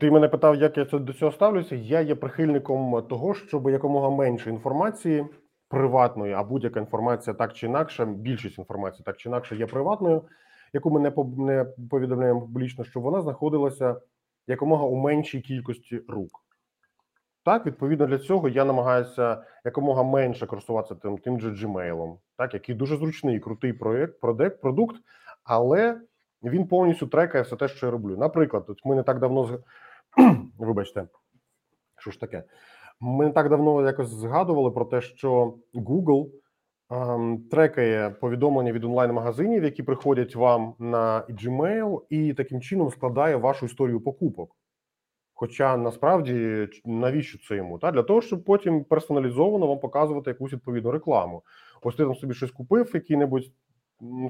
Ти 0.00 0.10
мене 0.10 0.28
питав, 0.28 0.56
як 0.56 0.76
я 0.78 0.84
до 0.84 1.12
цього 1.12 1.32
ставлюся. 1.32 1.76
Я 1.76 2.00
є 2.00 2.14
прихильником 2.14 3.06
того, 3.08 3.34
щоб 3.34 3.70
якомога 3.70 4.10
менше 4.10 4.50
інформації 4.50 5.26
приватної, 5.68 6.32
а 6.32 6.42
будь-яка 6.42 6.80
інформація 6.80 7.34
так 7.34 7.52
чи 7.52 7.66
інакше, 7.66 8.04
більшість 8.04 8.58
інформації 8.58 9.02
так 9.04 9.16
чи 9.16 9.28
інакше 9.28 9.56
є 9.56 9.66
приватною, 9.66 10.22
яку 10.72 10.90
ми 10.90 11.00
не 11.00 11.64
повідомляємо 11.90 12.40
публічно, 12.40 12.84
щоб 12.84 13.02
вона 13.02 13.22
знаходилася 13.22 14.00
якомога 14.46 14.84
у 14.84 14.96
меншій 14.96 15.40
кількості 15.40 16.02
рук. 16.08 16.30
Так, 17.44 17.66
відповідно 17.66 18.06
для 18.06 18.18
цього 18.18 18.48
я 18.48 18.64
намагаюся 18.64 19.44
якомога 19.64 20.02
менше 20.02 20.46
користуватися 20.46 20.94
тим, 20.94 21.18
тим 21.18 21.40
же 21.40 21.50
Gmail, 21.50 22.16
так, 22.38 22.54
який 22.54 22.74
дуже 22.74 22.96
зручний, 22.96 23.40
крутий 23.40 23.72
проєкт, 23.72 24.20
продект, 24.20 24.60
продукт, 24.60 24.96
але 25.44 26.00
він 26.42 26.68
повністю 26.68 27.06
трекає 27.06 27.44
все 27.44 27.56
те, 27.56 27.68
що 27.68 27.86
я 27.86 27.92
роблю. 27.92 28.16
Наприклад, 28.16 28.64
от 28.68 28.78
ми 28.84 28.94
не 28.94 29.02
так 29.02 29.18
давно 29.18 29.58
вибачте, 30.58 31.08
що 31.98 32.10
ж 32.10 32.20
таке? 32.20 32.44
Ми 33.00 33.26
не 33.26 33.32
так 33.32 33.48
давно 33.48 33.86
якось 33.86 34.08
згадували 34.08 34.70
про 34.70 34.84
те, 34.84 35.00
що 35.00 35.54
Google 35.74 36.30
ем, 36.90 37.48
трекає 37.50 38.10
повідомлення 38.10 38.72
від 38.72 38.84
онлайн-магазинів, 38.84 39.64
які 39.64 39.82
приходять 39.82 40.36
вам 40.36 40.74
на 40.78 41.26
Gmail, 41.30 42.02
і 42.10 42.34
таким 42.34 42.60
чином 42.60 42.90
складає 42.90 43.36
вашу 43.36 43.66
історію 43.66 44.00
покупок. 44.00 44.56
Хоча 45.38 45.76
насправді 45.76 46.68
навіщо 46.84 47.38
це 47.48 47.56
йому? 47.56 47.78
Та 47.78 47.90
для 47.92 48.02
того, 48.02 48.20
щоб 48.20 48.44
потім 48.44 48.84
персоналізовано 48.84 49.66
вам 49.66 49.78
показувати 49.78 50.30
якусь 50.30 50.52
відповідну 50.52 50.90
рекламу. 50.90 51.42
Ось 51.82 51.96
ти 51.96 52.04
там 52.04 52.14
собі 52.14 52.34
щось 52.34 52.50
купив, 52.50 52.90
який-небудь 52.94 53.50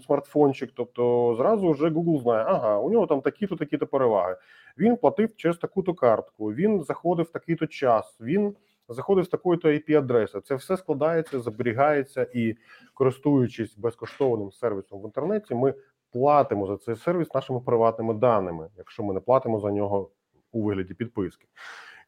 смартфончик, 0.07 0.71
тобто 0.75 1.35
зразу 1.38 1.71
вже 1.71 1.88
Google 1.88 2.23
знає, 2.23 2.45
ага, 2.49 2.79
у 2.79 2.90
нього 2.90 3.07
там 3.07 3.21
такі-то, 3.21 3.57
такі-то 3.57 3.87
переваги. 3.87 4.37
Він 4.79 4.97
платив 4.97 5.37
через 5.37 5.59
таку-то 5.59 5.95
картку, 5.95 6.47
він 6.53 6.83
заходив 6.83 7.27
в 7.27 7.31
такий-то 7.31 7.66
час, 7.66 8.19
він 8.21 8.57
заходив 8.88 9.25
з 9.25 9.29
такої-то 9.29 9.69
IP-адреси. 9.69 10.40
Це 10.40 10.55
все 10.55 10.77
складається, 10.77 11.40
зберігається 11.40 12.27
і 12.35 12.55
користуючись 12.95 13.77
безкоштовним 13.77 14.53
сервісом 14.53 15.01
в 15.03 15.05
інтернеті, 15.05 15.55
ми 15.55 15.75
платимо 16.12 16.66
за 16.66 16.77
цей 16.77 16.97
сервіс 16.97 17.35
нашими 17.35 17.61
приватними 17.61 18.14
даними, 18.14 18.69
якщо 18.77 19.03
ми 19.03 19.14
не 19.14 19.21
платимо 19.21 19.61
за 19.61 19.71
нього 19.71 20.11
у 20.57 20.62
вигляді 20.62 20.95
підписки. 20.95 21.47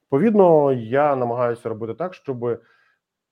Відповідно, 0.03 0.73
я 0.73 1.17
намагаюся 1.17 1.69
робити 1.69 1.95
так, 1.95 2.15
щоб 2.15 2.61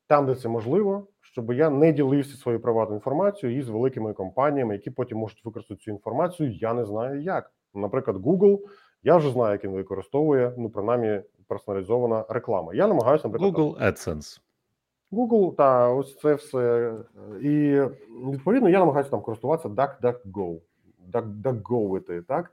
там, 0.06 0.26
де 0.26 0.34
це 0.34 0.48
можливо, 0.48 1.06
щоб 1.20 1.52
я 1.52 1.70
не 1.70 1.92
ділився 1.92 2.36
своєю 2.36 2.62
приватною 2.62 2.98
інформацією 2.98 3.58
із 3.58 3.68
великими 3.68 4.12
компаніями, 4.12 4.74
які 4.74 4.90
потім 4.90 5.18
можуть 5.18 5.44
використати 5.44 5.80
цю 5.80 5.90
інформацію. 5.90 6.52
Я 6.52 6.74
не 6.74 6.84
знаю 6.84 7.20
як. 7.22 7.52
Наприклад, 7.74 8.16
Google, 8.16 8.58
я 9.02 9.16
вже 9.16 9.30
знаю, 9.30 9.52
як 9.52 9.64
він 9.64 9.70
використовує, 9.70 10.52
ну 10.58 10.70
принаймні 10.70 11.20
персоналізована 11.48 12.24
реклама. 12.28 12.74
Я 12.74 12.86
намагаюся, 12.86 13.28
наприклад, 13.28 13.54
Google 13.54 13.82
AdSense. 13.82 14.40
Google 15.12 15.54
та 15.54 15.88
ось 15.88 16.18
це 16.18 16.34
все. 16.34 16.94
І 17.42 17.80
відповідно 18.32 18.68
я 18.68 18.78
намагаюся 18.78 19.10
там 19.10 19.20
користуватися 19.20 19.68
DuckDuckGo. 19.68 20.60
DuckDuckGo, 21.12 22.22
так? 22.22 22.52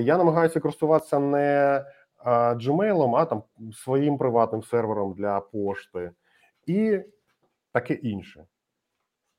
Я 0.00 0.18
намагаюся 0.18 0.60
користуватися 0.60 1.18
не 1.18 1.84
Gmail, 2.26 3.16
а 3.16 3.24
там 3.24 3.42
своїм 3.74 4.18
приватним 4.18 4.62
сервером 4.62 5.14
для 5.14 5.40
пошти 5.40 6.10
і 6.66 7.00
таке 7.72 7.94
інше. 7.94 8.44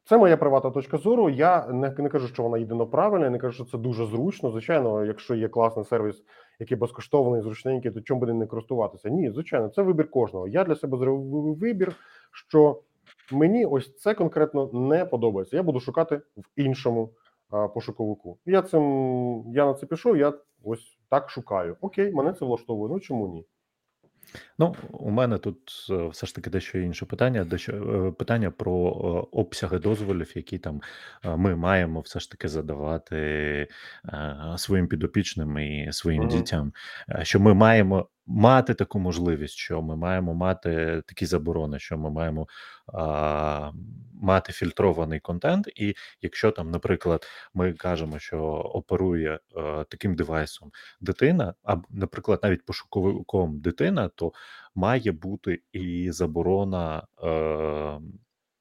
Це 0.03 0.17
моя 0.17 0.37
приватна 0.37 0.71
точка 0.71 0.97
зору. 0.97 1.29
Я 1.29 1.67
не, 1.67 1.95
не 1.97 2.09
кажу, 2.09 2.27
що 2.27 2.43
вона 2.43 2.57
єдино 2.57 2.87
правильна, 2.87 3.25
я 3.25 3.31
не 3.31 3.39
кажу, 3.39 3.53
що 3.53 3.65
це 3.65 3.77
дуже 3.77 4.05
зручно. 4.05 4.51
Звичайно, 4.51 5.05
якщо 5.05 5.35
є 5.35 5.47
класний 5.47 5.85
сервіс, 5.85 6.23
який 6.59 6.77
безкоштовний, 6.77 7.41
зручненький, 7.41 7.91
то 7.91 8.01
чому 8.01 8.21
би 8.21 8.33
не 8.33 8.47
користуватися? 8.47 9.09
Ні, 9.09 9.31
звичайно, 9.31 9.69
це 9.69 9.81
вибір 9.81 10.11
кожного. 10.11 10.47
Я 10.47 10.63
для 10.63 10.75
себе 10.75 10.97
зробив 10.97 11.57
вибір, 11.57 11.95
що 12.31 12.81
мені 13.31 13.65
ось 13.65 13.95
це 13.97 14.13
конкретно 14.13 14.69
не 14.73 15.05
подобається. 15.05 15.57
Я 15.57 15.63
буду 15.63 15.79
шукати 15.79 16.21
в 16.37 16.43
іншому 16.55 17.09
пошуковику. 17.49 18.39
Я 18.45 18.61
цим 18.61 18.83
я 19.53 19.65
на 19.65 19.73
це 19.73 19.85
пішов. 19.85 20.17
Я 20.17 20.33
ось 20.63 20.97
так 21.09 21.29
шукаю. 21.29 21.77
Окей, 21.81 22.11
мене 22.13 22.33
це 22.33 22.45
влаштовує. 22.45 22.93
Ну 22.93 22.99
чому 22.99 23.27
ні? 23.27 23.45
Ну, 24.59 24.75
у 24.91 25.09
мене 25.09 25.37
тут 25.37 25.57
е, 25.89 26.07
все 26.07 26.27
ж 26.27 26.35
таки 26.35 26.49
дещо 26.49 26.79
інше 26.79 27.05
питання, 27.05 27.43
дещо 27.45 27.73
е, 27.73 28.11
питання 28.11 28.51
про 28.51 28.73
е, 28.91 29.27
обсяги 29.37 29.79
дозволів, 29.79 30.31
які 30.35 30.57
там 30.57 30.81
е, 31.25 31.35
ми 31.35 31.55
маємо 31.55 31.99
все 31.99 32.19
ж 32.19 32.31
таки 32.31 32.47
задавати 32.47 33.17
е, 34.05 34.35
своїм 34.57 34.87
підопічним 34.87 35.57
і 35.57 35.87
своїм 35.91 36.21
Мгм. 36.23 36.31
дітям. 36.31 36.73
Е, 37.09 37.25
Що 37.25 37.39
ми 37.39 37.53
маємо 37.53 38.09
мати 38.29 38.73
таку 38.73 38.99
можливість, 38.99 39.55
що 39.55 39.81
ми 39.81 39.95
маємо 39.95 40.33
мати 40.33 41.01
такі 41.07 41.25
заборони, 41.25 41.79
що 41.79 41.97
ми 41.97 42.09
маємо 42.09 42.47
а, 42.93 43.71
мати 44.21 44.53
фільтрований 44.53 45.19
контент. 45.19 45.67
І 45.75 45.95
якщо 46.21 46.51
там, 46.51 46.71
наприклад, 46.71 47.25
ми 47.53 47.73
кажемо, 47.73 48.19
що 48.19 48.39
оперує 48.73 49.39
е, 49.57 49.85
таким 49.89 50.15
девайсом 50.15 50.71
дитина, 51.01 51.53
або, 51.63 51.83
наприклад, 51.89 52.39
навіть 52.43 52.65
пошуковиком 52.65 53.59
дитина, 53.59 54.09
то 54.15 54.31
має 54.75 55.11
бути 55.11 55.61
і 55.71 56.11
заборона 56.11 57.07
е, 57.23 57.99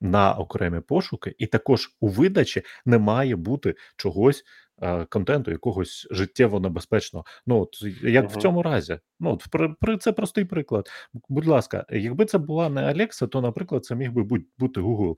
на 0.00 0.34
окремі 0.34 0.80
пошуки, 0.80 1.34
і 1.38 1.46
також 1.46 1.96
у 2.00 2.08
видачі 2.08 2.62
не 2.86 2.98
має 2.98 3.36
бути 3.36 3.74
чогось. 3.96 4.44
Е, 4.82 5.04
Контенту 5.04 5.50
якогось 5.50 6.08
життєво 6.10 6.60
небезпечного. 6.60 7.24
Ну 7.46 7.60
от 7.60 7.82
як 8.02 8.30
в 8.30 8.36
цьому 8.36 8.62
разі, 8.62 8.98
ну 9.20 9.32
от 9.32 9.46
при, 9.50 9.68
при 9.80 9.96
це 9.96 10.12
простий 10.12 10.44
приклад. 10.44 10.88
Будь 11.28 11.46
ласка, 11.46 11.86
якби 11.90 12.24
це 12.24 12.38
була 12.38 12.68
не 12.68 12.80
Alexa, 12.80 13.28
то, 13.28 13.40
наприклад, 13.40 13.84
це 13.84 13.94
міг 13.94 14.12
би 14.12 14.22
будь, 14.22 14.44
бути 14.58 14.80
Google, 14.80 15.16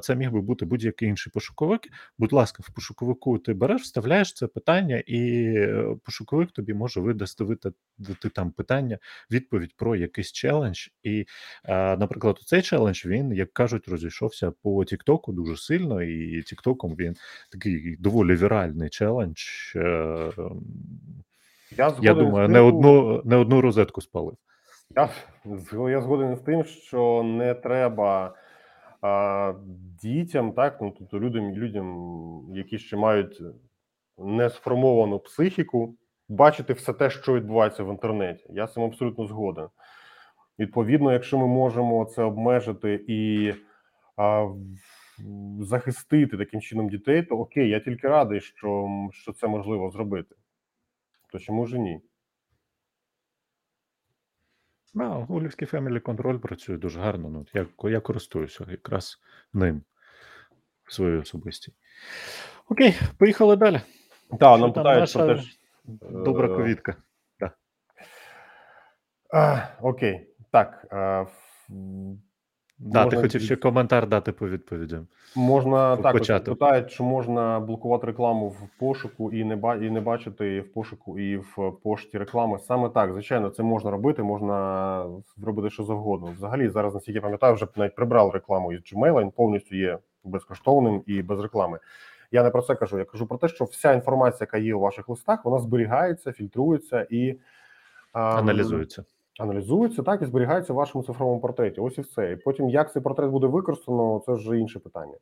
це 0.00 0.16
міг 0.16 0.32
би 0.32 0.40
бути 0.40 0.64
будь-який 0.64 1.08
інший 1.08 1.32
пошуковик. 1.32 1.80
Будь 2.18 2.32
ласка, 2.32 2.62
в 2.66 2.74
пошуковику 2.74 3.38
ти 3.38 3.54
береш, 3.54 3.82
вставляєш 3.82 4.32
це 4.32 4.46
питання, 4.46 5.02
і 5.06 5.44
е, 5.56 5.96
пошуковик 6.04 6.50
тобі 6.50 6.74
може 6.74 7.00
видасти 7.00 7.44
видати 7.44 8.28
там 8.34 8.50
питання, 8.50 8.98
відповідь 9.30 9.76
про 9.76 9.96
якийсь 9.96 10.32
челендж. 10.32 10.86
І, 11.02 11.26
е, 11.64 11.96
наприклад, 11.96 12.38
цей 12.46 12.62
челендж 12.62 13.06
він, 13.06 13.32
як 13.32 13.52
кажуть, 13.52 13.88
розійшовся 13.88 14.52
по 14.62 14.84
Тіктоку 14.84 15.32
дуже 15.32 15.56
сильно, 15.56 16.02
і 16.02 16.42
Тіктоком 16.42 16.96
він 16.96 17.16
такий 17.52 17.96
доволі 17.96 18.34
віральний 18.34 18.77
челендж. 18.88 19.38
Е, 19.76 20.32
Я 21.76 21.94
я 22.00 22.14
думаю, 22.14 22.46
тим, 22.46 22.52
не 22.52 22.60
одну, 22.60 23.22
не 23.24 23.36
одну 23.36 23.60
розетку 23.60 24.00
спалив. 24.00 24.36
Я, 24.96 25.08
я 25.90 26.00
згоден 26.00 26.36
з 26.36 26.40
тим, 26.40 26.64
що 26.64 27.22
не 27.22 27.54
треба 27.54 28.34
а, 29.02 29.54
дітям, 30.02 30.52
так, 30.52 30.78
ну 30.80 30.94
тобто 30.98 31.20
людям, 31.20 31.52
людям, 31.52 32.16
які 32.54 32.78
ще 32.78 32.96
мають 32.96 33.42
не 34.18 34.50
сформовану 34.50 35.18
психіку, 35.18 35.94
бачити 36.28 36.72
все 36.72 36.92
те, 36.92 37.10
що 37.10 37.34
відбувається 37.34 37.84
в 37.84 37.90
інтернеті. 37.90 38.46
Я 38.50 38.66
з 38.66 38.72
цим 38.72 38.82
абсолютно 38.82 39.26
згоден. 39.26 39.68
Відповідно, 40.58 41.12
якщо 41.12 41.38
ми 41.38 41.46
можемо 41.46 42.04
це 42.04 42.22
обмежити 42.22 43.04
і 43.08 43.52
а, 44.16 44.48
захистити 45.60 46.36
таким 46.36 46.60
чином 46.60 46.88
дітей, 46.88 47.22
то 47.22 47.38
окей, 47.38 47.68
я 47.68 47.80
тільки 47.80 48.08
радий, 48.08 48.40
що, 48.40 48.88
що 49.12 49.32
це 49.32 49.48
можливо 49.48 49.90
зробити. 49.90 50.34
То 51.32 51.38
чому 51.38 51.66
ж 51.66 51.78
ні? 51.78 52.00
Да, 54.94 55.08
Гулівський 55.08 55.68
Family 55.68 56.00
Control 56.00 56.38
працює 56.38 56.76
дуже 56.76 57.00
гарно. 57.00 57.30
Ну, 57.30 57.46
я, 57.52 57.90
я 57.90 58.00
користуюся 58.00 58.66
якраз 58.70 59.20
ним 59.52 59.82
в 60.84 60.92
своїй 60.92 61.18
особистій. 61.18 61.72
Окей, 62.68 62.96
поїхали 63.18 63.56
далі. 63.56 63.80
Так, 64.40 64.60
нам 64.60 64.72
питають 64.72 65.12
про 65.12 65.26
те, 65.26 65.42
що 65.42 65.58
Добра 66.10 66.48
е, 66.48 66.56
ковідка. 66.56 66.96
Окей, 69.80 70.34
так. 70.50 70.86
А, 70.90 71.26
Да, 72.78 73.06
ти 73.06 73.16
хотів 73.16 73.40
ще 73.40 73.56
коментар 73.56 74.08
дати 74.08 74.32
по 74.32 74.48
відповідям. 74.48 75.06
можна 75.36 75.96
почати. 75.96 76.50
питають, 76.50 76.90
чи 76.90 77.02
можна 77.02 77.60
блокувати 77.60 78.06
рекламу 78.06 78.48
в 78.48 78.68
пошуку 78.78 79.32
і 79.32 79.44
не 79.44 79.56
ба 79.56 79.76
і 79.76 79.90
не 79.90 80.00
бачити 80.00 80.60
в 80.60 80.72
пошуку 80.72 81.18
і 81.18 81.36
в 81.36 81.72
пошті 81.82 82.18
реклами. 82.18 82.58
Саме 82.58 82.88
так, 82.88 83.12
звичайно, 83.12 83.50
це 83.50 83.62
можна 83.62 83.90
робити, 83.90 84.22
можна 84.22 85.06
зробити 85.36 85.70
що 85.70 85.84
завгодно. 85.84 86.32
Взагалі, 86.36 86.68
зараз, 86.68 86.94
наскільки 86.94 87.16
я 87.16 87.22
пам'ятаю, 87.22 87.54
вже 87.54 87.66
навіть 87.76 87.94
прибрали 87.94 88.30
рекламу 88.30 88.72
із 88.72 88.80
Gmail, 88.80 89.20
він 89.20 89.30
повністю 89.30 89.76
є 89.76 89.98
безкоштовним 90.24 91.02
і 91.06 91.22
без 91.22 91.40
реклами. 91.40 91.78
Я 92.32 92.42
не 92.42 92.50
про 92.50 92.62
це 92.62 92.74
кажу. 92.74 92.98
Я 92.98 93.04
кажу 93.04 93.26
про 93.26 93.38
те, 93.38 93.48
що 93.48 93.64
вся 93.64 93.92
інформація, 93.92 94.38
яка 94.40 94.58
є 94.58 94.74
у 94.74 94.80
ваших 94.80 95.08
листах, 95.08 95.44
вона 95.44 95.58
зберігається, 95.58 96.32
фільтрується 96.32 97.06
і 97.10 97.38
Аналізується. 98.12 99.04
Аналізується 99.38 100.02
так 100.02 100.22
і 100.22 100.26
зберігається 100.26 100.72
в 100.72 100.76
вашому 100.76 101.04
цифровому 101.04 101.40
портреті. 101.40 101.80
Ось 101.80 101.98
і 101.98 102.00
все. 102.00 102.32
І 102.32 102.36
потім, 102.36 102.68
як 102.68 102.92
цей 102.92 103.02
портрет 103.02 103.30
буде 103.30 103.46
використано, 103.46 104.22
це 104.26 104.32
вже 104.32 104.58
інше 104.58 104.78
питання. 104.78 105.16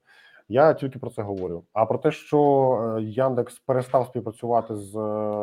Я 0.48 0.74
тільки 0.74 0.98
про 0.98 1.10
це 1.10 1.22
говорю. 1.22 1.64
А 1.72 1.86
про 1.86 1.98
те, 1.98 2.10
що 2.10 2.96
е, 2.98 3.02
Яндекс 3.02 3.58
перестав 3.58 4.06
співпрацювати 4.06 4.74
з 4.74 4.96
е, 4.96 4.98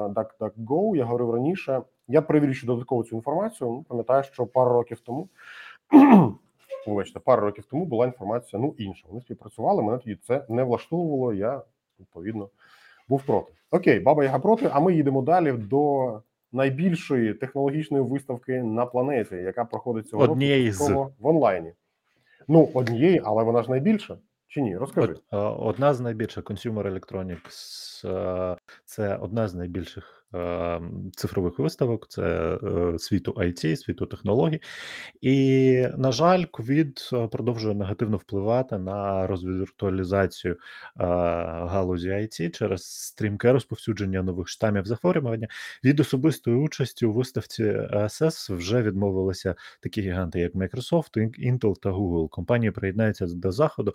DuckDuckGo, 0.07 0.95
я 0.95 1.05
говорив 1.05 1.31
раніше. 1.31 1.81
Я 2.07 2.21
перевірю 2.21 2.53
ще 2.53 2.67
додатково 2.67 3.03
цю 3.03 3.15
інформацію. 3.15 3.69
Ну, 3.69 3.85
пам'ятаю, 3.89 4.23
що 4.23 4.45
пару 4.45 4.73
років 4.73 4.99
тому. 4.99 5.29
Вибачте, 6.87 7.19
пару 7.19 7.41
років 7.41 7.65
тому 7.65 7.85
була 7.85 8.05
інформація 8.05 8.61
ну 8.61 8.75
інша. 8.77 9.05
Вони 9.09 9.21
співпрацювали. 9.21 9.83
Мене 9.83 9.97
тоді 9.97 10.15
це 10.15 10.45
не 10.49 10.63
влаштовувало. 10.63 11.33
Я 11.33 11.61
відповідно 11.99 12.49
був 13.07 13.23
проти. 13.23 13.51
Окей, 13.71 13.99
баба 13.99 14.23
Яга 14.23 14.39
проти. 14.39 14.69
А 14.73 14.79
ми 14.79 14.93
їдемо 14.93 15.21
далі 15.21 15.51
до 15.51 16.21
найбільшої 16.53 17.33
технологічної 17.33 18.03
виставки 18.03 18.63
на 18.63 18.85
планеті, 18.85 19.35
яка 19.35 19.65
проходить 19.65 20.07
цього 20.07 20.23
Однієї 20.23 20.71
року 20.71 20.83
з. 20.83 20.89
в 21.23 21.27
онлайні. 21.27 21.73
Ну, 22.47 22.69
однієї, 22.73 23.21
але 23.25 23.43
вона 23.43 23.63
ж 23.63 23.69
найбільша. 23.69 24.17
Чи 24.47 24.61
ні? 24.61 24.77
Розкажи. 24.77 25.13
Од- 25.13 25.21
е, 25.31 25.37
Одна 25.37 25.93
з 25.93 25.99
найбільших 25.99 26.43
Consumer 26.43 26.93
Electronics 26.93 28.07
е, 28.53 28.57
це 28.85 29.15
одна 29.15 29.47
з 29.47 29.55
найбільших 29.55 30.22
е, 30.33 30.81
цифрових 31.15 31.59
виставок, 31.59 32.07
це 32.09 32.23
е, 32.63 32.99
світу 32.99 33.31
IT, 33.31 33.75
світу 33.75 34.05
технологій. 34.05 34.61
І, 35.21 35.87
на 35.97 36.11
жаль, 36.11 36.43
ковід 36.43 37.09
е, 37.13 37.27
продовжує 37.27 37.75
негативно 37.75 38.17
впливати 38.17 38.77
на 38.77 39.27
розвіртуалізацію 39.27 40.57
галузі 40.95 42.09
IT 42.09 42.57
через 42.57 42.83
стрімке 42.83 43.51
розповсюдження 43.51 44.23
нових 44.23 44.47
штамів 44.47 44.85
захворювання. 44.85 45.47
Від 45.83 45.99
особистої 45.99 46.57
участі 46.57 47.05
у 47.05 47.11
виставці 47.11 47.63
SS 47.93 48.55
вже 48.55 48.81
відмовилися 48.81 49.55
такі 49.81 50.01
гіганти, 50.01 50.39
як 50.39 50.55
Microsoft, 50.55 51.17
Intel 51.17 51.73
та 51.81 51.89
Google. 51.89 52.29
Компанії 52.29 52.71
приєднаються 52.71 53.25
до 53.25 53.51
заходу 53.51 53.93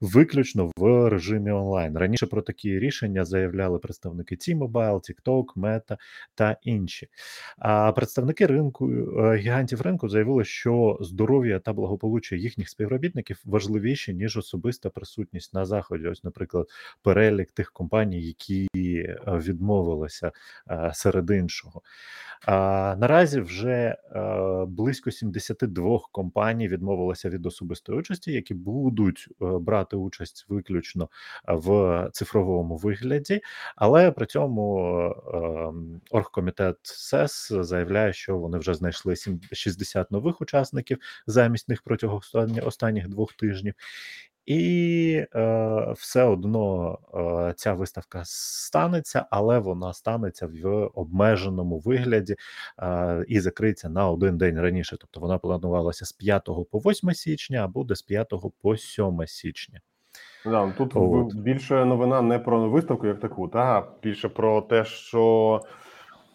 виключно 0.00 0.70
в 0.76 1.08
режимі 1.08 1.50
онлайн. 1.50 1.98
Раніше 1.98 2.26
про 2.26 2.42
такі 2.42 2.78
рішення 2.78 3.24
заявляли 3.24 3.78
представники 3.78 4.34
T-Mobile, 4.34 5.00
TikTok, 5.10 5.44
Meta 5.56 5.73
та 6.34 6.56
інші. 6.62 7.08
А 7.58 7.92
представники 7.92 8.46
ринку 8.46 8.90
е, 8.90 9.36
гігантів 9.36 9.80
ринку 9.80 10.08
заявили, 10.08 10.44
що 10.44 10.98
здоров'я 11.00 11.58
та 11.58 11.72
благополуччя 11.72 12.36
їхніх 12.36 12.68
співробітників 12.68 13.40
важливіші 13.44 14.14
ніж 14.14 14.36
особиста 14.36 14.90
присутність 14.90 15.54
на 15.54 15.64
заході. 15.64 16.08
Ось, 16.08 16.24
наприклад, 16.24 16.66
перелік 17.02 17.52
тих 17.52 17.72
компаній, 17.72 18.22
які 18.22 18.68
е, 18.76 19.18
відмовилися 19.26 20.32
е, 20.70 20.90
серед 20.94 21.30
іншого. 21.30 21.82
А, 22.46 22.96
наразі 22.98 23.40
вже 23.40 23.70
е, 23.70 24.64
близько 24.68 25.10
72 25.10 26.00
компаній 26.12 26.68
відмовилися 26.68 27.28
від 27.30 27.46
особистої 27.46 27.98
участі, 27.98 28.32
які 28.32 28.54
будуть 28.54 29.28
е, 29.42 29.44
брати 29.58 29.96
участь 29.96 30.46
виключно 30.48 31.04
е, 31.48 31.52
в 31.54 32.08
цифровому 32.12 32.76
вигляді, 32.76 33.40
але 33.76 34.10
при 34.10 34.26
цьому 34.26 34.88
е, 35.34 35.38
ем, 35.38 36.00
оргкомітет 36.10 36.76
СЕС 36.82 37.52
заявляє, 37.52 38.12
що 38.12 38.38
вони 38.38 38.58
вже 38.58 38.74
знайшли 38.74 39.16
сім- 39.16 39.40
60 39.52 40.10
нових 40.10 40.40
учасників 40.40 40.98
замість 41.26 41.68
них 41.68 41.82
протягом 41.82 42.18
останні- 42.18 42.60
останніх 42.60 43.08
двох 43.08 43.32
тижнів. 43.32 43.74
І 44.46 45.26
е, 45.34 45.92
все 45.96 46.22
одно 46.22 46.98
е, 47.14 47.54
ця 47.56 47.74
виставка 47.74 48.22
станеться, 48.24 49.26
але 49.30 49.58
вона 49.58 49.92
станеться 49.92 50.46
в 50.46 50.90
обмеженому 50.94 51.78
вигляді 51.78 52.36
е, 52.82 53.24
і 53.28 53.40
закриється 53.40 53.88
на 53.88 54.10
один 54.10 54.38
день 54.38 54.60
раніше. 54.60 54.96
Тобто 55.00 55.20
вона 55.20 55.38
планувалася 55.38 56.04
з 56.04 56.12
5 56.12 56.44
по 56.44 56.78
8 56.78 57.14
січня, 57.14 57.64
а 57.64 57.68
буде 57.68 57.94
з 57.94 58.02
5 58.02 58.32
по 58.62 58.76
7 58.76 59.26
січня. 59.26 59.80
Да, 60.44 60.74
тут 60.78 60.92
От. 60.94 61.34
більше 61.34 61.84
новина 61.84 62.22
не 62.22 62.38
про 62.38 62.70
виставку 62.70 63.06
як 63.06 63.20
таку, 63.20 63.48
та 63.48 63.88
більше 64.02 64.28
про 64.28 64.62
те, 64.62 64.84
що 64.84 65.60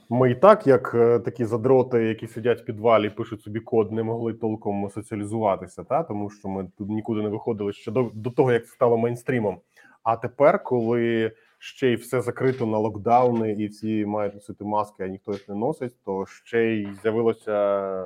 ми 0.09 0.31
і 0.31 0.35
так, 0.35 0.67
як 0.67 0.91
е, 0.95 1.19
такі 1.19 1.45
задроти, 1.45 2.03
які 2.03 2.27
сидять 2.27 2.61
в 2.61 2.65
підвалі, 2.65 3.09
пишуть 3.09 3.41
собі 3.41 3.59
код, 3.59 3.91
не 3.91 4.03
могли 4.03 4.33
толком 4.33 4.89
соціалізуватися, 4.89 5.83
та 5.83 6.03
тому 6.03 6.29
що 6.29 6.49
ми 6.49 6.69
тут 6.77 6.89
нікуди 6.89 7.21
не 7.21 7.29
виходили 7.29 7.73
ще 7.73 7.91
до, 7.91 8.11
до 8.13 8.29
того, 8.29 8.51
як 8.51 8.65
це 8.65 8.71
стало 8.71 8.97
мейнстрімом. 8.97 9.61
А 10.03 10.15
тепер, 10.15 10.63
коли 10.63 11.31
ще 11.59 11.91
й 11.91 11.95
все 11.95 12.21
закрито 12.21 12.65
на 12.65 12.77
локдауни, 12.77 13.51
і 13.51 13.67
всі 13.67 14.05
мають 14.05 14.33
носити 14.33 14.63
маски, 14.63 15.03
а 15.03 15.07
ніхто 15.07 15.31
їх 15.31 15.49
не 15.49 15.55
носить, 15.55 15.95
то 16.05 16.25
ще 16.25 16.65
й 16.65 16.87
з'явилося 17.01 18.03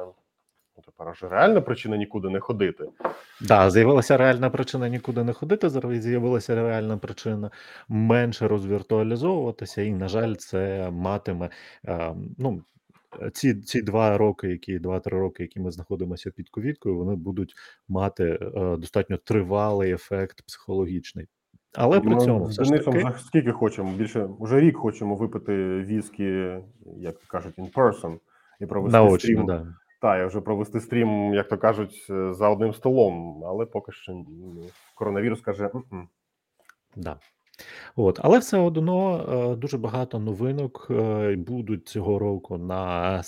тепер 0.81 1.09
аж 1.09 1.23
реальна 1.23 1.61
причина 1.61 1.97
нікуди 1.97 2.29
не 2.29 2.39
ходити. 2.39 2.89
Да, 3.41 3.69
з'явилася 3.69 4.17
реальна 4.17 4.49
причина 4.49 4.89
нікуди 4.89 5.23
не 5.23 5.33
ходити. 5.33 5.69
Зараз 5.69 6.03
з'явилася 6.03 6.55
реальна 6.55 6.97
причина 6.97 7.51
менше 7.89 8.47
розвіртуалізовуватися, 8.47 9.81
і, 9.81 9.91
на 9.91 10.07
жаль, 10.07 10.35
це 10.35 10.89
матиме 10.91 11.49
е, 11.87 12.15
ну. 12.37 12.61
Ці 13.33 13.55
ці 13.55 13.81
два 13.81 14.17
роки, 14.17 14.47
які 14.47 14.79
два-три 14.79 15.19
роки, 15.19 15.43
які 15.43 15.59
ми 15.59 15.71
знаходимося 15.71 16.31
під 16.31 16.49
ковідкою, 16.49 16.97
вони 16.97 17.15
будуть 17.15 17.53
мати 17.87 18.23
е, 18.23 18.77
достатньо 18.77 19.17
тривалий 19.17 19.91
ефект 19.91 20.41
психологічний. 20.41 21.27
Але 21.75 21.99
при 21.99 22.17
цьому 22.17 22.51
з 22.51 22.59
все 22.59 22.63
ж 22.63 22.71
таки 22.71 23.11
скільки 23.27 23.51
хочемо? 23.51 23.91
Більше 23.91 24.29
вже 24.39 24.59
рік 24.59 24.77
хочемо 24.77 25.15
випити 25.15 25.53
віскі, 25.79 26.23
як 26.97 27.19
кажуть, 27.27 27.59
in 27.59 27.73
person, 27.73 28.19
і 28.59 28.65
провести 28.65 28.97
наочно, 28.97 29.19
стрім. 29.19 29.45
да. 29.45 29.75
Та, 30.03 30.17
і 30.17 30.25
вже 30.25 30.41
провести 30.41 30.79
стрім, 30.79 31.33
як 31.33 31.47
то 31.47 31.57
кажуть, 31.57 32.07
е, 32.09 32.33
за 32.33 32.49
одним 32.49 32.73
столом, 32.73 33.43
але 33.45 33.65
поки 33.65 33.91
що 33.91 34.25
коронавірус 34.95 35.41
каже: 35.41 35.69
«М-м». 35.75 36.07
Да. 36.95 37.19
От, 37.95 38.19
але 38.23 38.39
все 38.39 38.57
одно 38.57 39.25
е, 39.53 39.55
дуже 39.55 39.77
багато 39.77 40.19
новинок 40.19 40.87
е, 40.91 41.35
будуть 41.35 41.87
цього 41.87 42.19
року 42.19 42.57
на. 42.57 43.23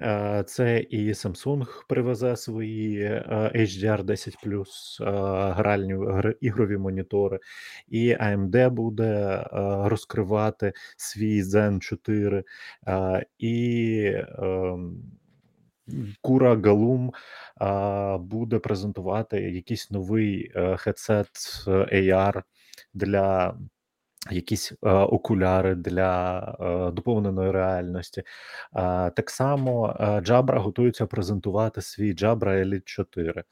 Е, 0.00 0.44
Це 0.46 0.80
і 0.80 1.08
Samsung 1.08 1.66
привезе 1.88 2.36
свої 2.36 3.08
HDR 3.54 4.02
10 4.02 4.36
е, 4.46 5.04
гральні 5.52 5.94
ігрові 6.40 6.76
монітори, 6.76 7.38
і 7.88 8.14
AMD 8.14 8.70
буде 8.70 9.44
розкривати 9.84 10.72
свій 10.96 11.42
Zen 11.42 11.78
4, 11.78 12.44
е, 12.88 13.26
і 13.38 14.12
ем, 14.38 15.02
Кура 16.20 16.56
Галум 16.56 17.12
буде 18.20 18.58
презентувати 18.58 19.40
якийсь 19.40 19.90
новий 19.90 20.52
е, 20.54 20.76
хедсет 20.76 21.28
е, 21.66 21.70
AR 21.70 22.42
для 22.94 23.54
якісь 24.30 24.72
е, 24.72 24.90
окуляри 24.90 25.74
для 25.74 26.38
е, 26.60 26.90
доповненої 26.90 27.50
реальності. 27.50 28.22
А, 28.72 29.10
так 29.16 29.30
само 29.30 29.96
е, 30.00 30.04
Jabra 30.04 30.58
готується 30.58 31.06
презентувати 31.06 31.82
свій 31.82 32.14
Jabra 32.14 32.64
Elite 32.64 32.84
4. 32.84 33.44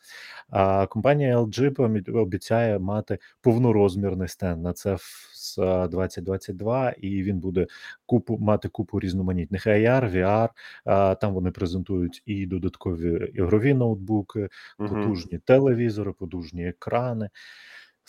А, 0.50 0.86
компанія 0.86 1.38
LG 1.38 2.16
обіцяє 2.16 2.78
мати 2.78 3.18
повнорозмірний 3.40 4.28
стенд 4.28 4.62
на 4.62 4.72
це 4.72 4.96
з 5.34 5.56
2022, 5.90 6.90
і 6.90 7.22
він 7.22 7.38
буде 7.38 7.66
купу 8.06 8.38
мати 8.38 8.68
купу 8.68 9.00
різноманітних 9.00 9.66
AR, 9.66 10.12
VR. 10.16 10.48
А, 10.84 11.14
там 11.14 11.34
вони 11.34 11.50
презентують 11.50 12.22
і 12.26 12.46
додаткові 12.46 13.30
ігрові 13.34 13.74
ноутбуки, 13.74 14.48
потужні 14.78 15.38
телевізори, 15.38 16.12
потужні 16.12 16.68
екрани. 16.68 17.28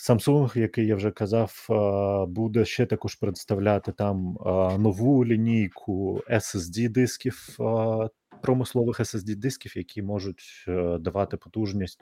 Samsung, 0.08 0.58
який 0.58 0.86
я 0.86 0.96
вже 0.96 1.10
казав, 1.10 1.66
буде 2.28 2.64
ще 2.64 2.86
також 2.86 3.14
представляти 3.14 3.92
там 3.92 4.38
нову 4.78 5.24
лінійку 5.24 6.20
SSD 6.30 6.88
дисків, 6.88 7.56
промислових 8.40 9.00
SSD 9.00 9.36
дисків, 9.36 9.76
які 9.76 10.02
можуть 10.02 10.64
е, 10.68 10.98
давати 10.98 11.36
потужність 11.36 12.00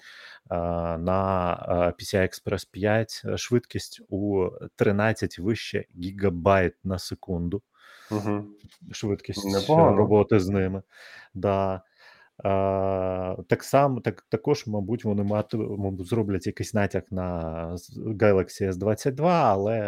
на 0.50 1.94
PCI 1.98 2.22
Express 2.22 2.68
5, 2.70 3.22
е, 3.24 3.36
швидкість 3.36 4.00
у 4.08 4.48
13 4.76 5.38
вище 5.38 5.84
гігабайт 5.96 6.74
на 6.84 6.98
секунду 6.98 7.62
Мгм. 8.10 8.54
швидкість 8.92 9.46
е, 9.46 9.48
Непогано. 9.60 9.96
роботи 9.96 10.40
з 10.40 10.48
ними. 10.48 10.82
Да. 11.34 11.82
Так 13.48 13.62
само, 13.64 14.00
так, 14.00 14.22
також, 14.28 14.66
мабуть, 14.66 15.04
вони 15.04 15.22
матимуть 15.22 16.06
зроблять 16.06 16.46
якийсь 16.46 16.74
натяк 16.74 17.12
на 17.12 17.76
Galaxy 17.96 18.70
S22, 18.72 19.22
але 19.26 19.78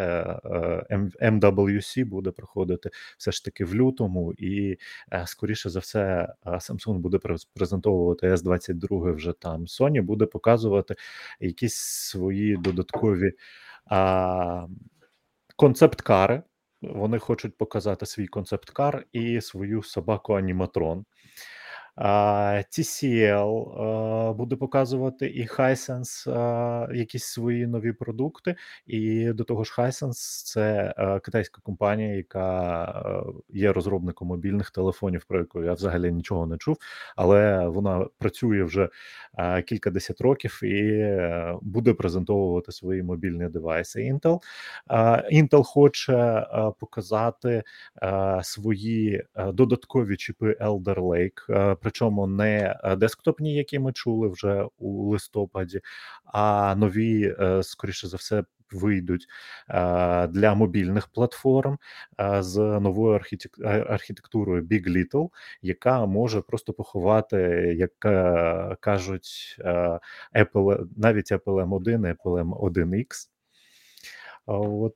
е, 0.89 1.29
MWC 1.31 2.05
буде 2.05 2.31
проходити 2.31 2.89
все 3.17 3.31
ж 3.31 3.45
таки 3.45 3.65
в 3.65 3.75
лютому, 3.75 4.33
і 4.33 4.77
е, 5.13 5.23
скоріше 5.27 5.69
за 5.69 5.79
все, 5.79 6.33
е, 6.45 6.49
Samsung 6.49 6.97
буде 6.97 7.17
през- 7.17 7.47
презентовувати 7.53 8.27
S22 8.33 9.15
вже 9.15 9.33
там. 9.33 9.65
Sony 9.65 10.01
буде 10.01 10.25
показувати 10.25 10.95
якісь 11.39 11.75
свої 11.75 12.57
додаткові 12.57 13.33
а, 13.85 14.67
концепт-кари. 15.55 16.41
Вони 16.81 17.19
хочуть 17.19 17.57
показати 17.57 18.05
свій 18.05 18.27
концепт-кар 18.27 19.05
і 19.11 19.41
свою 19.41 19.83
собаку 19.83 20.33
аніматрон. 20.33 20.99
А, 20.99 21.05
TCL 22.01 23.53
буде 24.33 24.55
показувати 24.55 25.27
і 25.27 25.47
Hisense 25.47 26.93
якісь 26.93 27.23
свої 27.23 27.67
нові 27.67 27.91
продукти. 27.91 28.55
І 28.87 29.33
до 29.33 29.43
того 29.43 29.63
ж, 29.63 29.75
Hisense– 29.77 30.43
це 30.45 30.93
китайська 31.23 31.61
компанія, 31.63 32.15
яка 32.15 33.03
є 33.49 33.73
розробником 33.73 34.27
мобільних 34.27 34.71
телефонів, 34.71 35.25
про 35.25 35.39
яку 35.39 35.63
я 35.63 35.73
взагалі 35.73 36.11
нічого 36.11 36.47
не 36.47 36.57
чув, 36.57 36.77
але 37.15 37.67
вона 37.67 38.05
працює 38.17 38.63
вже 38.63 38.89
а, 39.33 39.61
кількадесят 39.61 40.21
років 40.21 40.59
і 40.63 40.91
е, 40.91 41.55
буде 41.61 41.93
презентовувати 41.93 42.71
свої 42.71 43.03
мобільні 43.03 43.49
девайси. 43.49 44.13
Intel 44.13 44.39
Intel 45.33 45.63
хоче 45.63 46.47
показати 46.79 47.63
свої 48.41 49.23
додаткові 49.53 50.15
чіпи 50.15 50.57
Elder 50.61 50.99
Lake, 50.99 51.75
причому 51.91 52.27
не 52.27 52.79
десктопні, 52.97 53.53
які 53.55 53.79
ми 53.79 53.93
чули 53.93 54.27
вже 54.27 54.67
у 54.77 55.09
листопаді, 55.09 55.81
а 56.25 56.75
нові, 56.77 57.35
е, 57.39 57.63
скоріше 57.63 58.07
за 58.07 58.17
все, 58.17 58.43
вийдуть 58.71 59.27
для 60.29 60.53
мобільних 60.55 61.07
платформ 61.07 61.77
з 62.39 62.57
новою 62.57 63.19
архітектурою 63.89 64.63
Big 64.63 64.87
Little, 64.87 65.29
яка 65.61 66.05
може 66.05 66.41
просто 66.41 66.73
поховати, 66.73 67.37
як 67.77 67.91
е, 68.05 68.77
кажуть, 68.79 69.57
е, 69.59 69.99
Apple, 70.35 70.87
навіть 70.97 71.31
Apple 71.31 71.67
M1, 71.67 72.15
Apple 72.15 72.43
M1X. 72.43 73.29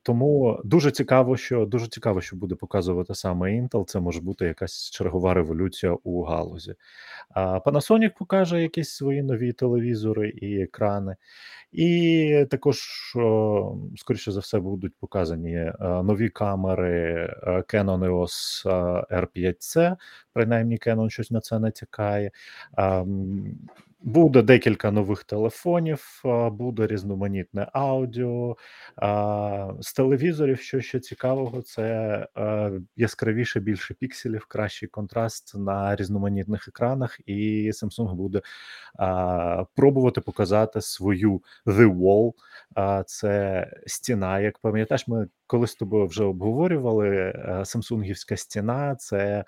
Тому 0.02 0.60
дуже 0.64 0.90
цікаво, 0.90 1.36
що 1.36 1.66
дуже 1.66 1.88
цікаво, 1.88 2.20
що 2.20 2.36
буде 2.36 2.54
показувати 2.54 3.14
саме 3.14 3.50
Intel. 3.50 3.84
Це 3.84 4.00
може 4.00 4.20
бути 4.20 4.44
якась 4.44 4.90
чергова 4.90 5.34
революція 5.34 5.96
у 6.04 6.22
галузі. 6.22 6.74
А 7.30 7.58
Panasonic 7.58 8.18
покаже 8.18 8.62
якісь 8.62 8.90
свої 8.90 9.22
нові 9.22 9.52
телевізори 9.52 10.28
і 10.28 10.62
екрани, 10.62 11.16
і 11.72 12.46
також, 12.50 12.78
скоріше 13.96 14.32
за 14.32 14.40
все, 14.40 14.58
будуть 14.60 14.94
показані 15.00 15.72
нові 15.80 16.28
камери 16.28 17.26
Canon 17.46 17.98
EOS 17.98 18.68
е, 18.68 19.20
R5C. 19.20 19.96
Принаймні, 20.32 20.78
Canon 20.86 21.10
щось 21.10 21.30
на 21.30 21.40
це 21.40 21.58
натякає. 21.58 22.30
Буде 24.00 24.42
декілька 24.42 24.90
нових 24.90 25.24
телефонів, 25.24 26.22
буде 26.52 26.86
різноманітне 26.86 27.68
аудіо. 27.72 28.56
З 29.80 29.92
телевізорів, 29.96 30.60
що 30.60 30.80
ще 30.80 31.00
цікавого, 31.00 31.62
це 31.62 31.82
е, 32.38 32.72
яскравіше, 32.96 33.60
більше 33.60 33.94
пікселів, 33.94 34.46
кращий 34.46 34.88
контраст 34.88 35.54
на 35.58 35.96
різноманітних 35.96 36.68
екранах, 36.68 37.20
і 37.26 37.70
Samsung 37.70 38.14
буде 38.14 38.40
пробувати 39.74 40.20
показати 40.20 40.80
свою 40.80 41.42
The 41.66 41.98
Wall. 41.98 42.32
Це 43.06 43.66
стіна. 43.86 44.40
Як 44.40 44.58
пам'ятаєш, 44.58 45.08
ми 45.08 45.28
колись 45.46 45.70
з 45.70 45.74
тобою 45.74 46.06
вже 46.06 46.24
обговорювали. 46.24 47.08
е, 47.08 47.60
Самсунгівська 47.64 48.36
стіна 48.36 48.94
це 48.94 49.44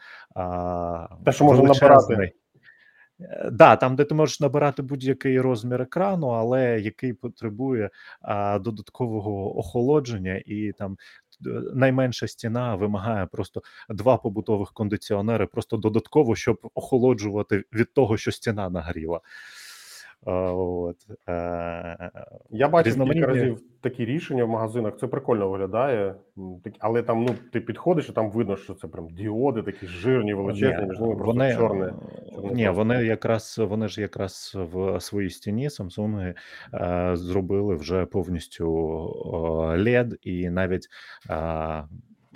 Те, 1.24 1.32
що 1.32 1.44
можна 1.44 1.64
набирати. 1.64 2.32
Е, 3.20 3.50
Да, 3.52 3.76
там, 3.76 3.96
де 3.96 4.04
ти 4.04 4.14
можеш 4.14 4.40
набирати 4.40 4.82
будь-який 4.82 5.40
розмір 5.40 5.82
екрану, 5.82 6.26
але 6.28 6.80
який 6.80 7.12
потребує 7.12 7.90
а, 8.22 8.58
додаткового 8.58 9.58
охолодження, 9.58 10.42
і 10.46 10.72
там 10.78 10.96
е, 11.46 11.50
найменша 11.74 12.28
стіна 12.28 12.74
вимагає 12.74 13.26
просто 13.26 13.62
два 13.88 14.16
побутових 14.16 14.72
кондиціонери, 14.72 15.46
просто 15.46 15.76
додатково, 15.76 16.36
щоб 16.36 16.70
охолоджувати 16.74 17.64
від 17.72 17.94
того, 17.94 18.16
що 18.16 18.32
стіна 18.32 18.70
нагріла. 18.70 19.20
А, 20.26 20.52
От. 20.52 20.96
е, 21.28 22.10
Я 22.50 22.68
бачив 22.68 22.92
кілька 22.94 23.04
Різноманітні- 23.04 23.26
разів 23.26 23.60
такі 23.80 24.04
рішення 24.04 24.44
в 24.44 24.48
магазинах. 24.48 24.96
Це 24.96 25.06
прикольно 25.06 25.50
виглядає. 25.50 26.14
Але 26.78 27.02
там 27.02 27.24
ну 27.24 27.34
ти 27.52 27.60
підходиш, 27.60 28.08
і 28.08 28.12
там 28.12 28.30
видно, 28.30 28.56
що 28.56 28.74
це 28.74 28.88
прям 28.88 29.08
діоди, 29.08 29.62
такі 29.62 29.86
жирні, 29.86 30.34
величезні, 30.34 30.86
між 30.86 30.98
ними 31.00 31.14
просто 31.14 31.26
вони, 31.32 31.54
чорне. 31.54 31.86
е, 31.86 32.54
Ні, 32.54 32.68
вони 32.68 33.04
якраз 33.04 33.58
вони 33.68 33.88
ж 33.88 34.00
якраз 34.00 34.52
в 34.72 35.00
своїй 35.00 35.30
стіні 35.30 35.68
Samsung 35.68 36.34
е, 36.74 37.10
зробили 37.16 37.74
вже 37.74 38.06
повністю 38.06 38.66
LED 39.78 40.16
і 40.22 40.50
навіть 40.50 40.88
е, 41.30 41.84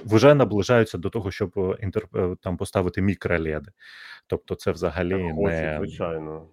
вже 0.05 0.35
наближаються 0.35 0.99
до 0.99 1.11
того, 1.11 1.31
щоб 1.31 1.77
інтер, 1.81 2.07
е, 2.15 2.37
там 2.43 2.57
поставити 2.57 3.03
мікро-LED. 3.03 3.65
Тобто, 4.27 4.55
це 4.55 4.71
взагалі 4.71 5.15
хочуть, 5.15 5.37
не 5.39 5.75
звичайно. 5.79 6.47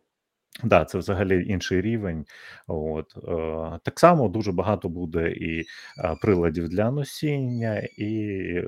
Да, 0.63 0.85
це 0.85 0.97
взагалі 0.97 1.45
інший 1.47 1.81
рівень. 1.81 2.25
От 2.67 3.13
е, 3.17 3.79
так 3.83 3.99
само 3.99 4.29
дуже 4.29 4.51
багато 4.51 4.89
буде 4.89 5.31
і 5.31 5.59
е, 5.59 5.65
приладів 6.21 6.69
для 6.69 6.91
носіння, 6.91 7.81
і 7.97 8.63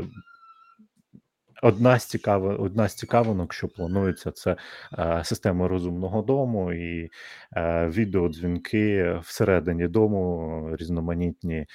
одна 1.61 1.99
з 1.99 2.05
цікави, 2.05 2.55
одна 2.55 2.89
з 2.89 2.95
цікавинок, 2.95 3.53
що 3.53 3.67
планується, 3.67 4.31
це 4.31 4.55
е, 4.99 5.21
система 5.25 5.67
розумного 5.67 6.21
дому 6.21 6.73
і 6.73 7.09
відеодзвінки 7.87 9.13
всередині 9.23 9.87
дому, 9.87 10.69
різноманітні 10.75 11.65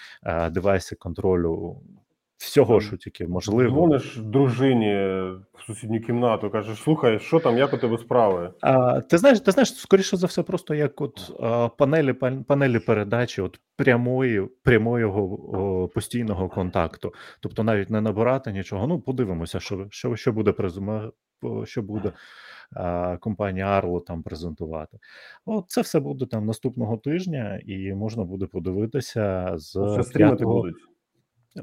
девайси 0.51 0.97
контролю. 0.97 1.81
Всього, 2.39 2.81
що 2.81 2.97
тільки 2.97 3.27
можливо. 3.27 3.71
Дзвониш 3.71 4.17
дружині 4.17 4.95
в 5.55 5.63
сусідню 5.67 6.01
кімнату, 6.01 6.51
кажеш, 6.51 6.79
слухай, 6.79 7.19
що 7.19 7.41
там, 7.41 7.59
як 7.59 7.73
у 7.73 7.79
тебе 7.79 7.99
справи? 7.99 8.53
А, 8.61 9.01
ти 9.01 9.19
знаєш, 9.19 9.41
ти 9.41 9.51
знаєш, 9.51 9.75
скоріше 9.75 10.17
за 10.17 10.27
все, 10.27 10.43
просто 10.43 10.75
як 10.75 11.01
от 11.01 11.33
а, 11.41 11.69
панелі, 11.69 12.13
панелі 12.47 12.79
передачі 12.79 13.43
от 13.43 13.61
прямої, 13.77 14.49
прямого 14.63 15.23
о, 15.25 15.89
постійного 15.89 16.49
контакту. 16.49 17.13
Тобто 17.41 17.63
навіть 17.63 17.91
не 17.91 18.01
набирати 18.01 18.53
нічого. 18.53 18.87
Ну, 18.87 19.01
подивимося, 19.01 19.61
що, 19.61 19.87
що, 19.91 20.17
що 20.17 20.33
буде 20.33 20.55
що 21.65 21.83
буде 21.83 22.13
а, 22.73 23.17
компанія 23.17 23.81
Arlo 23.81 24.05
там 24.05 24.23
презентувати. 24.23 24.99
От 25.45 25.65
це 25.69 25.81
все 25.81 26.01
буде 26.01 26.27
там 26.27 26.47
наступного 26.47 26.97
тижня, 26.97 27.61
і 27.67 27.93
можна 27.93 28.25
буде 28.25 28.47
подивитися 28.47 29.53
з 29.57 29.71
Ще 29.71 30.03
стрімити 30.03 30.37
5 30.37 30.43
будуть. 30.43 30.77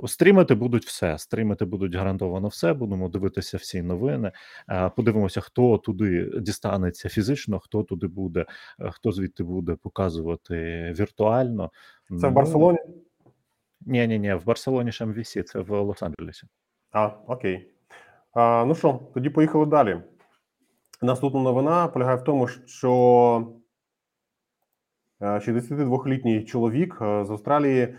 Стрімити 0.05 0.55
будуть 0.55 0.85
все. 0.85 1.17
Стрімити 1.17 1.65
будуть 1.65 1.95
гарантовано 1.95 2.47
все. 2.47 2.73
Будемо 2.73 3.09
дивитися 3.09 3.57
всі 3.57 3.81
новини. 3.81 4.31
Е, 4.69 4.89
Подивимося, 4.89 5.41
хто 5.41 5.77
туди 5.77 6.31
дістанеться 6.39 7.09
фізично, 7.09 7.59
хто 7.59 7.83
туди 7.83 8.07
буде, 8.07 8.45
е, 8.79 8.91
хто 8.91 9.11
звідти 9.11 9.43
буде 9.43 9.75
показувати 9.75 10.55
віртуально. 10.99 11.71
Це 12.21 12.27
в 12.27 12.31
Барселоні? 12.31 12.79
Ні, 13.81 14.07
ні, 14.07 14.19
ні, 14.19 14.33
в 14.33 14.45
Барселоні 14.45 14.91
ж 14.91 15.05
MVC, 15.05 15.43
це 15.43 15.59
в 15.59 15.71
Лос-Анджелесі. 15.71 16.43
А, 16.91 17.07
окей. 17.27 17.71
А, 18.33 18.65
ну 18.67 18.75
що, 18.75 18.99
тоді 19.13 19.29
поїхали 19.29 19.65
далі. 19.65 20.01
Наступна 21.01 21.41
новина 21.41 21.87
полягає 21.87 22.17
в 22.17 22.23
тому, 22.23 22.47
що 22.47 23.53
е, 25.21 25.25
62-літній 25.25 26.43
чоловік 26.43 26.97
е, 27.01 27.25
з 27.25 27.31
Австралії 27.31 27.95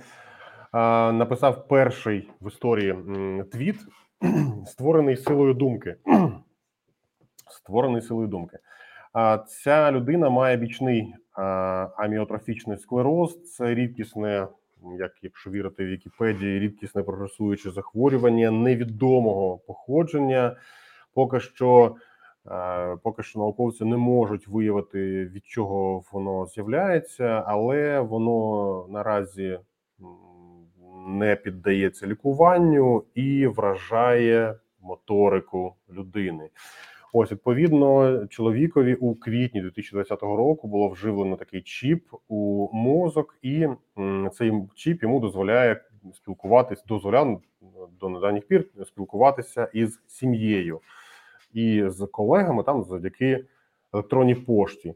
написав 1.13 1.69
перший 1.69 2.31
в 2.41 2.49
історії 2.49 2.97
твіт, 3.53 3.77
створений 4.67 5.17
силою 5.17 5.55
думки. 5.55 5.97
Створений 7.51 8.03
силою 8.03 8.29
думки. 8.29 8.59
Ця 9.49 9.93
людина 9.93 10.31
має 10.31 10.57
бічний 10.57 11.15
аміотрофічний 11.97 12.79
склероз. 12.79 13.55
Це 13.57 13.75
рідкісне, 13.75 14.49
як 14.99 15.13
якщо 15.23 15.51
вірити 15.51 15.85
в 15.85 15.89
Вікіпедії, 15.89 16.61
рідкісне 16.61 17.03
прогресуюче 17.03 17.71
захворювання 17.71 18.51
невідомого 18.51 19.59
походження. 19.59 20.57
Поки 21.15 21.41
що, 21.41 21.97
поки 23.03 23.23
що 23.23 23.39
науковці 23.39 23.85
не 23.85 23.97
можуть 23.97 24.49
виявити 24.49 25.27
від 25.27 25.47
чого 25.47 26.03
воно 26.13 26.47
з'являється, 26.47 27.45
але 27.47 28.01
воно 28.01 28.87
наразі 28.89 29.59
не 31.07 31.37
піддається 31.37 32.07
лікуванню 32.07 33.05
і 33.15 33.47
вражає 33.47 34.55
моторику 34.81 35.75
людини. 35.93 36.49
Ось 37.13 37.33
відповідно, 37.33 38.19
чоловікові 38.27 38.95
у 38.95 39.15
квітні 39.15 39.61
2020 39.61 40.23
року 40.23 40.69
було 40.69 40.89
вживлено 40.89 41.37
такий 41.37 41.63
чіп 41.63 42.05
у 42.29 42.69
мозок, 42.73 43.39
і 43.43 43.67
цей 44.33 44.53
чіп 44.75 45.03
йому 45.03 45.21
дозволяє 45.21 45.81
спілкуватись, 46.15 46.85
дозволяв 46.85 47.43
до 48.01 48.09
недавніх 48.09 48.47
пір 48.47 48.65
спілкуватися 48.87 49.69
із 49.73 50.01
сім'єю 50.07 50.81
і 51.53 51.85
з 51.87 52.07
колегами 52.07 52.63
там 52.63 52.85
завдяки 52.85 53.45
електронній 53.93 54.35
пошті. 54.35 54.95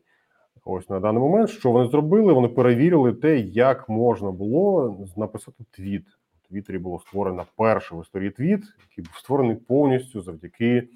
Ось 0.70 0.90
на 0.90 1.00
даний 1.00 1.22
момент, 1.22 1.50
що 1.50 1.70
вони 1.70 1.88
зробили? 1.88 2.32
Вони 2.32 2.48
перевірили 2.48 3.12
те, 3.12 3.38
як 3.38 3.88
можна 3.88 4.30
було 4.30 4.96
написати 5.16 5.64
твіт. 5.70 6.04
У 6.44 6.48
Твіттері 6.48 6.78
було 6.78 6.98
створено 6.98 7.44
перший 7.56 7.98
в 7.98 8.00
історії 8.00 8.30
твіт, 8.30 8.64
який 8.90 9.04
був 9.04 9.14
створений 9.16 9.56
повністю 9.56 10.20
завдяки 10.20 10.88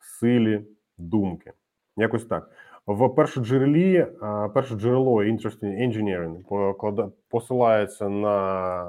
силі 0.00 0.60
думки. 0.98 1.52
Якось 1.96 2.24
так. 2.24 2.50
В 2.86 3.08
першоджерелі, 3.08 4.06
перше 4.54 4.74
джерело 4.74 5.24
Interesting 5.24 5.88
Engineering 5.88 7.10
посилається 7.30 8.08
на 8.08 8.36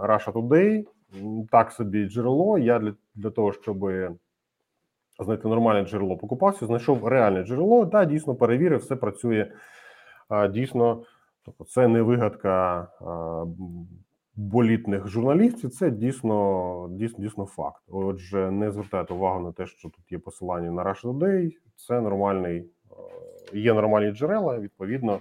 Russia 0.03 0.31
Today. 0.31 0.85
Так 1.51 1.71
собі 1.71 2.05
джерело. 2.05 2.57
Я 2.57 2.79
для, 2.79 2.93
для 3.15 3.29
того, 3.29 3.53
щоб 3.53 3.77
знайти 5.19 5.47
нормальне 5.47 5.87
джерело, 5.87 6.17
покупався, 6.17 6.65
знайшов 6.65 7.07
реальне 7.07 7.43
джерело. 7.43 7.85
Та 7.85 8.05
дійсно 8.05 8.35
перевірив, 8.35 8.79
все 8.79 8.95
працює 8.95 9.51
дійсно. 10.53 11.03
Тобто, 11.45 11.63
це 11.63 11.87
не 11.87 12.01
вигадка 12.01 12.87
болітних 14.35 15.07
журналістів, 15.07 15.69
це 15.69 15.91
дійсно, 15.91 16.87
дійсно, 16.91 17.23
дійсно 17.23 17.45
факт. 17.45 17.83
Отже, 17.87 18.51
не 18.51 18.71
звертайте 18.71 19.13
увагу 19.13 19.39
на 19.39 19.51
те, 19.51 19.65
що 19.65 19.89
тут 19.89 20.11
є 20.11 20.19
посилання 20.19 20.71
на 20.71 20.83
Russia 20.83 21.03
Today. 21.03 21.51
Це 21.75 22.01
нормальний, 22.01 22.69
е, 23.53 23.57
є 23.59 23.73
нормальні 23.73 24.11
джерела. 24.11 24.59
Відповідно, 24.59 25.19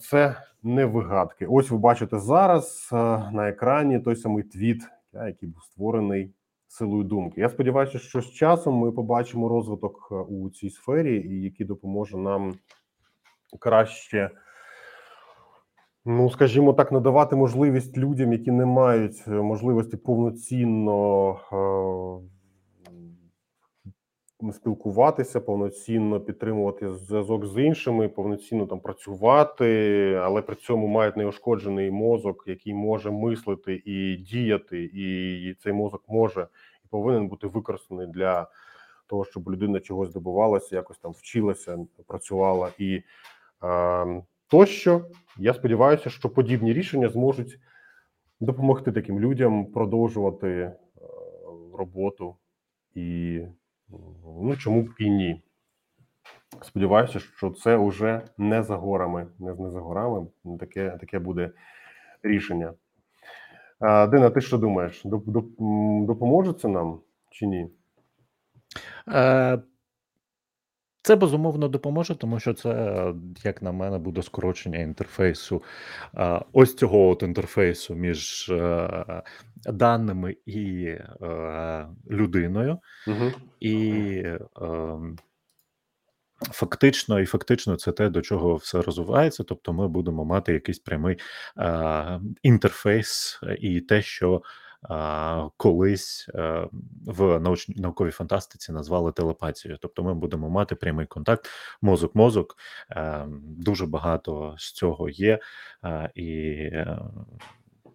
це 0.00 0.36
не 0.62 0.84
вигадки. 0.84 1.46
Ось 1.46 1.70
ви 1.70 1.78
бачите 1.78 2.18
зараз 2.18 2.90
е, 2.92 2.96
на 3.32 3.48
екрані 3.48 4.00
той 4.00 4.16
самий 4.16 4.42
твіт, 4.42 4.82
який 5.12 5.48
був 5.48 5.62
створений 5.62 6.32
силою 6.68 7.04
думки. 7.04 7.40
Я 7.40 7.48
сподіваюся, 7.48 7.98
що 7.98 8.20
з 8.20 8.30
часом 8.30 8.74
ми 8.74 8.92
побачимо 8.92 9.48
розвиток 9.48 10.08
е, 10.10 10.14
у 10.14 10.50
цій 10.50 10.70
сфері, 10.70 11.16
і 11.16 11.42
який 11.42 11.66
допоможе 11.66 12.18
нам 12.18 12.54
краще. 13.58 14.30
Ну, 16.04 16.30
скажімо 16.30 16.72
так, 16.72 16.92
надавати 16.92 17.36
можливість 17.36 17.96
людям, 17.98 18.32
які 18.32 18.50
не 18.50 18.66
мають 18.66 19.24
е, 19.26 19.30
можливості 19.30 19.96
повноцінно 19.96 21.30
е, 24.42 24.52
спілкуватися, 24.52 25.40
повноцінно 25.40 26.20
підтримувати 26.20 26.94
зв'язок 26.94 27.46
з 27.46 27.62
іншими, 27.64 28.08
повноцінно 28.08 28.66
там 28.66 28.80
працювати, 28.80 30.14
але 30.22 30.42
при 30.42 30.56
цьому 30.56 30.86
мають 30.86 31.16
неушкоджений 31.16 31.90
мозок, 31.90 32.44
який 32.46 32.74
може 32.74 33.10
мислити 33.10 33.82
і 33.84 34.16
діяти, 34.16 34.90
і 34.94 35.54
цей 35.62 35.72
мозок 35.72 36.04
може 36.08 36.48
і 36.84 36.88
повинен 36.88 37.28
бути 37.28 37.46
використаний 37.46 38.06
для 38.06 38.46
того, 39.06 39.24
щоб 39.24 39.50
людина 39.50 39.80
чогось 39.80 40.12
добувалася, 40.12 40.76
якось 40.76 40.98
там 40.98 41.12
вчилася, 41.12 41.78
працювала 42.06 42.68
і 42.78 43.02
тощо. 44.48 45.04
Я 45.38 45.54
сподіваюся, 45.54 46.10
що 46.10 46.28
подібні 46.28 46.72
рішення 46.72 47.08
зможуть 47.08 47.58
допомогти 48.40 48.92
таким 48.92 49.20
людям 49.20 49.66
продовжувати 49.66 50.48
е, 50.48 50.72
роботу 51.74 52.36
і 52.94 53.40
ну 54.42 54.56
чому 54.56 54.82
б 54.82 54.88
і 54.98 55.10
ні. 55.10 55.42
Сподіваюся, 56.62 57.18
що 57.18 57.50
це 57.50 57.76
вже 57.76 58.22
не 58.38 58.62
за 58.62 58.76
горами, 58.76 59.26
не, 59.38 59.54
не 59.54 59.70
за 59.70 59.80
горами. 59.80 60.26
Таке, 60.60 60.90
таке 60.90 61.18
буде 61.18 61.50
рішення. 62.22 62.74
Дина, 63.80 64.30
ти 64.30 64.40
що 64.40 64.58
думаєш? 64.58 65.02
Доп, 65.04 65.28
доп, 65.28 65.46
допоможе 66.06 66.52
це 66.52 66.68
нам 66.68 67.00
чи 67.30 67.46
ні? 67.46 67.70
Це 71.10 71.16
безумовно 71.16 71.68
допоможе, 71.68 72.14
тому 72.14 72.40
що 72.40 72.54
це, 72.54 72.70
е, 72.70 73.14
як 73.44 73.62
на 73.62 73.72
мене, 73.72 73.98
буде 73.98 74.22
скорочення 74.22 74.78
інтерфейсу. 74.78 75.62
е, 76.16 76.40
Ось 76.52 76.74
цього 76.76 77.08
от 77.08 77.22
інтерфейсу 77.22 77.94
між 77.94 78.48
е, 78.50 79.22
даними 79.64 80.36
і 80.46 80.94
людиною. 82.10 82.78
Угу. 83.08 83.32
І 83.60 84.22
ем, 84.62 85.16
фактично, 86.40 87.20
і 87.20 87.26
фактично 87.26 87.76
це 87.76 87.92
те, 87.92 88.08
до 88.08 88.22
чого 88.22 88.54
все 88.54 88.82
розвивається. 88.82 89.44
Тобто, 89.44 89.72
ми 89.72 89.88
будемо 89.88 90.24
мати 90.24 90.52
якийсь 90.52 90.78
прямий 90.78 91.16
інтерфейс 92.42 93.40
і 93.60 93.80
те, 93.80 94.02
що 94.02 94.42
колись 95.56 96.28
в 97.06 97.38
науч... 97.38 97.68
науковій 97.68 98.10
фантастиці 98.10 98.72
назвали 98.72 99.12
телепатією. 99.12 99.78
Тобто, 99.82 100.02
ми 100.02 100.14
будемо 100.14 100.50
мати 100.50 100.74
прямий 100.74 101.06
контакт, 101.06 101.48
мозок-мозок. 101.82 102.56
Дуже 103.42 103.86
багато 103.86 104.54
з 104.58 104.72
цього 104.72 105.08
є, 105.08 105.38
і 106.14 106.58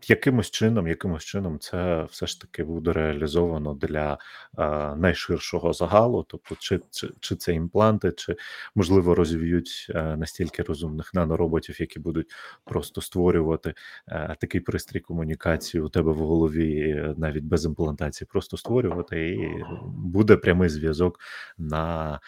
якимось 0.10 0.52
чином, 0.52 0.88
якимось 0.88 1.24
чином, 1.24 1.60
це 1.60 2.04
все 2.04 2.28
ж 2.28 2.42
таки 2.42 2.64
буде 2.64 2.94
реалізовано 2.94 3.74
для 3.74 4.18
е, 4.58 4.96
найширшого 4.96 5.74
загалу. 5.74 6.26
Тобто, 6.30 6.56
чи, 6.60 6.80
чи 6.92 7.10
чи, 7.20 7.36
це 7.36 7.54
імпланти, 7.54 8.12
чи 8.12 8.36
можливо 8.76 9.16
розвіють 9.16 9.88
е, 9.90 10.18
настільки 10.18 10.64
розумних 10.64 11.14
нанороботів, 11.14 11.82
які 11.82 12.00
будуть 12.00 12.32
просто 12.64 13.02
створювати 13.02 13.74
е, 14.08 14.36
такий 14.40 14.62
пристрій 14.62 15.00
комунікації 15.00 15.82
у 15.84 15.90
тебе 15.90 16.12
в 16.12 16.18
голові, 16.18 17.06
навіть 17.18 17.44
без 17.44 17.66
імплантації, 17.66 18.28
просто 18.32 18.58
створювати, 18.58 19.30
і 19.30 19.64
буде 19.98 20.38
прямий 20.38 20.70
зв'язок 20.70 21.20
на. 21.58 22.20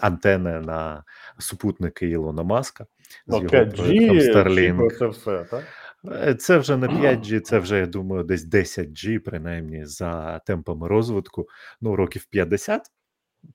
Антени 0.00 0.60
на 0.60 1.04
супутники 1.38 2.08
Ілона 2.08 2.42
Маска 2.42 2.86
з 3.26 3.32
ну, 3.32 3.36
його 3.36 3.48
5G, 3.48 4.32
Starlink. 4.32 4.98
це 4.98 5.06
все, 5.06 5.44
так? 5.50 5.64
Е, 6.04 6.34
це 6.34 6.58
вже 6.58 6.76
не 6.76 6.86
5G, 6.88 7.40
це 7.40 7.58
вже, 7.58 7.78
я 7.78 7.86
думаю, 7.86 8.24
десь 8.24 8.44
10G, 8.44 9.18
принаймні, 9.18 9.86
за 9.86 10.38
темпами 10.38 10.88
розвитку, 10.88 11.48
ну, 11.80 11.96
років 11.96 12.26
50. 12.30 12.90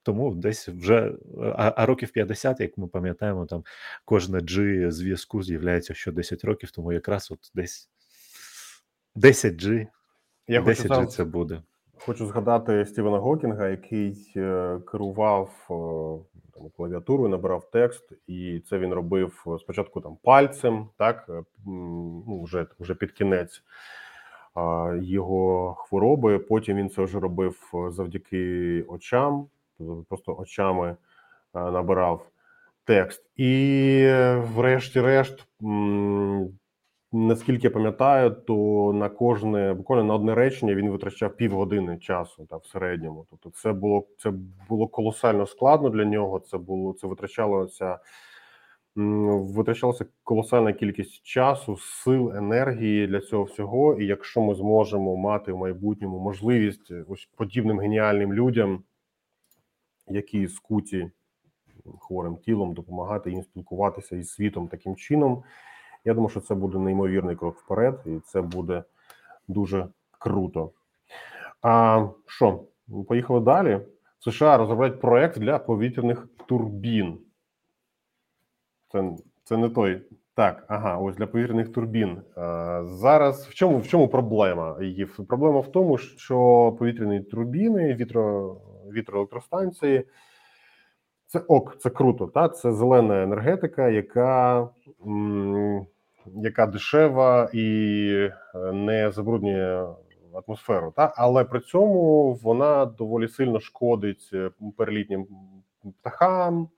Тому 0.02 0.34
десь 0.34 0.68
вже 0.68 1.12
а, 1.56 1.72
а 1.76 1.86
років 1.86 2.12
50, 2.12 2.60
як 2.60 2.78
ми 2.78 2.86
пам'ятаємо, 2.86 3.46
там 3.46 3.64
кожне 4.04 4.38
G 4.38 4.90
зв'язку 4.90 5.42
з'являється 5.42 5.94
що 5.94 6.12
10 6.12 6.44
років, 6.44 6.70
тому 6.70 6.92
якраз 6.92 7.30
от 7.30 7.50
десь 7.54 7.90
10G, 9.16 9.86
Я 10.48 10.62
10G 10.62 10.88
хочу 10.88 11.06
це 11.06 11.24
буде. 11.24 11.62
Хочу 12.06 12.26
згадати 12.26 12.86
Стівена 12.86 13.18
Гокінга, 13.18 13.68
який 13.68 14.32
е, 14.36 14.78
керував 14.92 15.50
е, 15.70 15.74
там 16.54 16.70
клавіатурою, 16.76 17.28
набирав 17.28 17.70
текст, 17.70 18.12
і 18.26 18.62
це 18.68 18.78
він 18.78 18.92
робив 18.92 19.46
спочатку 19.60 20.00
там 20.00 20.16
пальцем, 20.22 20.88
так 20.96 21.26
е, 21.28 21.42
ну 21.66 22.42
вже 22.42 22.66
вже 22.80 22.94
під 22.94 23.12
кінець 23.12 23.62
його 25.00 25.74
хвороби. 25.74 26.38
Потім 26.38 26.76
він 26.76 26.90
це 26.90 27.02
вже 27.02 27.20
робив 27.20 27.72
завдяки 27.88 28.82
очам, 28.88 29.46
просто 30.08 30.36
очами 30.38 30.96
набирав 31.54 32.26
текст, 32.84 33.22
і, 33.36 34.08
врешті-решт, 34.54 35.46
наскільки 37.14 37.66
я 37.66 37.70
пам'ятаю, 37.70 38.30
то 38.30 38.92
на 38.94 39.08
кожне 39.08 39.74
буквально 39.74 40.04
на 40.04 40.14
одне 40.14 40.34
речення 40.34 40.74
він 40.74 40.90
витрачав 40.90 41.36
півгодини 41.36 41.98
часу 41.98 42.46
так, 42.50 42.62
в 42.62 42.66
середньому. 42.66 43.26
Тобто, 43.30 43.50
це 43.50 43.72
було 43.72 44.06
це 44.18 44.32
було 44.68 44.88
колосально 44.88 45.46
складно 45.46 45.90
для 45.90 46.04
нього. 46.04 46.40
Це 46.40 46.58
було 46.58 46.92
це 46.92 47.06
витрачалося. 47.06 47.98
Витрачалася 48.96 50.04
колосальна 50.24 50.72
кількість 50.72 51.22
часу, 51.22 51.76
сил, 51.76 52.36
енергії 52.36 53.06
для 53.06 53.20
цього 53.20 53.44
всього. 53.44 54.00
І 54.00 54.06
якщо 54.06 54.40
ми 54.40 54.54
зможемо 54.54 55.16
мати 55.16 55.52
в 55.52 55.56
майбутньому 55.56 56.18
можливість 56.18 56.92
ось 57.08 57.28
подібним 57.36 57.80
геніальним 57.80 58.34
людям, 58.34 58.82
які 60.08 60.48
скуті 60.48 61.10
хворим 62.00 62.36
тілом, 62.36 62.74
допомагати 62.74 63.30
їм 63.30 63.42
спілкуватися 63.42 64.16
із 64.16 64.30
світом 64.30 64.68
таким 64.68 64.96
чином, 64.96 65.42
я 66.04 66.14
думаю, 66.14 66.28
що 66.30 66.40
це 66.40 66.54
буде 66.54 66.78
неймовірний 66.78 67.36
крок 67.36 67.56
вперед, 67.58 68.00
і 68.06 68.18
це 68.24 68.42
буде 68.42 68.84
дуже 69.48 69.88
круто. 70.18 70.70
А 71.62 72.06
що, 72.26 72.64
поїхали 73.08 73.40
далі? 73.40 73.80
США 74.18 74.56
розробляють 74.56 75.00
проект 75.00 75.38
для 75.38 75.58
повітряних 75.58 76.28
турбін. 76.46 77.18
Це 78.92 79.10
це 79.44 79.56
не 79.56 79.68
той. 79.68 80.02
Так, 80.34 80.64
ага, 80.68 80.98
ось 80.98 81.16
для 81.16 81.26
повітряних 81.26 81.72
турбін. 81.72 82.22
А, 82.36 82.82
Зараз 82.86 83.46
в 83.46 83.54
чому 83.54 83.78
в 83.78 83.88
чому 83.88 84.08
проблема? 84.08 84.76
Її 84.82 85.06
проблема 85.28 85.60
в 85.60 85.72
тому, 85.72 85.98
що 85.98 86.36
повітряні 86.78 87.20
турбіни, 87.20 87.94
вітро, 87.94 88.56
вітроелектростанції 88.92 90.04
це 91.26 91.38
ок, 91.38 91.76
це 91.78 91.90
круто. 91.90 92.26
Та 92.26 92.48
це 92.48 92.72
зелена 92.72 93.22
енергетика, 93.22 93.88
яка 93.88 94.68
м, 95.06 95.86
яка 96.26 96.66
дешева 96.66 97.48
і 97.52 98.08
е, 98.54 98.72
не 98.72 99.10
забруднює 99.10 99.88
атмосферу, 100.32 100.92
та 100.96 101.12
але 101.16 101.44
при 101.44 101.60
цьому 101.60 102.32
вона 102.34 102.86
доволі 102.86 103.28
сильно 103.28 103.60
шкодить 103.60 104.30
е, 104.32 104.50
перелітнім 104.76 105.26
птахам, 106.00 106.68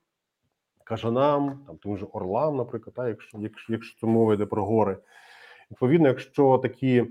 кажанам, 0.85 1.61
там 1.67 1.77
тому 1.77 1.97
же 1.97 2.07
орлам, 2.13 2.57
наприклад, 2.57 2.95
та 2.95 3.09
якщо 3.09 3.39
якщо, 3.41 3.73
якщо 3.73 4.01
це 4.01 4.07
мова 4.07 4.35
йде 4.35 4.47
про 4.47 4.65
гори. 4.65 4.97
Відповідно, 5.71 6.09
якщо 6.09 6.59
такі 6.59 7.05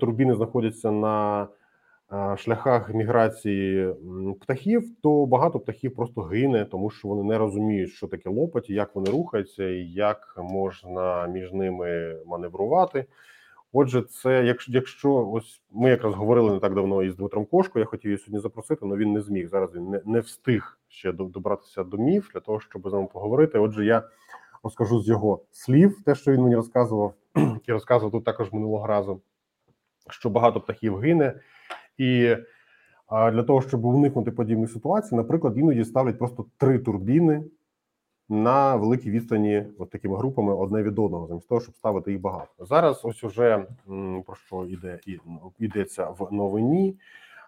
турбіни 0.00 0.34
знаходяться 0.34 0.90
на 0.90 1.48
шляхах 2.36 2.94
міграції 2.94 3.94
птахів, 4.40 4.84
то 5.02 5.26
багато 5.26 5.60
птахів 5.60 5.94
просто 5.94 6.22
гине, 6.22 6.64
тому 6.64 6.90
що 6.90 7.08
вони 7.08 7.22
не 7.22 7.38
розуміють, 7.38 7.90
що 7.90 8.06
таке 8.06 8.30
лопаті, 8.30 8.74
як 8.74 8.94
вони 8.94 9.10
рухаються, 9.10 9.68
і 9.68 9.84
як 9.84 10.34
можна 10.38 11.26
між 11.26 11.52
ними 11.52 12.18
маневрувати. 12.26 13.06
Отже, 13.76 14.02
це 14.02 14.44
якщо 14.44 14.72
якщо 14.72 15.28
ось 15.28 15.62
ми 15.72 15.90
якраз 15.90 16.14
говорили 16.14 16.52
не 16.52 16.60
так 16.60 16.74
давно 16.74 17.02
із 17.02 17.16
Дмитром 17.16 17.46
Кошко, 17.46 17.78
я 17.78 17.84
хотів 17.84 18.10
її 18.10 18.18
сьогодні 18.18 18.40
запросити, 18.40 18.80
але 18.82 18.96
він 18.96 19.12
не 19.12 19.20
зміг. 19.20 19.48
Зараз 19.48 19.74
він 19.74 19.90
не 19.90 20.00
не 20.04 20.20
встиг 20.20 20.78
ще 20.88 21.12
добратися 21.12 21.84
до 21.84 21.96
міф 21.96 22.32
для 22.32 22.40
того, 22.40 22.60
щоб 22.60 22.88
з 22.88 22.92
нами 22.92 23.06
поговорити. 23.12 23.58
Отже, 23.58 23.84
я 23.84 24.02
розкажу 24.62 25.00
з 25.00 25.08
його 25.08 25.42
слів, 25.50 26.02
те, 26.04 26.14
що 26.14 26.32
він 26.32 26.40
мені 26.42 26.56
розказував, 26.56 27.14
і 27.66 27.72
розказував 27.72 28.12
тут 28.12 28.24
також 28.24 28.52
минулого 28.52 28.86
разу, 28.86 29.20
що 30.10 30.30
багато 30.30 30.60
птахів 30.60 30.96
гине. 30.96 31.40
І 31.98 32.36
для 33.10 33.42
того, 33.42 33.62
щоб 33.62 33.84
уникнути 33.84 34.30
подібних 34.30 34.70
ситуацій, 34.70 35.14
наприклад, 35.14 35.58
іноді 35.58 35.84
ставлять 35.84 36.18
просто 36.18 36.46
три 36.58 36.78
турбіни 36.78 37.44
на 38.28 38.76
великій 38.76 39.10
відстані, 39.10 39.66
от 39.78 39.90
такими 39.90 40.16
групами 40.16 40.54
одне 40.54 40.82
від 40.82 40.98
одного, 40.98 41.26
замість 41.26 41.48
того, 41.48 41.60
щоб 41.60 41.76
ставити 41.76 42.12
їх 42.12 42.20
багато. 42.20 42.64
Зараз 42.64 43.00
ось 43.04 43.24
уже 43.24 43.66
про 44.26 44.34
що 44.34 44.64
йде 44.64 44.98
ну, 45.26 45.52
йдеться 45.58 46.04
в 46.04 46.32
новині. 46.32 46.96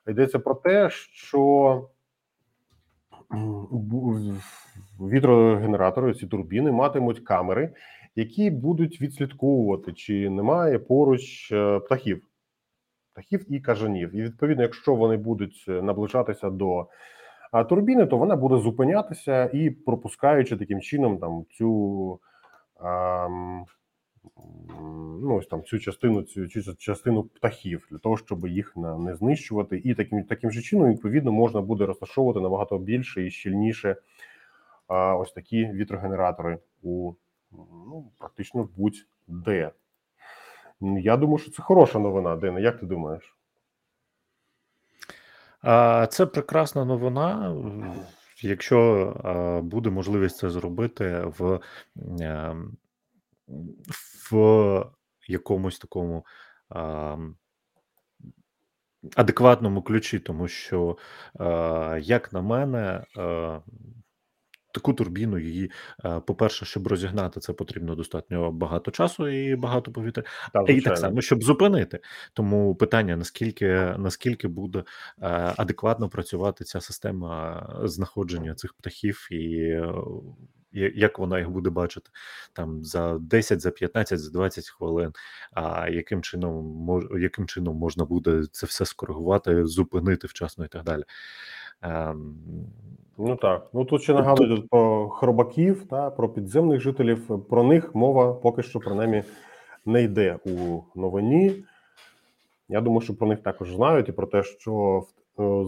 Йдеться 0.09 0.39
про 0.39 0.55
те, 0.55 0.91
що 0.91 1.83
вітрогенератори, 5.01 6.15
ці 6.15 6.27
турбіни 6.27 6.73
матимуть 6.73 7.21
камери, 7.21 7.73
які 8.17 8.51
будуть 8.51 9.01
відслідковувати, 9.01 9.93
чи 9.93 10.31
немає 10.31 10.79
поруч 10.79 11.53
е, 11.53 11.79
птахів 11.79 12.23
птахів 13.17 13.53
і 13.53 13.61
кажанів. 13.61 14.15
І 14.15 14.23
відповідно, 14.23 14.63
якщо 14.63 14.95
вони 14.95 15.17
будуть 15.17 15.65
е, 15.69 15.83
наближатися 15.83 16.51
до 16.51 16.87
турбіни, 17.69 18.07
то 18.07 18.19
вона 18.19 18.37
буде 18.37 18.59
зупинятися 18.59 19.51
і 19.53 19.71
пропускаючи 19.71 20.57
таким 20.57 20.81
чином 20.81 21.19
там 21.19 21.45
цю. 21.53 22.21
А, 22.81 23.29
Ну, 25.23 25.37
ось 25.37 25.47
там 25.47 25.65
цю 25.65 25.79
частину, 25.79 26.23
цю, 26.23 26.49
цю 26.49 26.75
частину 26.75 27.23
птахів 27.23 27.87
для 27.91 27.99
того, 27.99 28.17
щоб 28.17 28.47
їх 28.47 28.77
не 28.77 29.15
знищувати, 29.15 29.81
і 29.85 29.95
таким 29.95 30.25
таким 30.25 30.51
же 30.51 30.63
чином 30.63 30.91
відповідно 30.91 31.33
можна 31.33 31.61
буде 31.61 31.87
розташовувати 31.87 32.41
набагато 32.41 32.79
більше 32.79 33.27
і 33.27 33.31
щільніше 33.31 33.97
а, 34.89 35.17
ось 35.17 35.33
такі 35.33 35.67
вітрогенератори 35.67 36.59
у 36.83 37.13
ну 37.53 38.11
практично 38.19 38.69
будь-де. 38.77 39.73
Я 40.81 41.17
думаю, 41.17 41.39
що 41.39 41.51
це 41.51 41.63
хороша 41.63 41.99
новина. 41.99 42.37
Дина, 42.37 42.61
як 42.61 42.81
ти 42.81 42.87
думаєш? 42.87 43.37
Це 46.11 46.27
прекрасна 46.27 46.85
новина. 46.85 47.57
Якщо 48.43 49.61
буде 49.65 49.91
можливість 49.91 50.37
це 50.37 50.51
зробити 50.51 51.25
в 51.39 51.61
ем, 52.21 52.77
в 54.31 54.85
якомусь 55.29 55.79
такому 55.79 56.27
адекватному 59.17 59.83
ключі, 59.83 60.19
тому 60.19 60.49
що, 60.49 60.97
як 62.01 62.33
на 62.33 62.43
мене, 62.43 63.05
таку 64.77 64.93
турбіну 64.93 65.39
її, 65.39 65.71
е, 66.05 66.21
по-перше, 66.21 66.65
щоб 66.65 66.87
розігнати, 66.87 67.41
це 67.41 67.53
потрібно 67.53 67.95
достатньо 67.95 68.53
багато 68.53 68.91
часу 68.91 69.29
і 69.29 69.57
багато 69.57 69.93
повітря, 69.93 70.25
так, 70.53 70.71
і 70.71 70.81
так 70.81 70.99
само, 70.99 71.21
щоб 71.21 71.45
зупинити. 71.45 72.01
Тому 72.33 72.75
питання: 72.75 73.17
наскільки 73.17 73.95
наскільки 73.99 74.49
буде 74.49 74.79
е, 74.79 74.85
адекватно 75.57 76.09
працювати 76.09 76.65
ця 76.65 76.81
система 76.81 77.67
знаходження 77.85 78.55
цих 78.55 78.75
птахів 78.75 79.29
і. 79.31 79.81
як 80.73 81.19
вона 81.19 81.39
їх 81.39 81.51
буде 81.51 81.71
бачити 81.71 82.11
там 82.53 82.85
за 82.85 83.19
10, 83.19 83.61
за 83.61 83.71
15, 83.71 84.19
за 84.21 84.31
20 84.31 84.69
хвилин. 84.69 85.13
А 85.53 85.89
яким 85.89 86.23
чином 86.23 86.65
мож, 86.65 87.05
яким 87.21 87.47
чином 87.47 87.77
можна 87.77 88.05
буде 88.05 88.43
це 88.53 88.67
все 88.67 88.85
скоригувати, 88.85 89.67
зупинити 89.67 90.27
вчасно 90.27 90.65
і 90.65 90.69
так 90.69 90.85
далі. 90.85 91.03
Ем, 91.83 92.35
Ну 93.19 93.37
так. 93.37 93.69
Ну 93.73 93.85
тут 93.85 94.03
ще 94.03 94.15
нагадують 94.15 94.69
про 94.69 95.09
хробаків 95.09 95.89
та 95.89 96.11
про 96.11 96.29
підземних 96.29 96.81
жителів. 96.81 97.47
Про 97.49 97.63
них 97.63 97.95
мова 97.95 98.35
поки 98.35 98.63
що 98.63 98.81
принаймні 98.81 99.23
не 99.87 100.03
йде 100.03 100.39
у 100.45 100.81
новині. 100.95 101.65
Я 102.69 102.81
думаю, 102.81 103.01
що 103.01 103.17
про 103.17 103.29
них 103.29 103.43
також 103.43 103.75
знають 103.75 104.09
і 104.09 104.13
про 104.13 104.27
те, 104.27 104.43
що 104.43 105.03
е, 105.39 105.65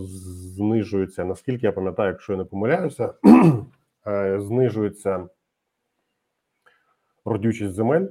знижується, 0.56 1.24
наскільки 1.24 1.66
я 1.66 1.72
пам'ятаю, 1.72 2.10
якщо 2.10 2.32
я 2.32 2.38
не 2.38 2.44
помиляюся, 2.44 3.14
е, 4.06 4.40
знижується 4.40 5.28
родючість 7.24 7.74
земель 7.74 8.06